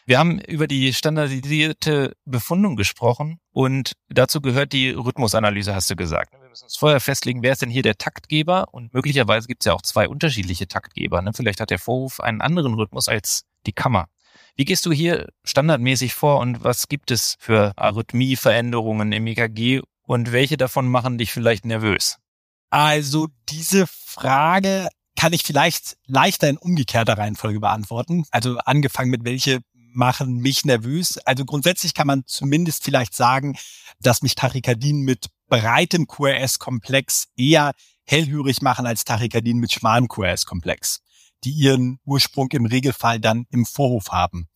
Wir 0.07 0.19
haben 0.19 0.41
über 0.41 0.67
die 0.67 0.95
standardisierte 0.95 2.17
Befundung 2.25 2.77
gesprochen 2.77 3.39
und 3.53 3.93
dazu 4.09 4.41
gehört 4.41 4.73
die 4.73 4.91
Rhythmusanalyse, 4.91 5.75
hast 5.75 5.91
du 5.91 5.97
gesagt. 5.97 6.33
Wir 6.33 6.49
müssen 6.49 6.65
uns 6.65 6.77
vorher 6.77 7.01
festlegen, 7.01 7.43
wer 7.43 7.53
ist 7.53 7.61
denn 7.61 7.71
hier 7.71 7.83
der 7.83 7.99
Taktgeber 7.99 8.69
und 8.73 8.95
möglicherweise 8.95 9.47
gibt 9.47 9.63
es 9.63 9.67
ja 9.67 9.75
auch 9.75 9.83
zwei 9.83 10.09
unterschiedliche 10.09 10.69
Taktgeber. 10.69 11.21
Ne? 11.21 11.33
Vielleicht 11.35 11.61
hat 11.61 11.71
der 11.71 11.79
Vorhof 11.79 12.21
einen 12.21 12.41
anderen 12.41 12.75
Rhythmus 12.75 13.09
als 13.09 13.43
die 13.67 13.73
Kammer. 13.73 14.07
Wie 14.55 14.65
gehst 14.65 14.87
du 14.87 14.93
hier 14.93 15.29
standardmäßig 15.45 16.15
vor 16.15 16.39
und 16.39 16.65
was 16.65 16.89
gibt 16.89 17.11
es 17.11 17.35
für 17.39 17.73
Arrhythmieveränderungen 17.77 19.13
im 19.13 19.27
EKG 19.27 19.83
und 20.03 20.33
welche 20.33 20.57
davon 20.57 20.89
machen 20.89 21.19
dich 21.19 21.31
vielleicht 21.31 21.67
nervös? 21.67 22.17
Also 22.71 23.29
diese 23.49 23.87
Frage 23.87 24.89
kann 25.17 25.33
ich 25.33 25.43
vielleicht 25.43 25.97
leichter 26.07 26.49
in 26.49 26.57
umgekehrter 26.57 27.19
Reihenfolge 27.19 27.61
beantworten. 27.61 28.25
Also 28.31 28.59
angefangen 28.59 29.11
mit 29.11 29.25
welche 29.25 29.61
machen 29.97 30.37
mich 30.37 30.65
nervös. 30.65 31.19
Also 31.19 31.45
grundsätzlich 31.45 31.95
kann 31.95 32.07
man 32.07 32.25
zumindest 32.27 32.85
vielleicht 32.85 33.15
sagen, 33.15 33.57
dass 33.99 34.23
mich 34.23 34.35
Tachykardien 34.35 35.01
mit 35.01 35.29
breitem 35.49 36.07
QRS-Komplex 36.07 37.29
eher 37.37 37.73
hellhörig 38.05 38.63
machen 38.63 38.87
als 38.87 39.05
Tachykardien 39.05 39.59
mit 39.59 39.73
schmalem 39.73 40.07
QRS-Komplex, 40.07 41.01
die 41.45 41.51
ihren 41.51 41.99
Ursprung 42.05 42.51
im 42.53 42.67
Regelfall 42.67 43.19
dann 43.21 43.47
im 43.51 43.65
Vorhof 43.65 44.11
haben. 44.11 44.49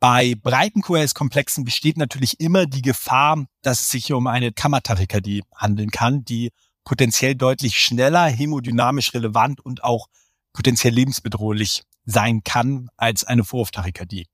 Bei 0.00 0.34
breiten 0.34 0.82
QRS-Komplexen 0.82 1.64
besteht 1.64 1.96
natürlich 1.96 2.40
immer 2.40 2.66
die 2.66 2.82
Gefahr, 2.82 3.46
dass 3.62 3.80
es 3.80 3.90
sich 3.90 4.06
hier 4.06 4.16
um 4.16 4.26
eine 4.26 4.52
Kammertachykardie 4.52 5.44
handeln 5.56 5.90
kann, 5.90 6.24
die 6.24 6.50
potenziell 6.84 7.34
deutlich 7.34 7.80
schneller, 7.80 8.26
hemodynamisch 8.26 9.14
relevant 9.14 9.60
und 9.60 9.82
auch 9.84 10.08
potenziell 10.52 10.94
lebensbedrohlich 10.94 11.82
sein 12.04 12.42
kann 12.44 12.88
als 12.96 13.24
eine 13.24 13.44
Vorhoftachykardie. 13.44 14.26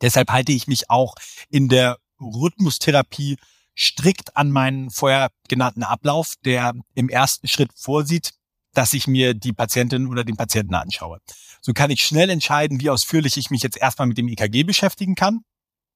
Deshalb 0.00 0.30
halte 0.30 0.52
ich 0.52 0.66
mich 0.66 0.90
auch 0.90 1.14
in 1.50 1.68
der 1.68 1.98
Rhythmustherapie 2.20 3.36
strikt 3.76 4.36
an 4.36 4.50
meinen 4.50 4.90
vorher 4.90 5.30
genannten 5.48 5.82
Ablauf, 5.82 6.34
der 6.44 6.74
im 6.94 7.08
ersten 7.08 7.48
Schritt 7.48 7.70
vorsieht, 7.74 8.32
dass 8.74 8.92
ich 8.92 9.06
mir 9.06 9.34
die 9.34 9.52
Patientin 9.52 10.06
oder 10.06 10.24
den 10.24 10.36
Patienten 10.36 10.74
anschaue. 10.74 11.20
So 11.60 11.72
kann 11.72 11.90
ich 11.90 12.04
schnell 12.04 12.30
entscheiden, 12.30 12.80
wie 12.80 12.90
ausführlich 12.90 13.36
ich 13.36 13.50
mich 13.50 13.62
jetzt 13.62 13.76
erstmal 13.76 14.08
mit 14.08 14.18
dem 14.18 14.28
EKG 14.28 14.64
beschäftigen 14.64 15.14
kann. 15.14 15.40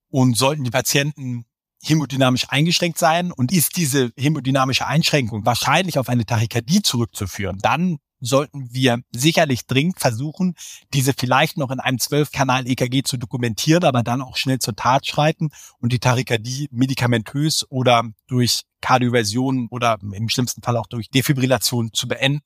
Und 0.09 0.37
sollten 0.37 0.65
die 0.65 0.71
Patienten 0.71 1.45
hemodynamisch 1.85 2.47
eingeschränkt 2.49 2.99
sein 2.99 3.33
und 3.33 3.53
ist 3.53 3.77
diese 3.77 4.13
hemodynamische 4.17 4.87
Einschränkung 4.87 5.45
wahrscheinlich 5.45 5.99
auf 5.99 6.09
eine 6.09 6.25
Tachykardie 6.25 6.83
zurückzuführen, 6.83 7.59
dann 7.61 7.99
sollten 8.21 8.73
wir 8.73 9.01
sicherlich 9.13 9.67
dringend 9.67 10.01
versuchen, 10.01 10.55
diese 10.93 11.13
vielleicht 11.13 11.57
noch 11.57 11.71
in 11.71 11.81
einem 11.81 11.99
12-Kanal-EKG 11.99 13.03
zu 13.03 13.17
dokumentieren, 13.17 13.85
aber 13.85 14.03
dann 14.03 14.23
auch 14.23 14.37
schnell 14.37 14.59
zur 14.59 14.77
Tat 14.77 15.07
schreiten 15.07 15.51
und 15.79 15.93
die 15.93 15.99
Tachykardie 15.99 16.69
medikamentös 16.71 17.67
oder 17.71 18.05
durch 18.27 18.63
Kardioversion 18.81 19.69
oder 19.71 19.99
im 20.01 20.29
schlimmsten 20.29 20.63
Fall 20.63 20.77
auch 20.77 20.87
durch 20.87 21.11
Defibrillation 21.11 21.93
zu 21.93 22.09
beenden. 22.09 22.41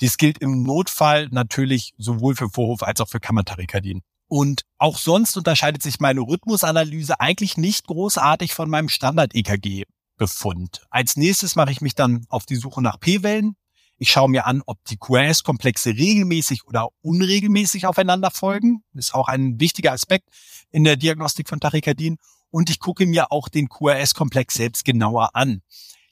Dies 0.00 0.16
gilt 0.16 0.38
im 0.38 0.62
Notfall 0.62 1.28
natürlich 1.30 1.92
sowohl 1.98 2.34
für 2.34 2.48
Vorhof 2.48 2.82
als 2.82 3.00
auch 3.00 3.08
für 3.08 3.20
Kammertachykardien. 3.20 4.02
Und 4.30 4.62
auch 4.78 4.96
sonst 4.96 5.36
unterscheidet 5.36 5.82
sich 5.82 5.98
meine 5.98 6.20
Rhythmusanalyse 6.20 7.18
eigentlich 7.18 7.56
nicht 7.56 7.88
großartig 7.88 8.54
von 8.54 8.70
meinem 8.70 8.88
Standard-EKG-Befund. 8.88 10.86
Als 10.88 11.16
nächstes 11.16 11.56
mache 11.56 11.72
ich 11.72 11.80
mich 11.80 11.96
dann 11.96 12.26
auf 12.28 12.46
die 12.46 12.54
Suche 12.54 12.80
nach 12.80 13.00
P-Wellen. 13.00 13.56
Ich 13.98 14.12
schaue 14.12 14.30
mir 14.30 14.46
an, 14.46 14.62
ob 14.66 14.84
die 14.84 14.98
QRS-Komplexe 14.98 15.90
regelmäßig 15.90 16.64
oder 16.68 16.90
unregelmäßig 17.02 17.88
aufeinander 17.88 18.30
folgen. 18.30 18.84
Das 18.92 19.06
ist 19.06 19.14
auch 19.14 19.26
ein 19.26 19.58
wichtiger 19.58 19.90
Aspekt 19.90 20.28
in 20.70 20.84
der 20.84 20.94
Diagnostik 20.94 21.48
von 21.48 21.58
Tachykardien. 21.58 22.16
Und 22.50 22.70
ich 22.70 22.78
gucke 22.78 23.06
mir 23.06 23.32
auch 23.32 23.48
den 23.48 23.68
QRS-Komplex 23.68 24.54
selbst 24.54 24.84
genauer 24.84 25.34
an. 25.34 25.62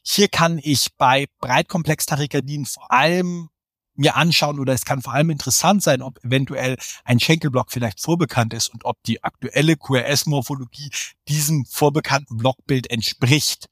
Hier 0.03 0.27
kann 0.27 0.59
ich 0.61 0.89
bei 0.97 1.27
Breitkomplex-Tachykardien 1.39 2.67
vor 2.67 2.91
allem 2.91 3.49
mir 3.99 4.17
anschauen 4.17 4.59
oder 4.59 4.73
es 4.73 4.85
kann 4.85 5.03
vor 5.03 5.13
allem 5.13 5.31
interessant 5.31 5.83
sein, 5.83 6.03
ob 6.03 6.25
eventuell 6.25 6.77
ein 7.05 7.21
Schenkelblock 7.21 7.73
vielleicht 7.73 8.01
vorbekannt 8.01 8.55
ist 8.55 8.69
und 8.69 8.85
ob 8.85 9.03
die 9.05 9.23
aktuelle 9.23 9.77
QRS-Morphologie 9.77 10.91
diesem 11.29 11.65
vorbekannten 11.67 12.37
Blockbild 12.37 12.91
entspricht 12.91 13.67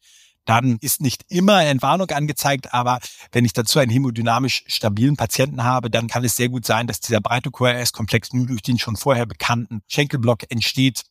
dann 0.46 0.78
ist 0.80 1.00
nicht 1.00 1.24
immer 1.28 1.64
Entwarnung 1.64 2.08
angezeigt, 2.10 2.72
aber 2.72 3.00
wenn 3.32 3.44
ich 3.44 3.52
dazu 3.52 3.80
einen 3.80 3.90
hemodynamisch 3.90 4.64
stabilen 4.68 5.16
Patienten 5.16 5.64
habe, 5.64 5.90
dann 5.90 6.06
kann 6.06 6.24
es 6.24 6.36
sehr 6.36 6.48
gut 6.48 6.64
sein, 6.64 6.86
dass 6.86 7.00
dieser 7.00 7.20
breite 7.20 7.50
QRS-Komplex 7.50 8.32
nur 8.32 8.46
durch 8.46 8.62
den 8.62 8.78
schon 8.78 8.96
vorher 8.96 9.26
bekannten 9.26 9.82
Schenkelblock 9.88 10.50
entsteht, 10.50 11.02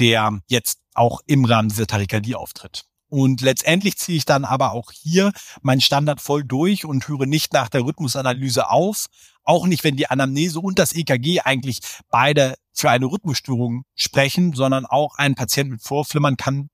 der 0.00 0.40
jetzt 0.48 0.80
auch 0.94 1.20
im 1.26 1.44
Rahmen 1.44 1.68
dieser 1.68 1.86
Tachykardie 1.86 2.34
auftritt. 2.34 2.89
Und 3.10 3.40
letztendlich 3.40 3.98
ziehe 3.98 4.16
ich 4.16 4.24
dann 4.24 4.44
aber 4.44 4.72
auch 4.72 4.92
hier 4.92 5.32
meinen 5.62 5.80
Standard 5.80 6.20
voll 6.20 6.44
durch 6.44 6.84
und 6.84 7.06
höre 7.08 7.26
nicht 7.26 7.52
nach 7.52 7.68
der 7.68 7.84
Rhythmusanalyse 7.84 8.70
auf. 8.70 9.06
Auch 9.42 9.66
nicht, 9.66 9.84
wenn 9.84 9.96
die 9.96 10.06
Anamnese 10.06 10.60
und 10.60 10.78
das 10.78 10.94
EKG 10.94 11.40
eigentlich 11.40 11.80
beide 12.08 12.54
für 12.72 12.88
eine 12.88 13.06
Rhythmusstörung 13.06 13.84
sprechen, 13.96 14.54
sondern 14.54 14.86
auch 14.86 15.16
ein 15.16 15.34
Patient 15.34 15.70
mit 15.70 15.82
Vorflimmern 15.82 16.36
kann 16.36 16.70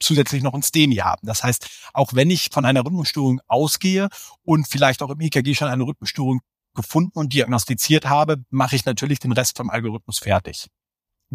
zusätzlich 0.00 0.42
noch 0.42 0.54
ein 0.54 0.62
STEMI 0.62 0.96
haben. 0.96 1.26
Das 1.26 1.44
heißt, 1.44 1.68
auch 1.92 2.14
wenn 2.14 2.30
ich 2.30 2.48
von 2.50 2.64
einer 2.64 2.84
Rhythmusstörung 2.84 3.40
ausgehe 3.46 4.08
und 4.42 4.66
vielleicht 4.68 5.02
auch 5.02 5.10
im 5.10 5.20
EKG 5.20 5.54
schon 5.54 5.68
eine 5.68 5.84
Rhythmusstörung 5.84 6.40
gefunden 6.74 7.18
und 7.18 7.32
diagnostiziert 7.32 8.06
habe, 8.06 8.44
mache 8.50 8.74
ich 8.76 8.84
natürlich 8.84 9.18
den 9.20 9.32
Rest 9.32 9.56
vom 9.56 9.70
Algorithmus 9.70 10.18
fertig. 10.18 10.66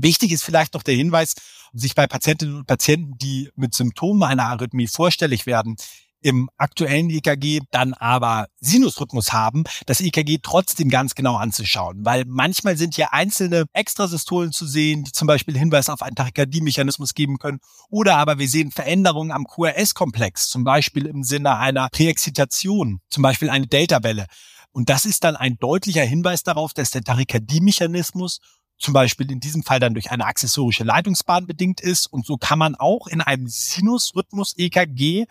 Wichtig 0.02 0.32
ist 0.32 0.44
vielleicht 0.44 0.74
noch 0.74 0.84
der 0.84 0.96
Hinweis, 0.96 1.34
sich 1.74 1.96
bei 1.96 2.08
Patientinnen 2.08 2.58
und 2.58 2.68
Patienten, 2.68 3.18
die 3.18 3.50
mit 3.56 3.74
Symptomen 3.74 4.24
einer 4.24 4.46
Arrhythmie 4.46 4.88
vorstellig 4.88 5.46
werden, 5.46 5.76
im 6.22 6.50
aktuellen 6.58 7.10
EKG 7.10 7.62
dann 7.72 7.94
aber 7.94 8.48
Sinusrhythmus 8.60 9.32
haben, 9.32 9.64
das 9.86 10.02
EKG 10.02 10.40
trotzdem 10.42 10.90
ganz 10.90 11.16
genau 11.16 11.36
anzuschauen, 11.38 12.04
weil 12.04 12.26
manchmal 12.28 12.78
sind 12.78 12.96
hier 12.96 13.14
einzelne 13.14 13.66
Extrasystolen 13.74 14.52
zu 14.52 14.68
sehen, 14.68 15.04
die 15.04 15.12
zum 15.12 15.28
Beispiel 15.28 15.58
Hinweis 15.58 15.90
auf 15.90 16.02
einen 16.02 16.16
Tachykardie-Mechanismus 16.16 17.14
geben 17.14 17.38
können, 17.38 17.60
oder 17.90 18.18
aber 18.18 18.38
wir 18.38 18.50
sehen 18.50 18.72
Veränderungen 18.72 19.32
am 19.32 19.46
QRS-Komplex, 19.46 20.50
zum 20.50 20.64
Beispiel 20.64 21.06
im 21.06 21.24
Sinne 21.24 21.58
einer 21.58 21.90
Präexzitation, 21.90 23.00
zum 23.10 23.24
Beispiel 23.24 23.50
eine 23.50 23.68
Delta-Welle. 23.68 24.26
Und 24.72 24.90
das 24.90 25.06
ist 25.06 25.24
dann 25.24 25.36
ein 25.36 25.58
deutlicher 25.58 26.04
Hinweis 26.04 26.44
darauf, 26.44 26.74
dass 26.74 26.92
der 26.92 27.02
Tachykardie-Mechanismus 27.02 28.40
zum 28.80 28.94
Beispiel 28.94 29.30
in 29.32 29.39
diesem 29.39 29.63
Fall 29.63 29.80
dann 29.80 29.94
durch 29.94 30.10
eine 30.10 30.26
accessorische 30.26 30.84
Leitungsbahn 30.84 31.46
bedingt 31.46 31.82
ist. 31.82 32.08
Und 32.08 32.26
so 32.26 32.38
kann 32.38 32.58
man 32.58 32.76
auch 32.76 33.08
in 33.08 33.22
einem 33.22 33.48
Sinusrhythmus-EKG 33.48 35.26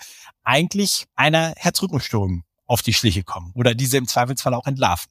eigentlich 0.45 1.07
einer 1.17 1.55
Herzrhythmusstörung 1.57 2.45
auf 2.67 2.83
die 2.83 2.93
Schliche 2.93 3.25
kommen 3.25 3.53
oder 3.55 3.75
diese 3.75 3.97
im 3.97 4.07
Zweifelsfall 4.07 4.55
auch 4.55 4.67
entlarven. 4.67 5.11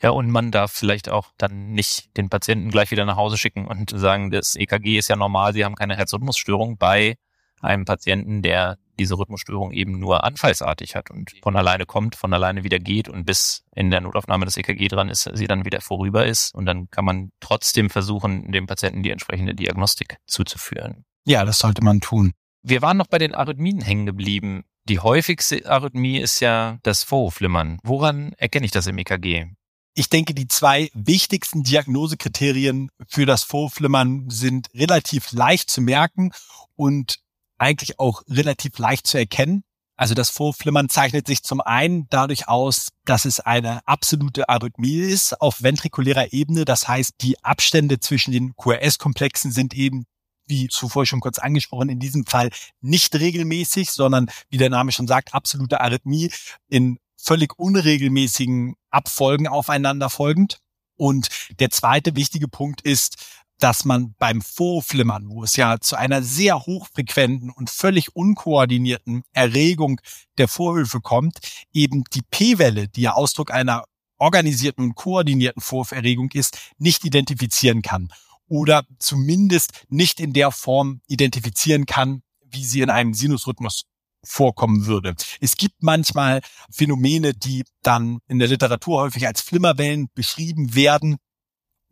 Ja, 0.00 0.10
und 0.10 0.30
man 0.30 0.50
darf 0.50 0.72
vielleicht 0.72 1.08
auch 1.08 1.28
dann 1.38 1.72
nicht 1.72 2.16
den 2.16 2.28
Patienten 2.28 2.70
gleich 2.70 2.90
wieder 2.90 3.04
nach 3.04 3.16
Hause 3.16 3.38
schicken 3.38 3.66
und 3.66 3.90
sagen, 3.90 4.30
das 4.30 4.56
EKG 4.56 4.98
ist 4.98 5.08
ja 5.08 5.16
normal, 5.16 5.52
Sie 5.52 5.64
haben 5.64 5.76
keine 5.76 5.96
Herzrhythmusstörung 5.96 6.76
bei 6.76 7.16
einem 7.60 7.84
Patienten, 7.84 8.42
der 8.42 8.78
diese 8.98 9.18
Rhythmusstörung 9.18 9.72
eben 9.72 9.98
nur 9.98 10.24
anfallsartig 10.24 10.94
hat 10.94 11.10
und 11.10 11.32
von 11.42 11.56
alleine 11.56 11.86
kommt, 11.86 12.16
von 12.16 12.32
alleine 12.32 12.64
wieder 12.64 12.78
geht 12.78 13.08
und 13.08 13.24
bis 13.24 13.64
in 13.74 13.90
der 13.90 14.00
Notaufnahme 14.00 14.44
das 14.44 14.56
EKG 14.56 14.88
dran 14.88 15.08
ist, 15.08 15.30
sie 15.32 15.46
dann 15.46 15.64
wieder 15.64 15.80
vorüber 15.80 16.26
ist. 16.26 16.54
Und 16.54 16.66
dann 16.66 16.90
kann 16.90 17.04
man 17.04 17.30
trotzdem 17.40 17.90
versuchen, 17.90 18.52
dem 18.52 18.66
Patienten 18.66 19.02
die 19.02 19.10
entsprechende 19.10 19.54
Diagnostik 19.54 20.16
zuzuführen. 20.26 21.04
Ja, 21.24 21.44
das 21.44 21.58
sollte 21.58 21.82
man 21.82 22.00
tun. 22.00 22.32
Wir 22.62 22.82
waren 22.82 22.96
noch 22.96 23.06
bei 23.06 23.18
den 23.18 23.34
Arrhythmien 23.34 23.80
hängen 23.80 24.06
geblieben. 24.06 24.64
Die 24.88 24.98
häufigste 24.98 25.68
Arrhythmie 25.68 26.18
ist 26.18 26.40
ja 26.40 26.78
das 26.82 27.04
Vorhofflimmern. 27.04 27.78
Woran 27.82 28.32
erkenne 28.36 28.66
ich 28.66 28.72
das 28.72 28.86
im 28.86 28.98
EKG? 28.98 29.46
Ich 29.94 30.08
denke, 30.08 30.34
die 30.34 30.48
zwei 30.48 30.90
wichtigsten 30.94 31.62
Diagnosekriterien 31.62 32.90
für 33.06 33.26
das 33.26 33.44
Vorflimmern 33.44 34.30
sind 34.30 34.68
relativ 34.74 35.32
leicht 35.32 35.70
zu 35.70 35.82
merken 35.82 36.32
und 36.76 37.18
eigentlich 37.62 37.98
auch 37.98 38.22
relativ 38.28 38.78
leicht 38.78 39.06
zu 39.06 39.18
erkennen. 39.18 39.64
Also 39.96 40.14
das 40.14 40.30
Vorflimmern 40.30 40.88
zeichnet 40.88 41.26
sich 41.26 41.42
zum 41.42 41.60
einen 41.60 42.08
dadurch 42.08 42.48
aus, 42.48 42.88
dass 43.04 43.24
es 43.24 43.40
eine 43.40 43.86
absolute 43.86 44.48
Arrhythmie 44.48 44.96
ist 44.96 45.40
auf 45.40 45.62
ventrikulärer 45.62 46.32
Ebene. 46.32 46.64
Das 46.64 46.88
heißt, 46.88 47.14
die 47.20 47.42
Abstände 47.44 48.00
zwischen 48.00 48.32
den 48.32 48.54
QRS-Komplexen 48.56 49.52
sind 49.52 49.74
eben 49.74 50.04
wie 50.46 50.68
zuvor 50.68 51.06
schon 51.06 51.20
kurz 51.20 51.38
angesprochen, 51.38 51.88
in 51.88 52.00
diesem 52.00 52.26
Fall 52.26 52.50
nicht 52.80 53.14
regelmäßig, 53.14 53.92
sondern 53.92 54.28
wie 54.50 54.58
der 54.58 54.70
Name 54.70 54.90
schon 54.90 55.06
sagt, 55.06 55.34
absolute 55.34 55.80
Arrhythmie 55.80 56.32
in 56.68 56.98
völlig 57.16 57.56
unregelmäßigen 57.58 58.74
Abfolgen 58.90 59.46
aufeinander 59.46 60.10
folgend. 60.10 60.58
Und 60.96 61.28
der 61.60 61.70
zweite 61.70 62.16
wichtige 62.16 62.48
Punkt 62.48 62.80
ist, 62.80 63.41
dass 63.62 63.84
man 63.84 64.14
beim 64.18 64.42
Vorflimmern, 64.42 65.28
wo 65.28 65.44
es 65.44 65.54
ja 65.54 65.78
zu 65.78 65.96
einer 65.96 66.22
sehr 66.22 66.66
hochfrequenten 66.66 67.50
und 67.50 67.70
völlig 67.70 68.16
unkoordinierten 68.16 69.22
Erregung 69.32 70.00
der 70.36 70.48
Vorhöfe 70.48 71.00
kommt, 71.00 71.38
eben 71.72 72.02
die 72.12 72.22
P-Welle, 72.22 72.88
die 72.88 73.02
ja 73.02 73.12
Ausdruck 73.12 73.52
einer 73.52 73.84
organisierten 74.18 74.84
und 74.84 74.94
koordinierten 74.96 75.62
Vorhoferregung 75.62 76.30
ist, 76.32 76.72
nicht 76.78 77.04
identifizieren 77.04 77.82
kann 77.82 78.08
oder 78.48 78.84
zumindest 78.98 79.84
nicht 79.88 80.18
in 80.18 80.32
der 80.32 80.50
Form 80.50 81.00
identifizieren 81.06 81.86
kann, 81.86 82.22
wie 82.44 82.64
sie 82.64 82.80
in 82.80 82.90
einem 82.90 83.14
Sinusrhythmus 83.14 83.84
vorkommen 84.24 84.86
würde. 84.86 85.14
Es 85.40 85.56
gibt 85.56 85.82
manchmal 85.82 86.40
Phänomene, 86.70 87.34
die 87.34 87.64
dann 87.82 88.18
in 88.28 88.38
der 88.38 88.48
Literatur 88.48 89.02
häufig 89.02 89.26
als 89.26 89.40
Flimmerwellen 89.40 90.08
beschrieben 90.14 90.74
werden, 90.74 91.16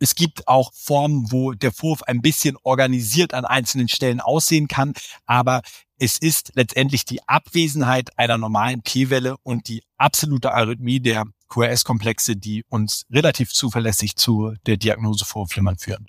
es 0.00 0.14
gibt 0.14 0.48
auch 0.48 0.72
Formen, 0.74 1.30
wo 1.30 1.52
der 1.52 1.72
Vorwurf 1.72 2.02
ein 2.02 2.22
bisschen 2.22 2.56
organisiert 2.62 3.34
an 3.34 3.44
einzelnen 3.44 3.88
Stellen 3.88 4.20
aussehen 4.20 4.66
kann, 4.66 4.94
aber 5.26 5.62
es 5.98 6.16
ist 6.16 6.52
letztendlich 6.54 7.04
die 7.04 7.20
Abwesenheit 7.28 8.18
einer 8.18 8.38
normalen 8.38 8.82
P-Welle 8.82 9.36
und 9.42 9.68
die 9.68 9.82
absolute 9.98 10.52
Arrhythmie 10.52 11.00
der 11.00 11.24
QRS-Komplexe, 11.48 12.36
die 12.36 12.64
uns 12.68 13.04
relativ 13.10 13.52
zuverlässig 13.52 14.16
zu 14.16 14.54
der 14.66 14.78
Diagnose 14.78 15.26
Vorflimmern 15.26 15.76
führen. 15.76 16.08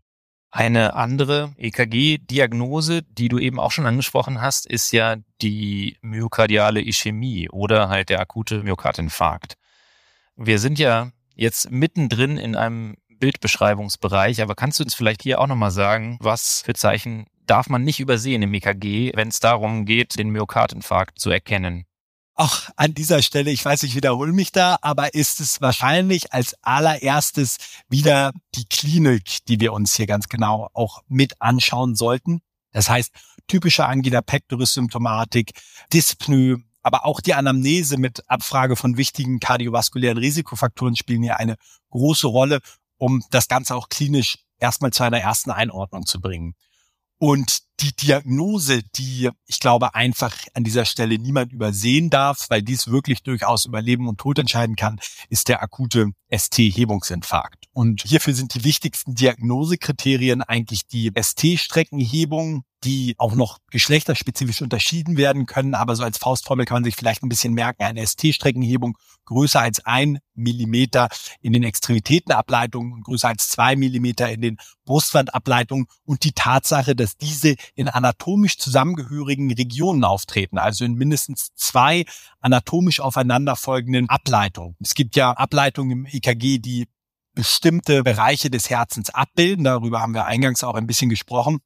Eine 0.50 0.96
andere 0.96 1.54
EKG-Diagnose, 1.58 3.04
die 3.04 3.28
du 3.28 3.40
eben 3.40 3.60
auch 3.60 3.72
schon 3.72 3.86
angesprochen 3.86 4.42
hast, 4.42 4.66
ist 4.66 4.92
ja 4.92 5.18
die 5.42 5.98
myokardiale 6.02 6.82
Ischämie 6.82 7.50
oder 7.50 7.90
halt 7.90 8.10
der 8.10 8.20
akute 8.20 8.64
Myokardinfarkt. 8.64 9.56
Wir 10.36 10.60
sind 10.60 10.80
ja 10.80 11.12
jetzt 11.36 11.72
mittendrin 11.72 12.38
in 12.38 12.56
einem 12.56 12.96
Bildbeschreibungsbereich, 13.22 14.42
aber 14.42 14.56
kannst 14.56 14.80
du 14.80 14.84
uns 14.84 14.94
vielleicht 14.94 15.24
hier 15.24 15.40
auch 15.40 15.48
nochmal 15.48 15.72
sagen, 15.72 16.18
was 16.20 16.64
für 16.66 16.74
Zeichen 16.74 17.28
darf 17.46 17.70
man 17.70 17.84
nicht 17.84 18.00
übersehen 18.00 18.42
im 18.42 18.54
EKG, 18.54 19.12
wenn 19.16 19.30
es 19.30 19.40
darum 19.40 19.86
geht, 19.86 20.18
den 20.18 20.30
Myokardinfarkt 20.32 21.20
zu 21.20 21.30
erkennen? 21.30 21.86
Auch 22.34 22.70
an 22.76 22.94
dieser 22.94 23.22
Stelle, 23.22 23.52
ich 23.52 23.64
weiß, 23.64 23.84
ich 23.84 23.96
wiederhole 23.96 24.32
mich 24.32 24.52
da, 24.52 24.78
aber 24.82 25.14
ist 25.14 25.40
es 25.40 25.62
wahrscheinlich 25.62 26.34
als 26.34 26.56
allererstes 26.62 27.58
wieder 27.88 28.32
die 28.56 28.66
Klinik, 28.66 29.46
die 29.48 29.60
wir 29.60 29.74
uns 29.74 29.96
hier 29.96 30.08
ganz 30.08 30.28
genau 30.28 30.70
auch 30.74 31.04
mit 31.08 31.42
anschauen 31.42 31.96
sollten. 31.96 32.42
Das 32.72 32.90
heißt, 32.90 33.12
typische 33.48 33.86
Angina 33.86 34.22
pectoris 34.22 34.74
Symptomatik, 34.74 35.52
Dyspnoe, 35.94 36.64
aber 36.82 37.06
auch 37.06 37.22
die 37.22 37.34
Anamnese 37.34 37.98
mit 37.98 38.24
Abfrage 38.28 38.76
von 38.76 38.98
wichtigen 38.98 39.40
kardiovaskulären 39.40 40.18
Risikofaktoren 40.18 40.96
spielen 40.96 41.22
hier 41.22 41.38
eine 41.38 41.58
große 41.92 42.28
Rolle 42.28 42.60
um 43.02 43.24
das 43.32 43.48
Ganze 43.48 43.76
auch 43.76 43.90
klinisch 43.90 44.38
erstmal 44.60 44.94
zu 44.94 45.02
einer 45.02 45.20
ersten 45.20 45.50
Einordnung 45.50 46.06
zu 46.06 46.22
bringen. 46.22 46.54
Und 47.18 47.62
die 47.80 47.96
Diagnose, 47.96 48.84
die 48.96 49.30
ich 49.48 49.60
glaube 49.60 49.96
einfach 49.96 50.36
an 50.54 50.64
dieser 50.64 50.86
Stelle 50.86 51.18
niemand 51.18 51.52
übersehen 51.52 52.12
darf, 52.12 52.46
weil 52.50 52.62
dies 52.62 52.88
wirklich 52.88 53.24
durchaus 53.24 53.66
über 53.66 53.82
Leben 53.82 54.08
und 54.08 54.20
Tod 54.20 54.38
entscheiden 54.38 54.76
kann, 54.76 55.00
ist 55.30 55.50
der 55.50 55.64
akute 55.64 56.12
ST-Hebungsinfarkt. 56.30 57.66
Und 57.74 58.04
hierfür 58.04 58.36
sind 58.36 58.54
die 58.54 58.64
wichtigsten 58.64 59.16
Diagnosekriterien 59.16 60.44
eigentlich 60.44 60.86
die 60.86 61.12
ST-Streckenhebung, 61.20 62.64
die 62.84 63.16
auch 63.18 63.36
noch 63.36 63.60
geschlechterspezifisch 63.70 64.62
unterschieden 64.62 65.18
werden 65.18 65.46
können. 65.46 65.76
Aber 65.76 65.96
so 65.96 66.04
als 66.04 66.18
Faustformel 66.18 66.66
kann 66.66 66.76
man 66.76 66.84
sich 66.84 66.96
vielleicht 66.96 67.24
ein 67.24 67.30
bisschen 67.30 67.54
merken, 67.54 67.84
eine 67.84 68.06
ST-Streckenhebung 68.06 68.98
größer 69.26 69.62
als 69.62 69.86
ein 69.86 70.20
Millimeter 70.34 71.10
in 71.42 71.54
den 71.54 71.64
Extremitätenableitungen 71.64 72.94
und 72.94 73.04
größer 73.04 73.30
als 73.30 73.50
zwei 73.50 73.76
Millimeter 73.76 74.30
in 74.32 74.42
den 74.42 74.58
Brustwandableitungen 74.86 75.86
und 76.04 76.24
die 76.24 76.34
Tatsache, 76.34 76.96
dass 76.96 77.18
diese 77.18 77.56
in 77.76 77.88
anatomisch 77.88 78.58
zusammengehörigen 78.58 79.52
Regionen 79.54 80.04
auftreten, 80.04 80.58
also 80.58 80.84
in 80.84 80.96
mindestens 80.96 81.52
zwei 81.56 82.06
anatomisch 82.40 83.00
aufeinanderfolgenden 83.00 84.10
Ableitungen. 84.10 84.76
Es 84.80 84.96
gibt 84.96 85.16
ja 85.16 85.32
Ableitungen 85.32 85.92
im 85.92 86.06
EKG, 86.06 86.60
die 86.60 86.88
bestimmte 87.34 88.04
Bereiche 88.04 88.50
des 88.50 88.70
Herzens 88.70 89.10
abbilden. 89.10 89.64
Darüber 89.64 90.02
haben 90.02 90.14
wir 90.14 90.26
eingangs 90.26 90.64
auch 90.64 90.76
ein 90.76 90.88
bisschen 90.88 91.10
gesprochen. 91.10 91.60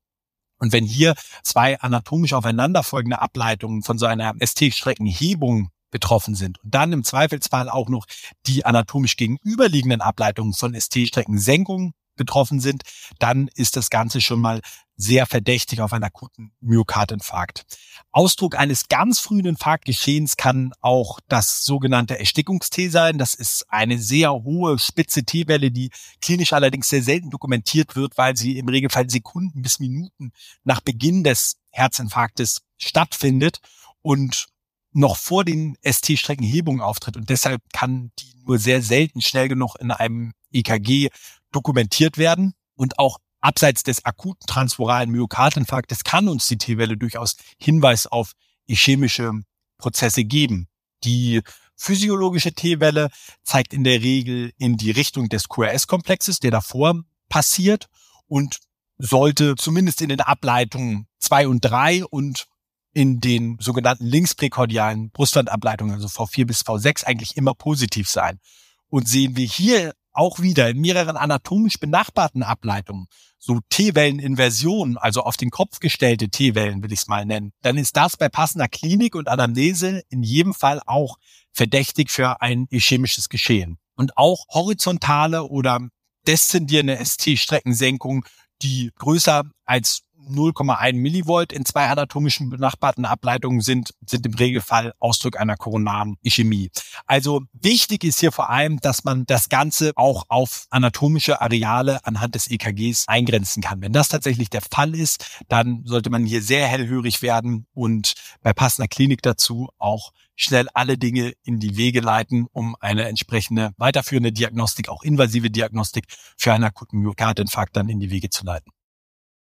Und 0.57 0.73
wenn 0.73 0.85
hier 0.85 1.15
zwei 1.43 1.79
anatomisch 1.79 2.33
aufeinanderfolgende 2.33 3.21
Ableitungen 3.21 3.83
von 3.83 3.97
so 3.97 4.05
einer 4.05 4.33
ST-Streckenhebung 4.39 5.69
betroffen 5.91 6.35
sind 6.35 6.61
und 6.63 6.75
dann 6.75 6.91
im 6.91 7.03
Zweifelsfall 7.03 7.69
auch 7.69 7.89
noch 7.89 8.05
die 8.47 8.65
anatomisch 8.65 9.15
gegenüberliegenden 9.15 10.01
Ableitungen 10.01 10.53
von 10.53 10.79
ST-Streckensenkungen 10.79 11.93
betroffen 12.15 12.60
sind, 12.60 12.84
dann 13.19 13.47
ist 13.56 13.75
das 13.75 13.89
Ganze 13.89 14.21
schon 14.21 14.41
mal 14.41 14.62
sehr 14.97 15.25
verdächtig 15.25 15.82
auf 15.82 15.93
einen 15.93 16.06
akuten 16.06 16.54
Myokardinfarkt. 16.62 17.65
Ausdruck 18.12 18.56
eines 18.56 18.88
ganz 18.88 19.19
frühen 19.19 19.45
Infarktgeschehens 19.45 20.38
kann 20.38 20.71
auch 20.82 21.19
das 21.28 21.63
sogenannte 21.63 22.17
Erstickungst 22.17 22.75
sein. 22.89 23.17
Das 23.17 23.34
ist 23.34 23.65
eine 23.69 23.99
sehr 23.99 24.32
hohe 24.32 24.80
spitze 24.80 25.23
T-Welle, 25.23 25.71
die 25.71 25.91
klinisch 26.21 26.54
allerdings 26.54 26.88
sehr 26.88 27.04
selten 27.04 27.30
dokumentiert 27.30 27.95
wird, 27.95 28.17
weil 28.17 28.38
sie 28.38 28.58
im 28.58 28.69
Regelfall 28.69 29.10
Sekunden 29.10 29.62
bis 29.62 29.80
Minuten 29.80 30.32
nach 30.63 30.82
Beginn 30.82 31.23
des 31.23 31.58
Herzinfarktes 31.71 32.62
stattfindet 32.78 33.60
und 34.01 34.47
noch 34.91 35.17
vor 35.17 35.43
den 35.43 35.78
ST-Streckenhebungen 35.84 36.82
auftritt 36.82 37.17
und 37.17 37.30
deshalb 37.30 37.62
kann 37.73 38.12
die 38.19 38.34
nur 38.45 38.60
sehr 38.60 38.82
selten 38.82 39.21
schnell 39.21 39.49
genug 39.49 39.75
in 39.80 39.91
einem 39.91 40.32
EKG 40.54 41.10
dokumentiert 41.55 42.17
werden 42.17 42.53
und 42.75 42.99
auch 42.99 43.19
abseits 43.41 43.83
des 43.83 44.05
akuten 44.05 44.45
transforalen 44.47 45.11
Myokardinfarktes 45.11 46.03
kann 46.03 46.27
uns 46.27 46.47
die 46.47 46.57
T-Welle 46.57 46.97
durchaus 46.97 47.35
Hinweis 47.57 48.07
auf 48.07 48.33
ischämische 48.65 49.31
Prozesse 49.77 50.23
geben. 50.23 50.67
Die 51.03 51.41
physiologische 51.75 52.53
T-Welle 52.53 53.09
zeigt 53.43 53.73
in 53.73 53.83
der 53.83 54.01
Regel 54.01 54.51
in 54.57 54.77
die 54.77 54.91
Richtung 54.91 55.29
des 55.29 55.47
QRS-Komplexes, 55.47 56.39
der 56.39 56.51
davor 56.51 57.03
passiert 57.29 57.87
und 58.27 58.57
sollte 58.97 59.55
zumindest 59.55 60.01
in 60.01 60.09
den 60.09 60.21
Ableitungen 60.21 61.07
zwei 61.19 61.47
und 61.47 61.61
drei 61.61 62.05
und 62.05 62.47
in 62.93 63.19
den 63.19 63.57
sogenannten 63.59 64.05
linkspräkordialen 64.05 65.11
Brustwandableitungen, 65.11 65.95
also 65.95 66.07
V4 66.07 66.45
bis 66.45 66.61
V6, 66.61 67.03
eigentlich 67.03 67.35
immer 67.35 67.53
positiv 67.53 68.09
sein. 68.09 68.39
Und 68.87 69.09
sehen 69.09 69.35
wir 69.35 69.45
hier 69.45 69.93
auch 70.15 70.39
wieder 70.39 70.69
in 70.69 70.80
mehreren 70.80 71.17
anatomisch 71.17 71.80
benachbarten 71.80 72.43
Ableitungen, 72.43 73.08
so 73.38 73.60
T-Welleninversionen, 73.69 74.97
also 74.97 75.21
auf 75.21 75.38
den 75.38 75.51
Kopf 75.51 75.80
gestellte 75.80 76.30
T-Wellen, 76.30 76.82
will 76.82 76.91
ich 76.91 77.01
es 77.01 77.08
mal 77.08 77.25
nennen, 77.25 77.51
dann 77.62 77.78
ist 77.78 77.95
das 77.95 78.17
bei 78.17 78.30
passender 78.30 78.67
Klinik 78.67 79.15
und 79.15 79.28
Anamnese 79.28 80.04
in 80.10 80.23
jedem 80.23 80.54
Fall 80.54 80.82
auch 80.86 81.17
verdächtig 81.51 82.12
für 82.12 82.41
ein 82.41 82.65
ischämisches 82.69 83.30
Geschehen. 83.30 83.78
Und 83.95 84.17
auch 84.17 84.45
horizontale 84.49 85.43
oder 85.43 85.80
deszendierende 86.28 86.97
ST-Streckensenkung, 87.04 88.25
die 88.62 88.91
größer 88.97 89.43
als 89.65 90.04
0,1 90.27 90.93
Millivolt 90.93 91.53
in 91.53 91.65
zwei 91.65 91.88
anatomischen 91.88 92.49
benachbarten 92.49 93.05
Ableitungen 93.05 93.61
sind, 93.61 93.93
sind 94.05 94.25
im 94.25 94.33
Regelfall 94.33 94.93
Ausdruck 94.99 95.39
einer 95.39 95.57
koronaren 95.57 96.17
Ischämie. 96.21 96.69
Also 97.05 97.41
wichtig 97.53 98.03
ist 98.03 98.19
hier 98.19 98.31
vor 98.31 98.49
allem, 98.49 98.79
dass 98.79 99.03
man 99.03 99.25
das 99.25 99.49
Ganze 99.49 99.91
auch 99.95 100.25
auf 100.29 100.67
anatomische 100.69 101.41
Areale 101.41 102.05
anhand 102.05 102.35
des 102.35 102.49
EKGs 102.49 103.07
eingrenzen 103.07 103.61
kann. 103.61 103.81
Wenn 103.81 103.93
das 103.93 104.09
tatsächlich 104.09 104.49
der 104.49 104.61
Fall 104.61 104.95
ist, 104.95 105.41
dann 105.47 105.81
sollte 105.85 106.09
man 106.09 106.25
hier 106.25 106.41
sehr 106.41 106.67
hellhörig 106.67 107.21
werden 107.21 107.67
und 107.73 108.13
bei 108.41 108.53
passender 108.53 108.88
Klinik 108.88 109.21
dazu 109.21 109.69
auch 109.77 110.11
schnell 110.35 110.67
alle 110.73 110.97
Dinge 110.97 111.33
in 111.43 111.59
die 111.59 111.77
Wege 111.77 112.01
leiten, 112.01 112.47
um 112.51 112.75
eine 112.79 113.07
entsprechende 113.07 113.71
weiterführende 113.77 114.31
Diagnostik, 114.31 114.89
auch 114.89 115.03
invasive 115.03 115.49
Diagnostik 115.49 116.05
für 116.38 116.53
einen 116.53 116.65
akuten 116.65 116.99
Myokardinfarkt 116.99 117.75
dann 117.75 117.89
in 117.89 117.99
die 117.99 118.11
Wege 118.11 118.29
zu 118.29 118.45
leiten. 118.45 118.71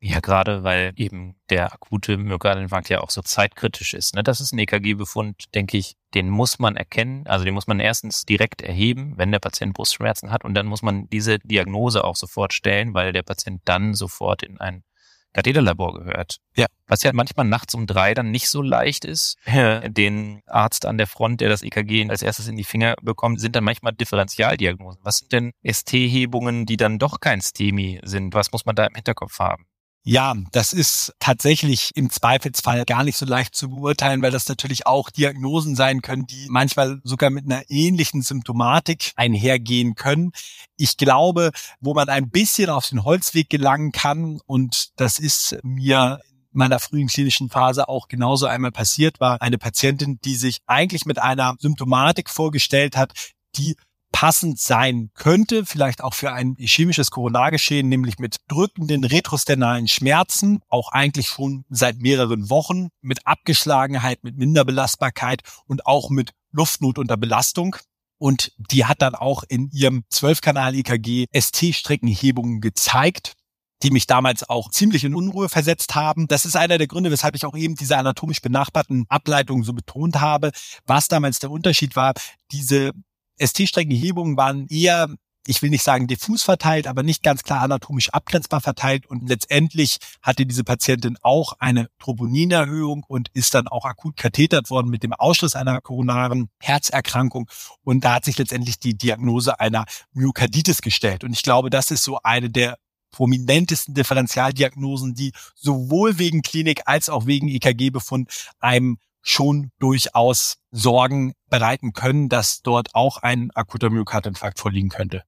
Ja, 0.09 0.21
gerade 0.21 0.63
weil 0.63 0.93
eben 0.95 1.35
der 1.51 1.73
akute 1.73 2.17
Myokardinfarkt 2.17 2.89
ja 2.91 3.01
auch 3.01 3.11
so 3.11 3.23
zeitkritisch 3.23 3.93
ist. 3.93 4.15
Ne? 4.15 4.23
Das 4.23 4.41
ist 4.41 4.53
ein 4.53 4.59
EKG-Befund, 4.61 5.53
denke 5.53 5.79
ich, 5.79 5.97
den 6.15 6.31
muss 6.31 6.61
man 6.61 6.77
erkennen. 6.77 7.27
Also 7.27 7.45
den 7.45 7.55
muss 7.55 7.67
man 7.67 7.81
erstens 7.81 8.25
direkt 8.25 8.63
erheben, 8.63 9.15
wenn 9.17 9.33
der 9.33 9.41
Patient 9.41 9.75
Brustschmerzen 9.75 10.31
hat. 10.31 10.45
Und 10.45 10.55
dann 10.55 10.67
muss 10.67 10.83
man 10.83 11.09
diese 11.11 11.41
Diagnose 11.41 12.05
auch 12.05 12.15
sofort 12.15 12.53
stellen, 12.53 12.95
weil 12.95 13.13
der 13.13 13.25
Patient 13.25 13.63
dann 13.65 13.95
sofort 13.95 14.45
in 14.45 14.61
ein 14.61 14.85
Katheterlabor 15.33 15.95
gehört. 15.95 16.37
Ja. 16.55 16.67
Was 16.87 17.03
ja 17.03 17.13
manchmal 17.13 17.47
nachts 17.47 17.75
um 17.75 17.89
drei 17.89 18.15
dann 18.15 18.31
nicht 18.31 18.49
so 18.49 18.63
leicht 18.63 19.05
ist. 19.05 19.37
Den 19.45 20.41
Arzt 20.47 20.87
an 20.87 20.99
der 20.99 21.09
Front, 21.09 21.41
der 21.41 21.49
das 21.49 21.63
EKG 21.63 22.09
als 22.09 22.23
erstes 22.23 22.47
in 22.47 22.57
die 22.57 22.65
Finger 22.65 22.95
bekommt, 23.03 23.41
sind 23.41 23.57
dann 23.57 23.65
manchmal 23.65 23.93
Differentialdiagnosen. 23.93 25.01
Was 25.03 25.19
sind 25.19 25.33
denn 25.33 25.53
ST-Hebungen, 25.65 26.65
die 26.65 26.77
dann 26.77 27.01
doch 27.01 27.19
kein 27.19 27.41
STEMI 27.41 28.01
sind? 28.05 28.35
Was 28.35 28.53
muss 28.53 28.67
man 28.67 28.77
da 28.77 28.87
im 28.87 28.95
Hinterkopf 28.95 29.41
haben? 29.41 29.67
Ja, 30.09 30.35
das 30.53 30.73
ist 30.73 31.15
tatsächlich 31.19 31.91
im 31.97 32.11
Zweifelsfall 32.11 32.85
gar 32.85 33.03
nicht 33.03 33.17
so 33.17 33.27
leicht 33.27 33.57
zu 33.57 33.71
beurteilen, 33.71 34.23
weil 34.23 34.31
das 34.31 34.49
natürlich 34.49 34.87
auch 34.87 35.11
Diagnosen 35.11 35.75
sein 35.75 36.01
können, 36.01 36.29
die 36.29 36.47
manchmal 36.49 37.01
sogar 37.03 37.31
mit 37.31 37.45
einer 37.45 37.65
ähnlichen 37.69 38.23
Symptomatik 38.23 39.11
einhergehen 39.17 39.97
können. 39.97 40.31
Ich 40.77 40.97
glaube, 40.97 41.51
wo 41.81 41.93
man 41.93 42.09
ein 42.09 42.31
bisschen 42.31 42.71
auf 42.71 42.89
den 42.89 43.03
Holzweg 43.03 43.51
gelangen 43.51 43.91
kann, 43.91 44.39
und 44.47 44.91
das 44.95 45.19
ist 45.19 45.59
mir 45.65 46.21
meiner 46.53 46.79
frühen 46.79 47.09
klinischen 47.09 47.51
Phase 47.51 47.89
auch 47.89 48.07
genauso 48.07 48.47
einmal 48.47 48.71
passiert 48.71 49.19
war. 49.19 49.43
Eine 49.43 49.59
Patientin, 49.59 50.21
die 50.25 50.37
sich 50.37 50.59
eigentlich 50.69 51.05
mit 51.05 51.19
einer 51.19 51.57
Symptomatik 51.59 52.31
vorgestellt 52.31 52.97
hat, 52.97 53.13
die 53.57 53.75
passend 54.17 54.59
sein 54.59 55.11
könnte, 55.13 55.67
vielleicht 55.67 56.03
auch 56.03 56.15
für 56.15 56.33
ein 56.33 56.57
chemisches 56.59 57.11
Koronargeschehen, 57.11 57.87
nämlich 57.87 58.19
mit 58.19 58.37
drückenden 58.49 59.05
retrosternalen 59.05 59.89
Schmerzen, 59.89 60.63
auch 60.69 60.91
eigentlich 60.91 61.27
schon 61.27 61.67
seit 61.69 61.99
mehreren 61.99 62.49
Wochen, 62.49 62.89
mit 63.03 63.27
Abgeschlagenheit, 63.27 64.25
mit 64.25 64.39
Minderbelastbarkeit 64.39 65.43
und 65.67 65.85
auch 65.85 66.09
mit 66.09 66.31
Luftnot 66.51 66.99
unter 66.99 67.19
Belastung. 67.19 67.77
Und 68.17 68.53
die 68.57 68.87
hat 68.87 69.03
dann 69.03 69.15
auch 69.15 69.45
in 69.47 69.69
ihrem 69.71 70.05
12-Kanal-EKG 70.11 71.27
ST-Streckenhebungen 71.39 72.63
gezeigt 72.63 73.35
die 73.83 73.91
mich 73.91 74.07
damals 74.07 74.49
auch 74.49 74.71
ziemlich 74.71 75.05
in 75.05 75.15
Unruhe 75.15 75.51
versetzt 75.51 75.95
haben. 75.95 76.29
Das 76.29 76.47
ist 76.47 76.57
einer 76.57 76.79
der 76.79 76.87
Gründe, 76.87 77.11
weshalb 77.11 77.35
ich 77.35 77.45
auch 77.45 77.55
eben 77.55 77.75
diese 77.75 77.99
anatomisch 77.99 78.41
benachbarten 78.41 79.05
Ableitungen 79.11 79.65
so 79.65 79.75
betont 79.75 80.19
habe. 80.19 80.51
Was 80.87 81.09
damals 81.09 81.41
der 81.41 81.51
Unterschied 81.51 81.95
war, 81.95 82.15
diese 82.53 82.93
ST-Streckenhebungen 83.39 84.37
waren 84.37 84.67
eher 84.69 85.09
ich 85.47 85.63
will 85.63 85.71
nicht 85.71 85.83
sagen 85.83 86.07
diffus 86.07 86.43
verteilt, 86.43 86.87
aber 86.87 87.03
nicht 87.03 87.23
ganz 87.23 87.43
klar 87.43 87.63
anatomisch 87.63 88.11
abgrenzbar 88.11 88.61
verteilt. 88.61 89.07
Und 89.07 89.29
letztendlich 89.29 89.99
hatte 90.23 90.47
diese 90.47 90.65
Patientin 90.65 91.17
auch 91.23 91.55
eine 91.59 91.89
Troponinerhöhung 91.99 93.05
und 93.07 93.29
ist 93.33 93.55
dann 93.55 93.69
auch 93.69 93.85
akut 93.85 94.17
kathetert 94.17 94.71
worden 94.71 94.89
mit 94.89 95.03
dem 95.03 95.13
Ausschluss 95.13 95.55
einer 95.55 95.81
koronaren 95.81 96.49
Herzerkrankung. 96.61 97.49
Und 97.83 98.05
da 98.05 98.15
hat 98.15 98.25
sich 98.25 98.39
letztendlich 98.39 98.79
die 98.79 98.97
Diagnose 98.97 99.61
einer 99.61 99.87
Myokarditis 100.13 100.83
gestellt. 100.83 101.25
Und 101.25 101.33
ich 101.33 101.43
glaube, 101.43 101.71
das 101.71 101.91
ist 101.91 102.03
so 102.03 102.19
eine 102.23 102.51
der 102.51 102.79
prominentesten 103.13 103.95
Differentialdiagnosen, 103.95 105.15
die 105.15 105.33
sowohl 105.55 106.19
wegen 106.19 106.43
Klinik 106.43 106.83
als 106.87 107.09
auch 107.09 107.27
wegen 107.27 107.49
EKG-Befund 107.49 108.31
einem 108.59 108.99
schon 109.27 109.71
durchaus 109.79 110.57
Sorgen 110.71 111.33
bereiten 111.51 111.93
können, 111.93 112.29
dass 112.29 112.63
dort 112.63 112.95
auch 112.95 113.19
ein 113.19 113.51
akuter 113.55 113.91
Myokardinfarkt 113.91 114.59
vorliegen 114.59 114.89
könnte. 114.89 115.23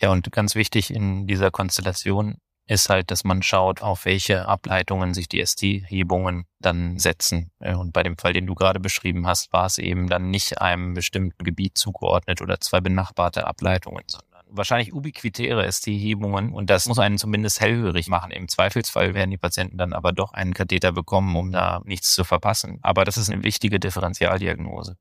Ja, 0.00 0.10
und 0.10 0.30
ganz 0.32 0.54
wichtig 0.54 0.92
in 0.92 1.26
dieser 1.26 1.50
Konstellation 1.50 2.38
ist 2.66 2.88
halt, 2.88 3.10
dass 3.10 3.24
man 3.24 3.42
schaut, 3.42 3.82
auf 3.82 4.06
welche 4.06 4.48
Ableitungen 4.48 5.14
sich 5.14 5.28
die 5.28 5.44
ST-Hebungen 5.44 6.46
dann 6.60 6.98
setzen. 6.98 7.50
Und 7.60 7.92
bei 7.92 8.02
dem 8.02 8.16
Fall, 8.16 8.32
den 8.32 8.46
du 8.46 8.54
gerade 8.54 8.80
beschrieben 8.80 9.26
hast, 9.26 9.52
war 9.52 9.66
es 9.66 9.78
eben 9.78 10.08
dann 10.08 10.30
nicht 10.30 10.60
einem 10.60 10.94
bestimmten 10.94 11.44
Gebiet 11.44 11.76
zugeordnet 11.76 12.40
oder 12.40 12.60
zwei 12.60 12.80
benachbarte 12.80 13.46
Ableitungen, 13.46 14.04
sondern 14.06 14.33
wahrscheinlich 14.56 14.92
ubiquitäre 14.92 15.70
ST-Hebungen 15.70 16.52
und 16.52 16.70
das 16.70 16.86
muss 16.86 16.98
einen 16.98 17.18
zumindest 17.18 17.60
hellhörig 17.60 18.08
machen. 18.08 18.30
Im 18.30 18.48
Zweifelsfall 18.48 19.14
werden 19.14 19.30
die 19.30 19.38
Patienten 19.38 19.78
dann 19.78 19.92
aber 19.92 20.12
doch 20.12 20.32
einen 20.32 20.54
Katheter 20.54 20.92
bekommen, 20.92 21.36
um 21.36 21.52
da 21.52 21.80
nichts 21.84 22.14
zu 22.14 22.24
verpassen. 22.24 22.78
Aber 22.82 23.04
das 23.04 23.16
ist 23.16 23.30
eine 23.30 23.42
wichtige 23.42 23.80
Differentialdiagnose. 23.80 24.96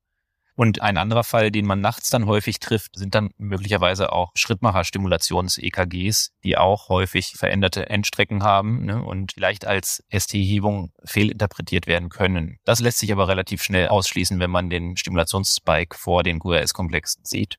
Und 0.56 0.82
ein 0.82 0.98
anderer 0.98 1.24
Fall, 1.24 1.50
den 1.50 1.66
man 1.66 1.82
nachts 1.82 2.10
dann 2.10 2.28
häufig 2.28 2.60
trifft, 2.60 2.96
sind 2.96 3.16
dann 3.16 3.32
möglicherweise 3.38 4.12
auch 4.12 4.32
Schrittmacher-Stimulations-EKGs, 4.36 6.32
die 6.44 6.58
auch 6.58 6.90
häufig 6.90 7.34
veränderte 7.36 7.90
Endstrecken 7.90 8.44
haben 8.44 8.86
ne, 8.86 9.04
und 9.04 9.34
vielleicht 9.34 9.66
als 9.66 10.04
ST-Hebung 10.12 10.92
fehlinterpretiert 11.06 11.88
werden 11.88 12.10
können. 12.10 12.58
Das 12.66 12.82
lässt 12.82 13.00
sich 13.00 13.12
aber 13.12 13.28
relativ 13.28 13.64
schnell 13.64 13.88
ausschließen, 13.88 14.40
wenn 14.40 14.52
man 14.52 14.70
den 14.70 14.96
Stimulationsspike 14.96 15.98
vor 15.98 16.22
den 16.22 16.40
QRS-Komplexen 16.40 17.26
sieht. 17.26 17.58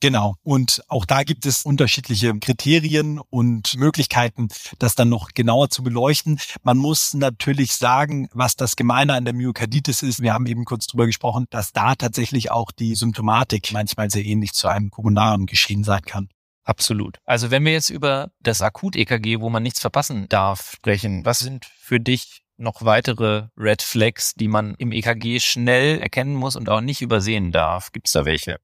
Genau. 0.00 0.34
Und 0.42 0.82
auch 0.88 1.06
da 1.06 1.22
gibt 1.22 1.46
es 1.46 1.62
unterschiedliche 1.62 2.38
Kriterien 2.38 3.18
und 3.18 3.76
Möglichkeiten, 3.78 4.48
das 4.78 4.94
dann 4.94 5.08
noch 5.08 5.30
genauer 5.32 5.70
zu 5.70 5.82
beleuchten. 5.82 6.38
Man 6.62 6.76
muss 6.76 7.14
natürlich 7.14 7.72
sagen, 7.72 8.28
was 8.32 8.56
das 8.56 8.76
Gemeine 8.76 9.14
an 9.14 9.24
der 9.24 9.32
Myokarditis 9.32 10.02
ist. 10.02 10.20
Wir 10.20 10.34
haben 10.34 10.46
eben 10.46 10.66
kurz 10.66 10.86
drüber 10.86 11.06
gesprochen, 11.06 11.46
dass 11.50 11.72
da 11.72 11.94
tatsächlich 11.94 12.50
auch 12.50 12.72
die 12.72 12.94
Symptomatik 12.94 13.72
manchmal 13.72 14.10
sehr 14.10 14.24
ähnlich 14.24 14.52
zu 14.52 14.68
einem 14.68 14.90
koronaren 14.90 15.46
Geschehen 15.46 15.82
sein 15.82 16.02
kann. 16.02 16.28
Absolut. 16.64 17.18
Also 17.24 17.50
wenn 17.50 17.64
wir 17.64 17.72
jetzt 17.72 17.90
über 17.90 18.32
das 18.40 18.60
Akut-EKG, 18.60 19.40
wo 19.40 19.48
man 19.48 19.62
nichts 19.62 19.80
verpassen 19.80 20.26
darf, 20.28 20.72
sprechen, 20.76 21.24
was 21.24 21.38
sind 21.38 21.64
für 21.64 22.00
dich 22.00 22.42
noch 22.58 22.82
weitere 22.84 23.48
Red 23.56 23.82
Flags, 23.82 24.34
die 24.34 24.48
man 24.48 24.74
im 24.78 24.92
EKG 24.92 25.40
schnell 25.40 26.00
erkennen 26.00 26.34
muss 26.34 26.56
und 26.56 26.68
auch 26.68 26.80
nicht 26.80 27.02
übersehen 27.02 27.52
darf? 27.52 27.92
Gibt 27.92 28.08
es 28.08 28.12
da 28.12 28.24
welche? 28.24 28.58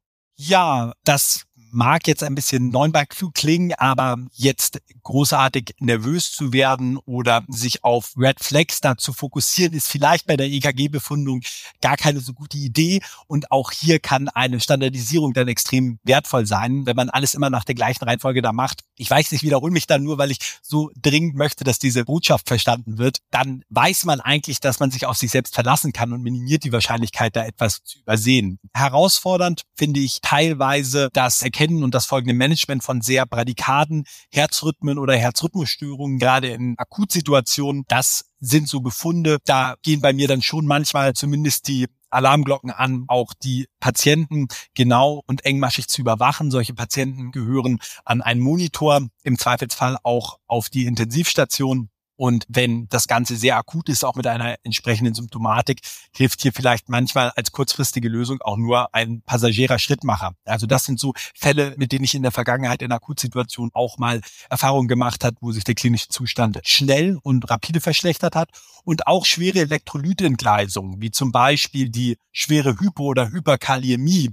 Ja, 0.45 0.93
das 1.05 1.45
mag 1.73 2.07
jetzt 2.07 2.23
ein 2.23 2.35
bisschen 2.35 2.69
Neunbergflug 2.69 3.35
klingen, 3.35 3.73
aber 3.75 4.19
jetzt 4.33 4.81
großartig 5.03 5.75
nervös 5.81 6.31
zu 6.31 6.53
werden 6.53 6.99
oder 6.99 7.45
sich 7.49 7.83
auf 7.83 8.13
Red 8.17 8.41
Flags 8.41 8.81
da 8.81 8.97
zu 8.97 9.13
fokussieren, 9.13 9.73
ist 9.73 9.89
vielleicht 9.89 10.27
bei 10.27 10.37
der 10.37 10.47
EKG-Befundung 10.47 11.41
gar 11.81 11.97
keine 11.97 12.21
so 12.21 12.35
gute 12.35 12.59
Idee. 12.59 13.01
Und 13.27 13.51
auch 13.51 13.73
hier 13.73 13.99
kann 13.99 14.29
eine 14.29 14.61
Standardisierung 14.61 15.33
dann 15.33 15.49
extrem 15.49 15.99
wertvoll 16.05 16.47
sein, 16.47 16.87
wenn 16.87 16.97
man 16.97 17.11
alles 17.11 17.35
immer 17.35 17.51
nach 17.51 17.65
der 17.65 17.75
gleichen 17.75 18.05
Reihenfolge 18.05 18.43
da 18.43 18.53
macht. 18.53 18.85
Ich 18.97 19.11
weiß 19.11 19.33
nicht, 19.33 19.43
wiederhole 19.43 19.73
mich 19.73 19.87
dann 19.87 20.03
nur, 20.03 20.19
weil 20.19 20.31
ich 20.31 20.39
so 20.61 20.91
dringend 21.01 21.35
möchte, 21.35 21.65
dass 21.65 21.79
diese 21.79 22.05
Botschaft 22.05 22.49
verstanden 22.49 22.99
wird. 22.99 23.19
Dann 23.31 23.65
weiß 23.71 24.05
man 24.05 24.21
eigentlich, 24.21 24.61
dass 24.61 24.79
man 24.79 24.91
sich 24.91 25.07
auf 25.07 25.17
sich 25.17 25.31
selbst 25.31 25.55
verlassen 25.55 25.93
kann 25.93 26.13
und 26.13 26.23
minimiert 26.23 26.65
die 26.65 26.73
Wahrscheinlichkeit, 26.73 27.35
da 27.35 27.45
etwas 27.45 27.83
zu 27.83 27.99
übersehen. 28.01 28.59
Herausfordernd 28.75 29.63
finde 29.75 30.01
ich 30.01 30.21
teilweise 30.21 31.09
das 31.13 31.41
Erkennen 31.43 31.62
Erkennen 31.63 31.85
und 31.85 31.95
das 31.95 32.07
folgende 32.07 32.35
Management 32.35 32.83
von 32.83 33.03
sehr 33.03 33.25
Bradikaden, 33.25 34.05
Herzrhythmen 34.33 34.99
oder 34.99 35.15
Herzrhythmusstörungen, 35.15 36.19
gerade 36.19 36.49
in 36.49 36.75
Akutsituationen, 36.77 37.85
das 37.87 38.25
sind 38.41 38.69
so 38.69 38.81
Befunde. 38.81 39.39
Da 39.45 39.77
gehen 39.83 40.01
bei 40.01 40.13
mir 40.13 40.27
dann 40.27 40.43
schon 40.43 40.67
manchmal 40.67 41.13
zumindest 41.15 41.69
die 41.69 41.87
Alarmglocken 42.11 42.73
an, 42.73 43.05
auch 43.07 43.33
die 43.33 43.69
Patienten 43.79 44.49
genau 44.75 45.23
und 45.29 45.45
engmaschig 45.45 45.87
zu 45.87 46.01
überwachen. 46.01 46.51
Solche 46.51 46.75
Patienten 46.75 47.31
gehören 47.31 47.79
an 48.05 48.23
einen 48.23 48.41
Monitor, 48.41 49.07
im 49.23 49.39
Zweifelsfall 49.39 49.99
auch 50.03 50.39
auf 50.49 50.69
die 50.69 50.87
Intensivstation. 50.87 51.91
Und 52.17 52.45
wenn 52.49 52.89
das 52.89 53.09
Ganze 53.09 53.37
sehr 53.37 53.57
akut 53.57 53.89
ist, 53.89 54.05
auch 54.05 54.15
mit 54.15 54.27
einer 54.27 54.57
entsprechenden 54.63 55.15
Symptomatik, 55.15 55.81
hilft 56.15 56.43
hier 56.43 56.53
vielleicht 56.53 56.89
manchmal 56.89 57.31
als 57.37 57.53
kurzfristige 57.53 58.09
Lösung 58.09 58.41
auch 58.43 58.57
nur 58.57 58.95
ein 58.95 59.23
passagierer 59.23 59.79
Schrittmacher. 59.79 60.35
Also 60.45 60.67
das 60.67 60.85
sind 60.85 61.01
so 61.01 61.15
Fälle, 61.35 61.75
mit 61.79 61.93
denen 61.93 62.05
ich 62.05 62.15
in 62.15 62.23
der 62.23 62.33
Vergangenheit 62.33 62.83
in 62.83 62.93
Akutsituationen 62.93 63.71
auch 63.75 63.99
mal 63.99 64.21
Erfahrungen 64.51 64.89
gemacht 64.89 65.25
hat, 65.25 65.35
wo 65.41 65.53
sich 65.53 65.65
der 65.65 65.75
klinische 65.75 66.09
Zustand 66.09 66.61
schnell 66.65 67.19
und 67.23 67.49
rapide 67.51 67.81
verschlechtert 67.81 68.37
hat 68.37 68.51
und 68.85 69.07
auch 69.07 69.25
schwere 69.27 69.61
Elektrolytentgleisungen, 69.61 71.01
wie 71.01 71.11
zum 71.11 71.33
Beispiel 71.33 71.89
die 71.89 72.19
schwere 72.33 72.79
Hypo- 72.79 73.05
oder 73.05 73.31
Hyperkaliämie, 73.31 74.31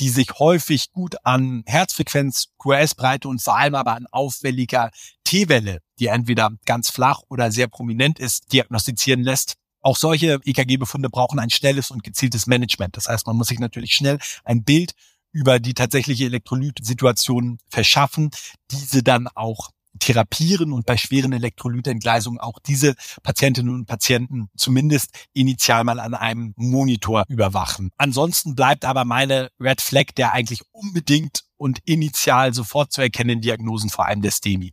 die 0.00 0.08
sich 0.08 0.38
häufig 0.38 0.92
gut 0.92 1.16
an 1.24 1.62
Herzfrequenz, 1.66 2.48
QRS-Breite 2.58 3.28
und 3.28 3.42
vor 3.42 3.56
allem 3.56 3.74
aber 3.74 3.94
an 3.94 4.06
auffälliger 4.10 4.90
T-Welle, 5.28 5.80
die 5.98 6.06
entweder 6.06 6.50
ganz 6.64 6.88
flach 6.88 7.20
oder 7.28 7.52
sehr 7.52 7.68
prominent 7.68 8.18
ist, 8.18 8.50
diagnostizieren 8.50 9.22
lässt. 9.22 9.56
Auch 9.82 9.98
solche 9.98 10.40
EKG-Befunde 10.42 11.10
brauchen 11.10 11.38
ein 11.38 11.50
schnelles 11.50 11.90
und 11.90 12.02
gezieltes 12.02 12.46
Management. 12.46 12.96
Das 12.96 13.08
heißt, 13.08 13.26
man 13.26 13.36
muss 13.36 13.48
sich 13.48 13.58
natürlich 13.58 13.92
schnell 13.92 14.18
ein 14.44 14.64
Bild 14.64 14.92
über 15.30 15.60
die 15.60 15.74
tatsächliche 15.74 16.24
Elektrolytsituation 16.24 17.58
verschaffen, 17.68 18.30
diese 18.70 19.02
dann 19.02 19.28
auch 19.34 19.68
therapieren 19.98 20.72
und 20.72 20.86
bei 20.86 20.96
schweren 20.96 21.34
Elektrolytentgleisungen 21.34 22.40
auch 22.40 22.58
diese 22.58 22.94
Patientinnen 23.22 23.74
und 23.74 23.84
Patienten 23.84 24.48
zumindest 24.56 25.10
initial 25.34 25.84
mal 25.84 26.00
an 26.00 26.14
einem 26.14 26.54
Monitor 26.56 27.24
überwachen. 27.28 27.90
Ansonsten 27.98 28.54
bleibt 28.54 28.86
aber 28.86 29.04
meine 29.04 29.50
Red 29.60 29.82
Flag 29.82 30.06
der 30.16 30.32
eigentlich 30.32 30.62
unbedingt 30.72 31.44
und 31.58 31.80
initial 31.84 32.54
sofort 32.54 32.92
zu 32.92 33.02
erkennenden 33.02 33.42
Diagnosen, 33.42 33.90
vor 33.90 34.06
allem 34.06 34.22
der 34.22 34.30
STEMI. 34.30 34.72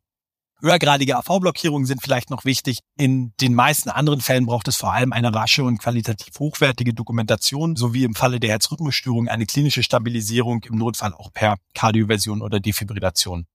Höhergradige 0.65 1.15
AV-Blockierungen 1.15 1.85
sind 1.85 2.01
vielleicht 2.01 2.31
noch 2.31 2.43
wichtig. 2.43 2.79
In 2.97 3.33
den 3.39 3.53
meisten 3.53 3.89
anderen 3.89 4.19
Fällen 4.19 4.47
braucht 4.47 4.67
es 4.67 4.77
vor 4.77 4.91
allem 4.91 5.13
eine 5.13 5.31
rasche 5.31 5.63
und 5.63 5.77
qualitativ 5.77 6.39
hochwertige 6.39 6.91
Dokumentation 6.91 7.75
sowie 7.75 8.03
im 8.03 8.15
Falle 8.15 8.39
der 8.39 8.49
Herzrhythmusstörung 8.49 9.27
eine 9.27 9.45
klinische 9.45 9.83
Stabilisierung, 9.83 10.63
im 10.63 10.79
Notfall 10.79 11.13
auch 11.13 11.31
per 11.31 11.57
Kardioversion 11.75 12.41
oder 12.41 12.59
Defibrillation. 12.59 13.45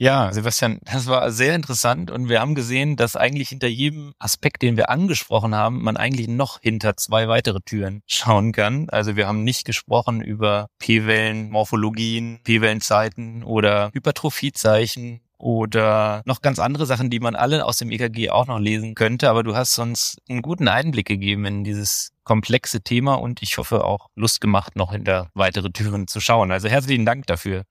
Ja, 0.00 0.32
Sebastian, 0.32 0.80
das 0.82 1.06
war 1.06 1.30
sehr 1.30 1.54
interessant 1.54 2.10
und 2.10 2.28
wir 2.28 2.40
haben 2.40 2.54
gesehen, 2.54 2.96
dass 2.96 3.14
eigentlich 3.14 3.48
hinter 3.48 3.66
jedem 3.66 4.12
Aspekt, 4.18 4.62
den 4.62 4.76
wir 4.76 4.90
angesprochen 4.90 5.54
haben, 5.54 5.82
man 5.82 5.96
eigentlich 5.96 6.28
noch 6.28 6.60
hinter 6.60 6.96
zwei 6.96 7.28
weitere 7.28 7.60
Türen 7.60 8.02
schauen 8.06 8.52
kann. 8.52 8.88
Also 8.90 9.14
wir 9.14 9.28
haben 9.28 9.44
nicht 9.44 9.64
gesprochen 9.64 10.22
über 10.22 10.68
P-Wellen, 10.78 11.50
Morphologien, 11.50 12.40
P-Wellenzeiten 12.42 13.42
oder 13.42 13.90
Hypertrophiezeichen 13.92 15.20
oder 15.38 16.22
noch 16.24 16.42
ganz 16.42 16.58
andere 16.58 16.84
Sachen, 16.84 17.10
die 17.10 17.20
man 17.20 17.36
alle 17.36 17.64
aus 17.64 17.78
dem 17.78 17.90
EKG 17.90 18.30
auch 18.30 18.46
noch 18.46 18.58
lesen 18.58 18.94
könnte. 18.94 19.30
Aber 19.30 19.44
du 19.44 19.54
hast 19.54 19.78
uns 19.78 20.16
einen 20.28 20.42
guten 20.42 20.68
Einblick 20.68 21.06
gegeben 21.06 21.46
in 21.46 21.64
dieses 21.64 22.12
komplexe 22.24 22.82
Thema 22.82 23.14
und 23.14 23.40
ich 23.42 23.56
hoffe 23.56 23.84
auch 23.84 24.08
Lust 24.16 24.40
gemacht, 24.40 24.76
noch 24.76 24.92
hinter 24.92 25.30
weitere 25.34 25.70
Türen 25.70 26.08
zu 26.08 26.20
schauen. 26.20 26.50
Also 26.50 26.68
herzlichen 26.68 27.06
Dank 27.06 27.26
dafür. 27.26 27.64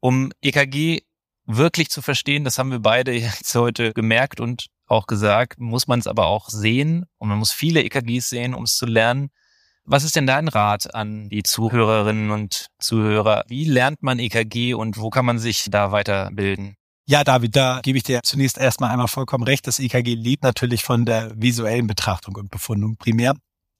Um 0.00 0.30
EKG 0.42 1.00
wirklich 1.46 1.88
zu 1.88 2.02
verstehen, 2.02 2.44
das 2.44 2.58
haben 2.58 2.70
wir 2.70 2.80
beide 2.80 3.12
jetzt 3.14 3.54
heute 3.54 3.92
gemerkt 3.92 4.40
und 4.40 4.66
auch 4.86 5.06
gesagt, 5.06 5.58
muss 5.58 5.88
man 5.88 5.98
es 5.98 6.06
aber 6.06 6.26
auch 6.26 6.48
sehen 6.48 7.06
und 7.18 7.28
man 7.28 7.38
muss 7.38 7.52
viele 7.52 7.82
EKGs 7.82 8.28
sehen, 8.28 8.54
um 8.54 8.64
es 8.64 8.76
zu 8.76 8.86
lernen. 8.86 9.30
Was 9.88 10.02
ist 10.02 10.16
denn 10.16 10.26
dein 10.26 10.48
Rat 10.48 10.92
an 10.96 11.28
die 11.28 11.44
Zuhörerinnen 11.44 12.32
und 12.32 12.66
Zuhörer? 12.80 13.44
Wie 13.46 13.64
lernt 13.64 14.02
man 14.02 14.18
EKG 14.18 14.74
und 14.74 14.98
wo 14.98 15.10
kann 15.10 15.24
man 15.24 15.38
sich 15.38 15.68
da 15.70 15.92
weiterbilden? 15.92 16.74
Ja, 17.08 17.22
David, 17.22 17.54
da 17.54 17.78
gebe 17.84 17.96
ich 17.96 18.02
dir 18.02 18.20
zunächst 18.24 18.58
erstmal 18.58 18.90
einmal 18.90 19.06
vollkommen 19.06 19.44
recht. 19.44 19.64
Das 19.68 19.78
EKG 19.78 20.14
lebt 20.14 20.42
natürlich 20.42 20.82
von 20.82 21.04
der 21.04 21.30
visuellen 21.40 21.86
Betrachtung 21.86 22.34
und 22.34 22.50
Befundung 22.50 22.96
primär. 22.96 23.34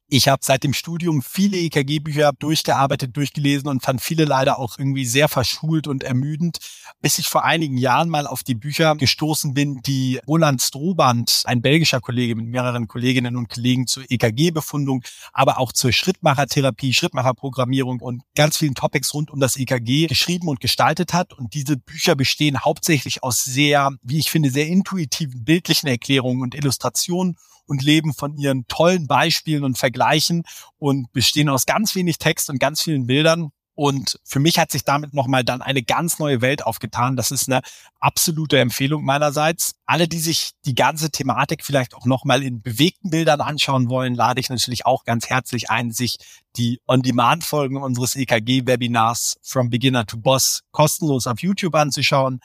Ich 0.09 0.29
habe 0.29 0.39
seit 0.41 0.63
dem 0.63 0.71
Studium 0.71 1.21
viele 1.21 1.57
EKG-Bücher 1.57 2.31
durchgearbeitet, 2.39 3.17
durchgelesen 3.17 3.67
und 3.67 3.83
fand 3.83 4.01
viele 4.01 4.23
leider 4.23 4.57
auch 4.57 4.79
irgendwie 4.79 5.03
sehr 5.03 5.27
verschult 5.27 5.85
und 5.85 6.01
ermüdend, 6.01 6.59
bis 7.01 7.19
ich 7.19 7.27
vor 7.27 7.43
einigen 7.43 7.77
Jahren 7.77 8.07
mal 8.07 8.25
auf 8.25 8.41
die 8.41 8.55
Bücher 8.55 8.95
gestoßen 8.95 9.53
bin, 9.53 9.81
die 9.85 10.21
Roland 10.25 10.61
Stroband, 10.61 11.43
ein 11.43 11.61
belgischer 11.61 11.99
Kollege 11.99 12.35
mit 12.37 12.45
mehreren 12.45 12.87
Kolleginnen 12.87 13.35
und 13.35 13.49
Kollegen 13.49 13.85
zur 13.85 14.05
EKG-Befundung, 14.09 15.03
aber 15.33 15.59
auch 15.59 15.73
zur 15.73 15.91
Schrittmachertherapie, 15.91 16.93
Schrittmacherprogrammierung 16.93 17.99
und 17.99 18.23
ganz 18.33 18.55
vielen 18.55 18.75
Topics 18.75 19.13
rund 19.13 19.29
um 19.29 19.41
das 19.41 19.57
EKG 19.57 20.07
geschrieben 20.07 20.47
und 20.47 20.61
gestaltet 20.61 21.11
hat. 21.11 21.33
Und 21.33 21.53
diese 21.53 21.75
Bücher 21.75 22.15
bestehen 22.15 22.61
hauptsächlich 22.61 23.23
aus 23.23 23.43
sehr, 23.43 23.91
wie 24.03 24.19
ich 24.19 24.31
finde, 24.31 24.51
sehr 24.51 24.67
intuitiven 24.67 25.43
bildlichen 25.43 25.87
Erklärungen 25.87 26.43
und 26.43 26.55
Illustrationen 26.55 27.35
und 27.67 27.83
leben 27.83 28.13
von 28.13 28.35
ihren 28.37 28.67
tollen 28.67 29.07
Beispielen 29.07 29.63
und 29.63 29.77
Vergleichen 29.77 30.43
und 30.77 31.11
bestehen 31.11 31.49
aus 31.49 31.65
ganz 31.65 31.93
wenig 31.95 32.17
Text 32.17 32.49
und 32.49 32.59
ganz 32.59 32.81
vielen 32.81 33.05
Bildern. 33.05 33.51
Und 33.77 34.19
für 34.23 34.39
mich 34.39 34.57
hat 34.57 34.71
sich 34.71 34.85
damit 34.85 35.13
nochmal 35.13 35.43
dann 35.43 35.61
eine 35.61 35.83
ganz 35.83 36.17
neue 36.17 36.41
Welt 36.41 36.65
aufgetan. 36.65 37.15
Das 37.15 37.29
ist 37.29 37.47
eine 37.47 37.61
absolute 37.99 38.57
Empfehlung 38.57 39.05
meinerseits. 39.05 39.75
Alle, 39.85 40.07
die 40.07 40.17
sich 40.17 40.53
die 40.65 40.73
ganze 40.73 41.11
Thematik 41.11 41.63
vielleicht 41.63 41.93
auch 41.93 42.07
nochmal 42.07 42.41
in 42.41 42.63
bewegten 42.63 43.11
Bildern 43.11 43.39
anschauen 43.39 43.87
wollen, 43.87 44.15
lade 44.15 44.39
ich 44.39 44.49
natürlich 44.49 44.87
auch 44.87 45.03
ganz 45.03 45.29
herzlich 45.29 45.69
ein, 45.69 45.91
sich 45.91 46.17
die 46.55 46.81
On-Demand-Folgen 46.87 47.77
unseres 47.77 48.15
EKG-Webinars 48.15 49.37
From 49.43 49.69
Beginner 49.69 50.07
to 50.07 50.17
Boss 50.17 50.63
kostenlos 50.71 51.27
auf 51.27 51.39
YouTube 51.43 51.75
anzuschauen. 51.75 52.39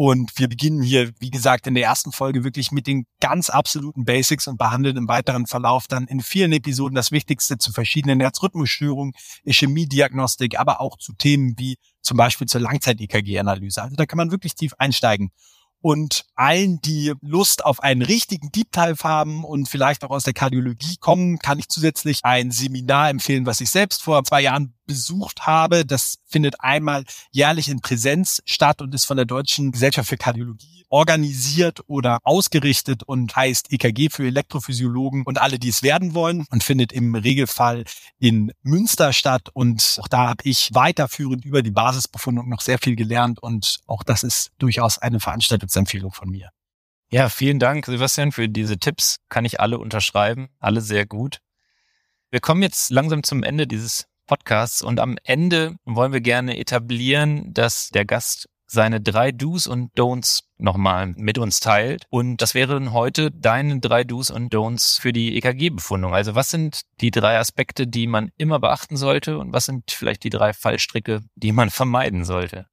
Und 0.00 0.30
wir 0.38 0.48
beginnen 0.48 0.80
hier, 0.80 1.10
wie 1.18 1.32
gesagt, 1.32 1.66
in 1.66 1.74
der 1.74 1.82
ersten 1.82 2.12
Folge 2.12 2.44
wirklich 2.44 2.70
mit 2.70 2.86
den 2.86 3.06
ganz 3.18 3.50
absoluten 3.50 4.04
Basics 4.04 4.46
und 4.46 4.56
behandeln 4.56 4.96
im 4.96 5.08
weiteren 5.08 5.48
Verlauf 5.48 5.88
dann 5.88 6.06
in 6.06 6.20
vielen 6.20 6.52
Episoden 6.52 6.94
das 6.94 7.10
Wichtigste 7.10 7.58
zu 7.58 7.72
verschiedenen 7.72 8.20
Herzrhythmusstörungen, 8.20 9.14
Ischämie-Diagnostik, 9.42 10.56
aber 10.56 10.80
auch 10.80 10.98
zu 10.98 11.14
Themen 11.14 11.58
wie 11.58 11.78
zum 12.00 12.16
Beispiel 12.16 12.46
zur 12.46 12.60
Langzeit-EKG-Analyse. 12.60 13.82
Also 13.82 13.96
da 13.96 14.06
kann 14.06 14.18
man 14.18 14.30
wirklich 14.30 14.54
tief 14.54 14.72
einsteigen. 14.78 15.32
Und 15.80 16.26
allen, 16.36 16.80
die 16.80 17.14
Lust 17.20 17.64
auf 17.64 17.82
einen 17.82 18.02
richtigen 18.02 18.52
Deep 18.52 18.70
Dive 18.70 19.02
haben 19.02 19.42
und 19.42 19.68
vielleicht 19.68 20.04
auch 20.04 20.10
aus 20.10 20.22
der 20.22 20.32
Kardiologie 20.32 20.98
kommen, 21.00 21.40
kann 21.40 21.58
ich 21.58 21.66
zusätzlich 21.66 22.20
ein 22.22 22.52
Seminar 22.52 23.10
empfehlen, 23.10 23.46
was 23.46 23.60
ich 23.60 23.70
selbst 23.70 24.04
vor 24.04 24.22
zwei 24.22 24.42
Jahren 24.42 24.77
besucht 24.88 25.46
habe. 25.46 25.86
Das 25.86 26.18
findet 26.26 26.60
einmal 26.60 27.04
jährlich 27.30 27.68
in 27.68 27.80
Präsenz 27.80 28.42
statt 28.44 28.82
und 28.82 28.92
ist 28.92 29.04
von 29.04 29.16
der 29.16 29.26
Deutschen 29.26 29.70
Gesellschaft 29.70 30.08
für 30.08 30.16
Kardiologie 30.16 30.84
organisiert 30.88 31.80
oder 31.86 32.18
ausgerichtet 32.24 33.02
und 33.04 33.36
heißt 33.36 33.72
EKG 33.72 34.08
für 34.10 34.26
Elektrophysiologen 34.26 35.22
und 35.22 35.38
alle, 35.40 35.58
die 35.58 35.68
es 35.68 35.84
werden 35.84 36.14
wollen 36.14 36.46
und 36.50 36.64
findet 36.64 36.92
im 36.92 37.14
Regelfall 37.14 37.84
in 38.18 38.52
Münster 38.62 39.12
statt. 39.12 39.50
Und 39.52 39.98
auch 40.02 40.08
da 40.08 40.28
habe 40.28 40.42
ich 40.44 40.70
weiterführend 40.72 41.44
über 41.44 41.62
die 41.62 41.70
Basisbefundung 41.70 42.48
noch 42.48 42.62
sehr 42.62 42.78
viel 42.78 42.96
gelernt 42.96 43.40
und 43.40 43.78
auch 43.86 44.02
das 44.02 44.24
ist 44.24 44.50
durchaus 44.58 44.98
eine 44.98 45.20
Veranstaltungsempfehlung 45.20 46.10
von 46.10 46.30
mir. 46.30 46.50
Ja, 47.10 47.28
vielen 47.28 47.58
Dank, 47.58 47.86
Sebastian, 47.86 48.32
für 48.32 48.48
diese 48.48 48.78
Tipps. 48.78 49.16
Kann 49.28 49.44
ich 49.44 49.60
alle 49.60 49.78
unterschreiben. 49.78 50.48
Alle 50.58 50.80
sehr 50.80 51.06
gut. 51.06 51.38
Wir 52.30 52.40
kommen 52.40 52.60
jetzt 52.60 52.90
langsam 52.90 53.22
zum 53.22 53.42
Ende 53.42 53.66
dieses 53.66 54.07
Podcasts 54.28 54.82
und 54.82 55.00
am 55.00 55.18
Ende 55.24 55.74
wollen 55.84 56.12
wir 56.12 56.20
gerne 56.20 56.58
etablieren, 56.58 57.52
dass 57.52 57.88
der 57.88 58.04
Gast 58.04 58.48
seine 58.70 59.00
drei 59.00 59.32
Do's 59.32 59.66
und 59.66 59.92
Don'ts 59.94 60.42
nochmal 60.58 61.14
mit 61.16 61.38
uns 61.38 61.58
teilt. 61.58 62.04
Und 62.10 62.36
das 62.42 62.54
wären 62.54 62.92
heute 62.92 63.30
deine 63.30 63.80
drei 63.80 64.04
Do's 64.04 64.30
und 64.30 64.54
Don'ts 64.54 65.00
für 65.00 65.12
die 65.12 65.36
EKG-Befundung. 65.36 66.14
Also 66.14 66.34
was 66.34 66.50
sind 66.50 66.82
die 67.00 67.10
drei 67.10 67.38
Aspekte, 67.38 67.86
die 67.86 68.06
man 68.06 68.30
immer 68.36 68.60
beachten 68.60 68.96
sollte 68.96 69.38
und 69.38 69.52
was 69.52 69.64
sind 69.64 69.90
vielleicht 69.90 70.22
die 70.22 70.30
drei 70.30 70.52
Fallstricke, 70.52 71.22
die 71.34 71.52
man 71.52 71.70
vermeiden 71.70 72.24
sollte? 72.24 72.66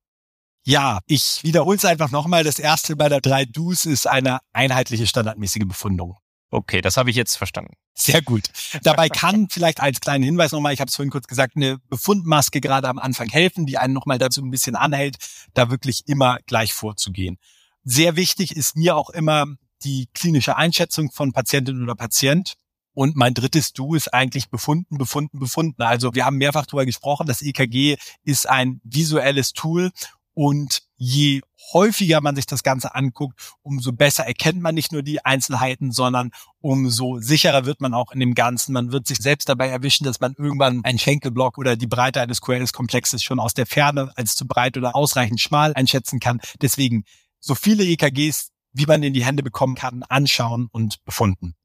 Ja, 0.67 0.99
ich 1.05 1.43
wiederhole 1.43 1.77
es 1.77 1.85
einfach 1.85 2.11
nochmal. 2.11 2.43
Das 2.43 2.59
erste 2.59 2.95
bei 2.95 3.07
der 3.07 3.21
drei 3.21 3.45
Do's 3.45 3.85
ist 3.85 4.07
eine 4.07 4.39
einheitliche 4.51 5.07
standardmäßige 5.07 5.65
Befundung. 5.67 6.17
Okay, 6.51 6.81
das 6.81 6.97
habe 6.97 7.09
ich 7.09 7.15
jetzt 7.15 7.35
verstanden. 7.35 7.73
Sehr 7.93 8.21
gut. 8.21 8.49
Dabei 8.83 9.09
kann 9.09 9.47
vielleicht 9.49 9.81
als 9.81 9.99
kleinen 9.99 10.23
Hinweis 10.23 10.51
nochmal, 10.51 10.73
ich 10.73 10.79
habe 10.79 10.89
es 10.89 10.95
vorhin 10.95 11.11
kurz 11.11 11.27
gesagt, 11.27 11.55
eine 11.55 11.79
Befundmaske 11.89 12.61
gerade 12.61 12.87
am 12.87 12.99
Anfang 12.99 13.29
helfen, 13.29 13.65
die 13.65 13.77
einen 13.77 13.93
nochmal 13.93 14.17
dazu 14.17 14.41
ein 14.41 14.51
bisschen 14.51 14.75
anhält, 14.75 15.17
da 15.53 15.69
wirklich 15.69 16.03
immer 16.07 16.39
gleich 16.45 16.73
vorzugehen. 16.73 17.37
Sehr 17.83 18.15
wichtig 18.15 18.55
ist 18.55 18.75
mir 18.75 18.95
auch 18.95 19.09
immer 19.09 19.45
die 19.83 20.07
klinische 20.13 20.55
Einschätzung 20.55 21.11
von 21.11 21.33
Patientin 21.33 21.83
oder 21.83 21.95
Patient. 21.95 22.55
Und 22.93 23.17
mein 23.17 23.33
drittes 23.33 23.73
Du 23.73 23.93
ist 23.93 24.13
eigentlich 24.13 24.49
befunden, 24.49 24.97
befunden, 24.97 25.39
befunden. 25.39 25.81
Also 25.81 26.15
wir 26.15 26.25
haben 26.25 26.37
mehrfach 26.37 26.65
darüber 26.65 26.85
gesprochen, 26.85 27.27
das 27.27 27.41
EKG 27.41 27.97
ist 28.23 28.47
ein 28.47 28.79
visuelles 28.85 29.51
Tool 29.51 29.91
und 30.33 30.83
je 30.97 31.41
häufiger 31.73 32.21
man 32.21 32.35
sich 32.35 32.45
das 32.45 32.63
Ganze 32.63 32.95
anguckt, 32.95 33.53
umso 33.61 33.91
besser 33.91 34.25
erkennt 34.25 34.61
man 34.61 34.75
nicht 34.75 34.91
nur 34.91 35.03
die 35.03 35.23
Einzelheiten, 35.25 35.91
sondern 35.91 36.31
umso 36.59 37.19
sicherer 37.19 37.65
wird 37.65 37.81
man 37.81 37.93
auch 37.93 38.11
in 38.11 38.19
dem 38.19 38.33
Ganzen. 38.33 38.73
Man 38.73 38.91
wird 38.91 39.07
sich 39.07 39.17
selbst 39.17 39.49
dabei 39.49 39.67
erwischen, 39.67 40.05
dass 40.05 40.19
man 40.19 40.35
irgendwann 40.37 40.83
einen 40.83 40.99
Schenkelblock 40.99 41.57
oder 41.57 41.75
die 41.75 41.87
Breite 41.87 42.21
eines 42.21 42.41
QRS-Komplexes 42.41 43.23
schon 43.23 43.39
aus 43.39 43.53
der 43.53 43.65
Ferne 43.65 44.11
als 44.15 44.35
zu 44.35 44.47
breit 44.47 44.77
oder 44.77 44.95
ausreichend 44.95 45.41
schmal 45.41 45.73
einschätzen 45.73 46.19
kann. 46.19 46.39
Deswegen 46.61 47.03
so 47.39 47.55
viele 47.55 47.83
EKGs, 47.83 48.51
wie 48.73 48.85
man 48.85 49.03
in 49.03 49.13
die 49.13 49.25
Hände 49.25 49.43
bekommen 49.43 49.75
kann, 49.75 50.03
anschauen 50.03 50.67
und 50.71 51.03
befunden. 51.03 51.55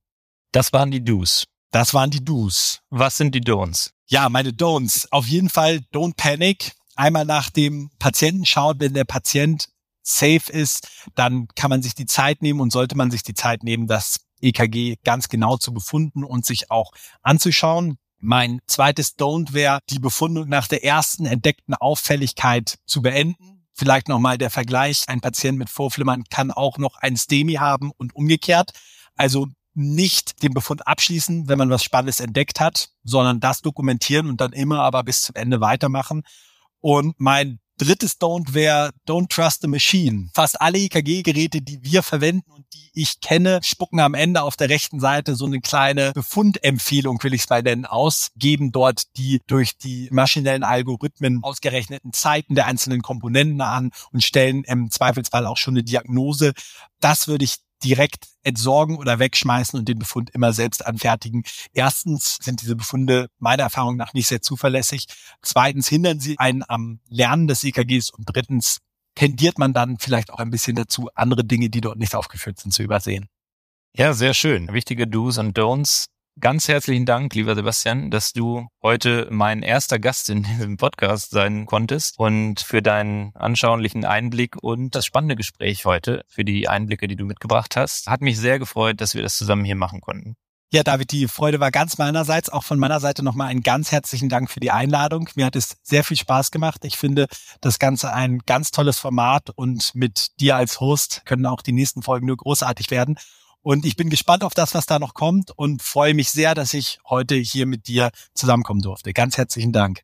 Das 0.52 0.72
waren 0.72 0.90
die 0.90 1.04
Do's. 1.04 1.44
Das 1.70 1.94
waren 1.94 2.10
die 2.10 2.24
Do's. 2.24 2.80
Was 2.90 3.16
sind 3.16 3.34
die 3.34 3.42
Don'ts? 3.42 3.92
Ja, 4.06 4.28
meine 4.28 4.50
Don'ts. 4.50 5.06
Auf 5.12 5.26
jeden 5.26 5.48
Fall 5.48 5.82
don't 5.92 6.16
panic 6.16 6.72
einmal 7.00 7.24
nach 7.24 7.50
dem 7.50 7.90
Patienten 7.98 8.44
schaut, 8.44 8.78
wenn 8.78 8.94
der 8.94 9.04
Patient 9.04 9.68
safe 10.02 10.52
ist, 10.52 10.88
dann 11.14 11.48
kann 11.56 11.70
man 11.70 11.82
sich 11.82 11.94
die 11.94 12.06
Zeit 12.06 12.42
nehmen 12.42 12.60
und 12.60 12.72
sollte 12.72 12.96
man 12.96 13.10
sich 13.10 13.22
die 13.22 13.34
Zeit 13.34 13.62
nehmen, 13.62 13.86
das 13.86 14.20
EKG 14.40 14.96
ganz 15.04 15.28
genau 15.28 15.56
zu 15.56 15.72
befunden 15.72 16.24
und 16.24 16.44
sich 16.44 16.70
auch 16.70 16.92
anzuschauen. 17.22 17.96
Mein 18.18 18.60
zweites 18.66 19.18
Don't 19.18 19.54
wäre, 19.54 19.80
die 19.88 19.98
Befundung 19.98 20.48
nach 20.48 20.68
der 20.68 20.84
ersten 20.84 21.24
entdeckten 21.24 21.74
Auffälligkeit 21.74 22.78
zu 22.86 23.00
beenden. 23.00 23.66
Vielleicht 23.72 24.08
nochmal 24.08 24.36
der 24.36 24.50
Vergleich. 24.50 25.04
Ein 25.06 25.22
Patient 25.22 25.56
mit 25.56 25.70
Vorflimmern 25.70 26.24
kann 26.28 26.50
auch 26.50 26.76
noch 26.76 26.96
ein 26.96 27.16
STEMI 27.16 27.54
haben 27.54 27.92
und 27.96 28.14
umgekehrt. 28.14 28.72
Also 29.16 29.46
nicht 29.72 30.42
den 30.42 30.52
Befund 30.52 30.86
abschließen, 30.86 31.48
wenn 31.48 31.56
man 31.56 31.70
was 31.70 31.82
Spannendes 31.82 32.20
entdeckt 32.20 32.60
hat, 32.60 32.90
sondern 33.04 33.40
das 33.40 33.62
dokumentieren 33.62 34.28
und 34.28 34.40
dann 34.40 34.52
immer 34.52 34.80
aber 34.80 35.02
bis 35.02 35.22
zum 35.22 35.36
Ende 35.36 35.60
weitermachen. 35.60 36.24
Und 36.80 37.14
mein 37.18 37.60
drittes 37.80 38.20
Don't 38.20 38.52
wäre 38.52 38.90
Don't 39.08 39.28
Trust 39.28 39.62
the 39.62 39.68
Machine. 39.68 40.28
Fast 40.34 40.60
alle 40.60 40.78
EKG-Geräte, 40.78 41.62
die 41.62 41.82
wir 41.82 42.02
verwenden 42.02 42.50
und 42.50 42.66
die 42.74 42.90
ich 42.92 43.20
kenne, 43.20 43.60
spucken 43.62 44.00
am 44.00 44.14
Ende 44.14 44.42
auf 44.42 44.56
der 44.56 44.68
rechten 44.68 45.00
Seite 45.00 45.34
so 45.34 45.46
eine 45.46 45.60
kleine 45.60 46.12
Befundempfehlung, 46.12 47.22
will 47.22 47.32
ich 47.32 47.42
es 47.42 47.48
mal 47.48 47.62
nennen, 47.62 47.86
aus, 47.86 48.32
geben 48.36 48.72
dort 48.72 49.16
die 49.16 49.40
durch 49.46 49.78
die 49.78 50.08
maschinellen 50.10 50.62
Algorithmen 50.62 51.42
ausgerechneten 51.42 52.12
Zeiten 52.12 52.54
der 52.54 52.66
einzelnen 52.66 53.00
Komponenten 53.00 53.60
an 53.62 53.92
und 54.12 54.22
stellen 54.22 54.64
im 54.64 54.90
Zweifelsfall 54.90 55.46
auch 55.46 55.56
schon 55.56 55.74
eine 55.74 55.84
Diagnose. 55.84 56.52
Das 57.00 57.28
würde 57.28 57.44
ich 57.44 57.56
direkt 57.84 58.28
entsorgen 58.42 58.96
oder 58.96 59.18
wegschmeißen 59.18 59.78
und 59.78 59.88
den 59.88 59.98
Befund 59.98 60.30
immer 60.30 60.52
selbst 60.52 60.84
anfertigen. 60.84 61.44
Erstens 61.72 62.38
sind 62.40 62.62
diese 62.62 62.76
Befunde 62.76 63.28
meiner 63.38 63.64
Erfahrung 63.64 63.96
nach 63.96 64.12
nicht 64.14 64.28
sehr 64.28 64.42
zuverlässig. 64.42 65.06
Zweitens 65.42 65.88
hindern 65.88 66.20
sie 66.20 66.38
einen 66.38 66.62
am 66.68 67.00
Lernen 67.08 67.48
des 67.48 67.64
EKGs 67.64 68.10
und 68.10 68.24
drittens 68.24 68.78
tendiert 69.14 69.58
man 69.58 69.72
dann 69.72 69.98
vielleicht 69.98 70.30
auch 70.30 70.38
ein 70.38 70.50
bisschen 70.50 70.76
dazu, 70.76 71.08
andere 71.14 71.44
Dinge, 71.44 71.68
die 71.68 71.80
dort 71.80 71.98
nicht 71.98 72.14
aufgeführt 72.14 72.58
sind, 72.58 72.72
zu 72.72 72.82
übersehen. 72.82 73.28
Ja, 73.94 74.14
sehr 74.14 74.34
schön. 74.34 74.72
Wichtige 74.72 75.06
Do's 75.06 75.38
und 75.38 75.58
Don'ts. 75.58 76.06
Ganz 76.38 76.68
herzlichen 76.68 77.06
Dank, 77.06 77.34
lieber 77.34 77.54
Sebastian, 77.54 78.10
dass 78.10 78.32
du 78.32 78.68
heute 78.82 79.26
mein 79.30 79.62
erster 79.62 79.98
Gast 79.98 80.30
in 80.30 80.42
diesem 80.44 80.76
Podcast 80.76 81.32
sein 81.32 81.66
konntest 81.66 82.18
und 82.18 82.60
für 82.60 82.82
deinen 82.82 83.34
anschaulichen 83.34 84.04
Einblick 84.04 84.56
und 84.62 84.94
das 84.94 85.04
spannende 85.04 85.36
Gespräch 85.36 85.84
heute, 85.84 86.24
für 86.28 86.44
die 86.44 86.68
Einblicke, 86.68 87.08
die 87.08 87.16
du 87.16 87.24
mitgebracht 87.24 87.76
hast. 87.76 88.06
Hat 88.06 88.20
mich 88.20 88.38
sehr 88.38 88.58
gefreut, 88.58 89.00
dass 89.00 89.14
wir 89.14 89.22
das 89.22 89.36
zusammen 89.36 89.64
hier 89.64 89.76
machen 89.76 90.00
konnten. 90.00 90.36
Ja, 90.72 90.84
David, 90.84 91.10
die 91.10 91.26
Freude 91.26 91.58
war 91.58 91.72
ganz 91.72 91.98
meinerseits. 91.98 92.48
Auch 92.48 92.62
von 92.62 92.78
meiner 92.78 93.00
Seite 93.00 93.24
nochmal 93.24 93.48
einen 93.48 93.62
ganz 93.62 93.90
herzlichen 93.90 94.28
Dank 94.28 94.48
für 94.48 94.60
die 94.60 94.70
Einladung. 94.70 95.28
Mir 95.34 95.46
hat 95.46 95.56
es 95.56 95.78
sehr 95.82 96.04
viel 96.04 96.16
Spaß 96.16 96.52
gemacht. 96.52 96.84
Ich 96.84 96.96
finde 96.96 97.26
das 97.60 97.80
Ganze 97.80 98.12
ein 98.12 98.38
ganz 98.46 98.70
tolles 98.70 99.00
Format 99.00 99.50
und 99.50 99.96
mit 99.96 100.28
dir 100.38 100.54
als 100.54 100.78
Host 100.78 101.22
können 101.24 101.44
auch 101.44 101.60
die 101.60 101.72
nächsten 101.72 102.02
Folgen 102.02 102.26
nur 102.26 102.36
großartig 102.36 102.92
werden. 102.92 103.16
Und 103.62 103.84
ich 103.84 103.96
bin 103.96 104.08
gespannt 104.08 104.42
auf 104.42 104.54
das, 104.54 104.74
was 104.74 104.86
da 104.86 104.98
noch 104.98 105.12
kommt 105.12 105.50
und 105.50 105.82
freue 105.82 106.14
mich 106.14 106.30
sehr, 106.30 106.54
dass 106.54 106.72
ich 106.72 106.98
heute 107.08 107.34
hier 107.34 107.66
mit 107.66 107.88
dir 107.88 108.10
zusammenkommen 108.34 108.80
durfte. 108.80 109.12
Ganz 109.12 109.36
herzlichen 109.36 109.72
Dank. 109.72 110.00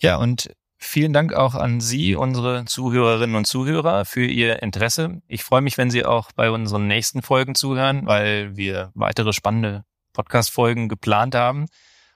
Ja, 0.00 0.16
und 0.16 0.50
vielen 0.78 1.12
Dank 1.12 1.34
auch 1.34 1.54
an 1.54 1.80
Sie, 1.80 2.14
unsere 2.14 2.64
Zuhörerinnen 2.64 3.36
und 3.36 3.46
Zuhörer, 3.46 4.06
für 4.06 4.24
Ihr 4.24 4.62
Interesse. 4.62 5.22
Ich 5.28 5.44
freue 5.44 5.60
mich, 5.60 5.76
wenn 5.76 5.90
Sie 5.90 6.04
auch 6.04 6.32
bei 6.32 6.50
unseren 6.50 6.86
nächsten 6.86 7.20
Folgen 7.20 7.54
zuhören, 7.54 8.06
weil 8.06 8.56
wir 8.56 8.90
weitere 8.94 9.34
spannende 9.34 9.84
Podcast-Folgen 10.14 10.88
geplant 10.88 11.34
haben. 11.34 11.66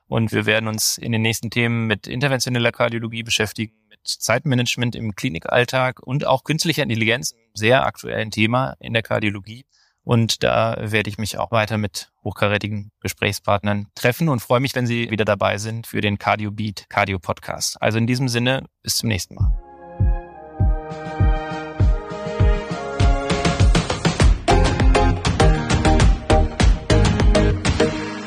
Und 0.06 0.32
wir 0.32 0.46
werden 0.46 0.68
uns 0.68 0.96
in 0.96 1.12
den 1.12 1.20
nächsten 1.20 1.50
Themen 1.50 1.86
mit 1.86 2.06
interventioneller 2.06 2.72
Kardiologie 2.72 3.22
beschäftigen, 3.22 3.74
mit 3.90 4.00
Zeitmanagement 4.04 4.96
im 4.96 5.14
Klinikalltag 5.14 6.00
und 6.00 6.26
auch 6.26 6.44
künstlicher 6.44 6.82
Intelligenz, 6.82 7.34
sehr 7.52 7.84
aktuellen 7.84 8.30
Thema 8.30 8.74
in 8.80 8.94
der 8.94 9.02
Kardiologie. 9.02 9.66
Und 10.08 10.42
da 10.42 10.74
werde 10.80 11.10
ich 11.10 11.18
mich 11.18 11.36
auch 11.36 11.50
weiter 11.50 11.76
mit 11.76 12.10
hochkarätigen 12.24 12.92
Gesprächspartnern 13.00 13.88
treffen 13.94 14.30
und 14.30 14.40
freue 14.40 14.58
mich, 14.58 14.74
wenn 14.74 14.86
Sie 14.86 15.10
wieder 15.10 15.26
dabei 15.26 15.58
sind 15.58 15.86
für 15.86 16.00
den 16.00 16.16
Cardio 16.16 16.50
Beat 16.50 16.86
Cardio 16.88 17.18
Podcast. 17.18 17.76
Also 17.82 17.98
in 17.98 18.06
diesem 18.06 18.26
Sinne, 18.26 18.64
bis 18.82 18.96
zum 18.96 19.10
nächsten 19.10 19.34
Mal. 19.34 19.52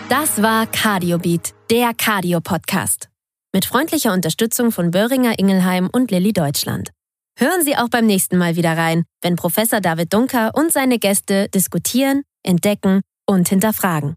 Das 0.07 0.39
war 0.39 0.67
Cardio 0.67 1.17
Beat, 1.17 1.55
der 1.71 1.95
Cardio 1.97 2.41
Podcast. 2.41 3.09
Mit 3.53 3.65
freundlicher 3.65 4.13
Unterstützung 4.13 4.71
von 4.71 4.91
Böhringer 4.91 5.39
Ingelheim 5.39 5.89
und 5.91 6.11
Lilly 6.11 6.31
Deutschland. 6.31 6.91
Hören 7.41 7.63
Sie 7.63 7.75
auch 7.75 7.89
beim 7.89 8.05
nächsten 8.05 8.37
Mal 8.37 8.55
wieder 8.55 8.77
rein, 8.77 9.03
wenn 9.23 9.35
Professor 9.35 9.81
David 9.81 10.13
Dunker 10.13 10.51
und 10.53 10.71
seine 10.71 10.99
Gäste 10.99 11.49
diskutieren, 11.49 12.21
entdecken 12.43 13.01
und 13.25 13.49
hinterfragen. 13.49 14.09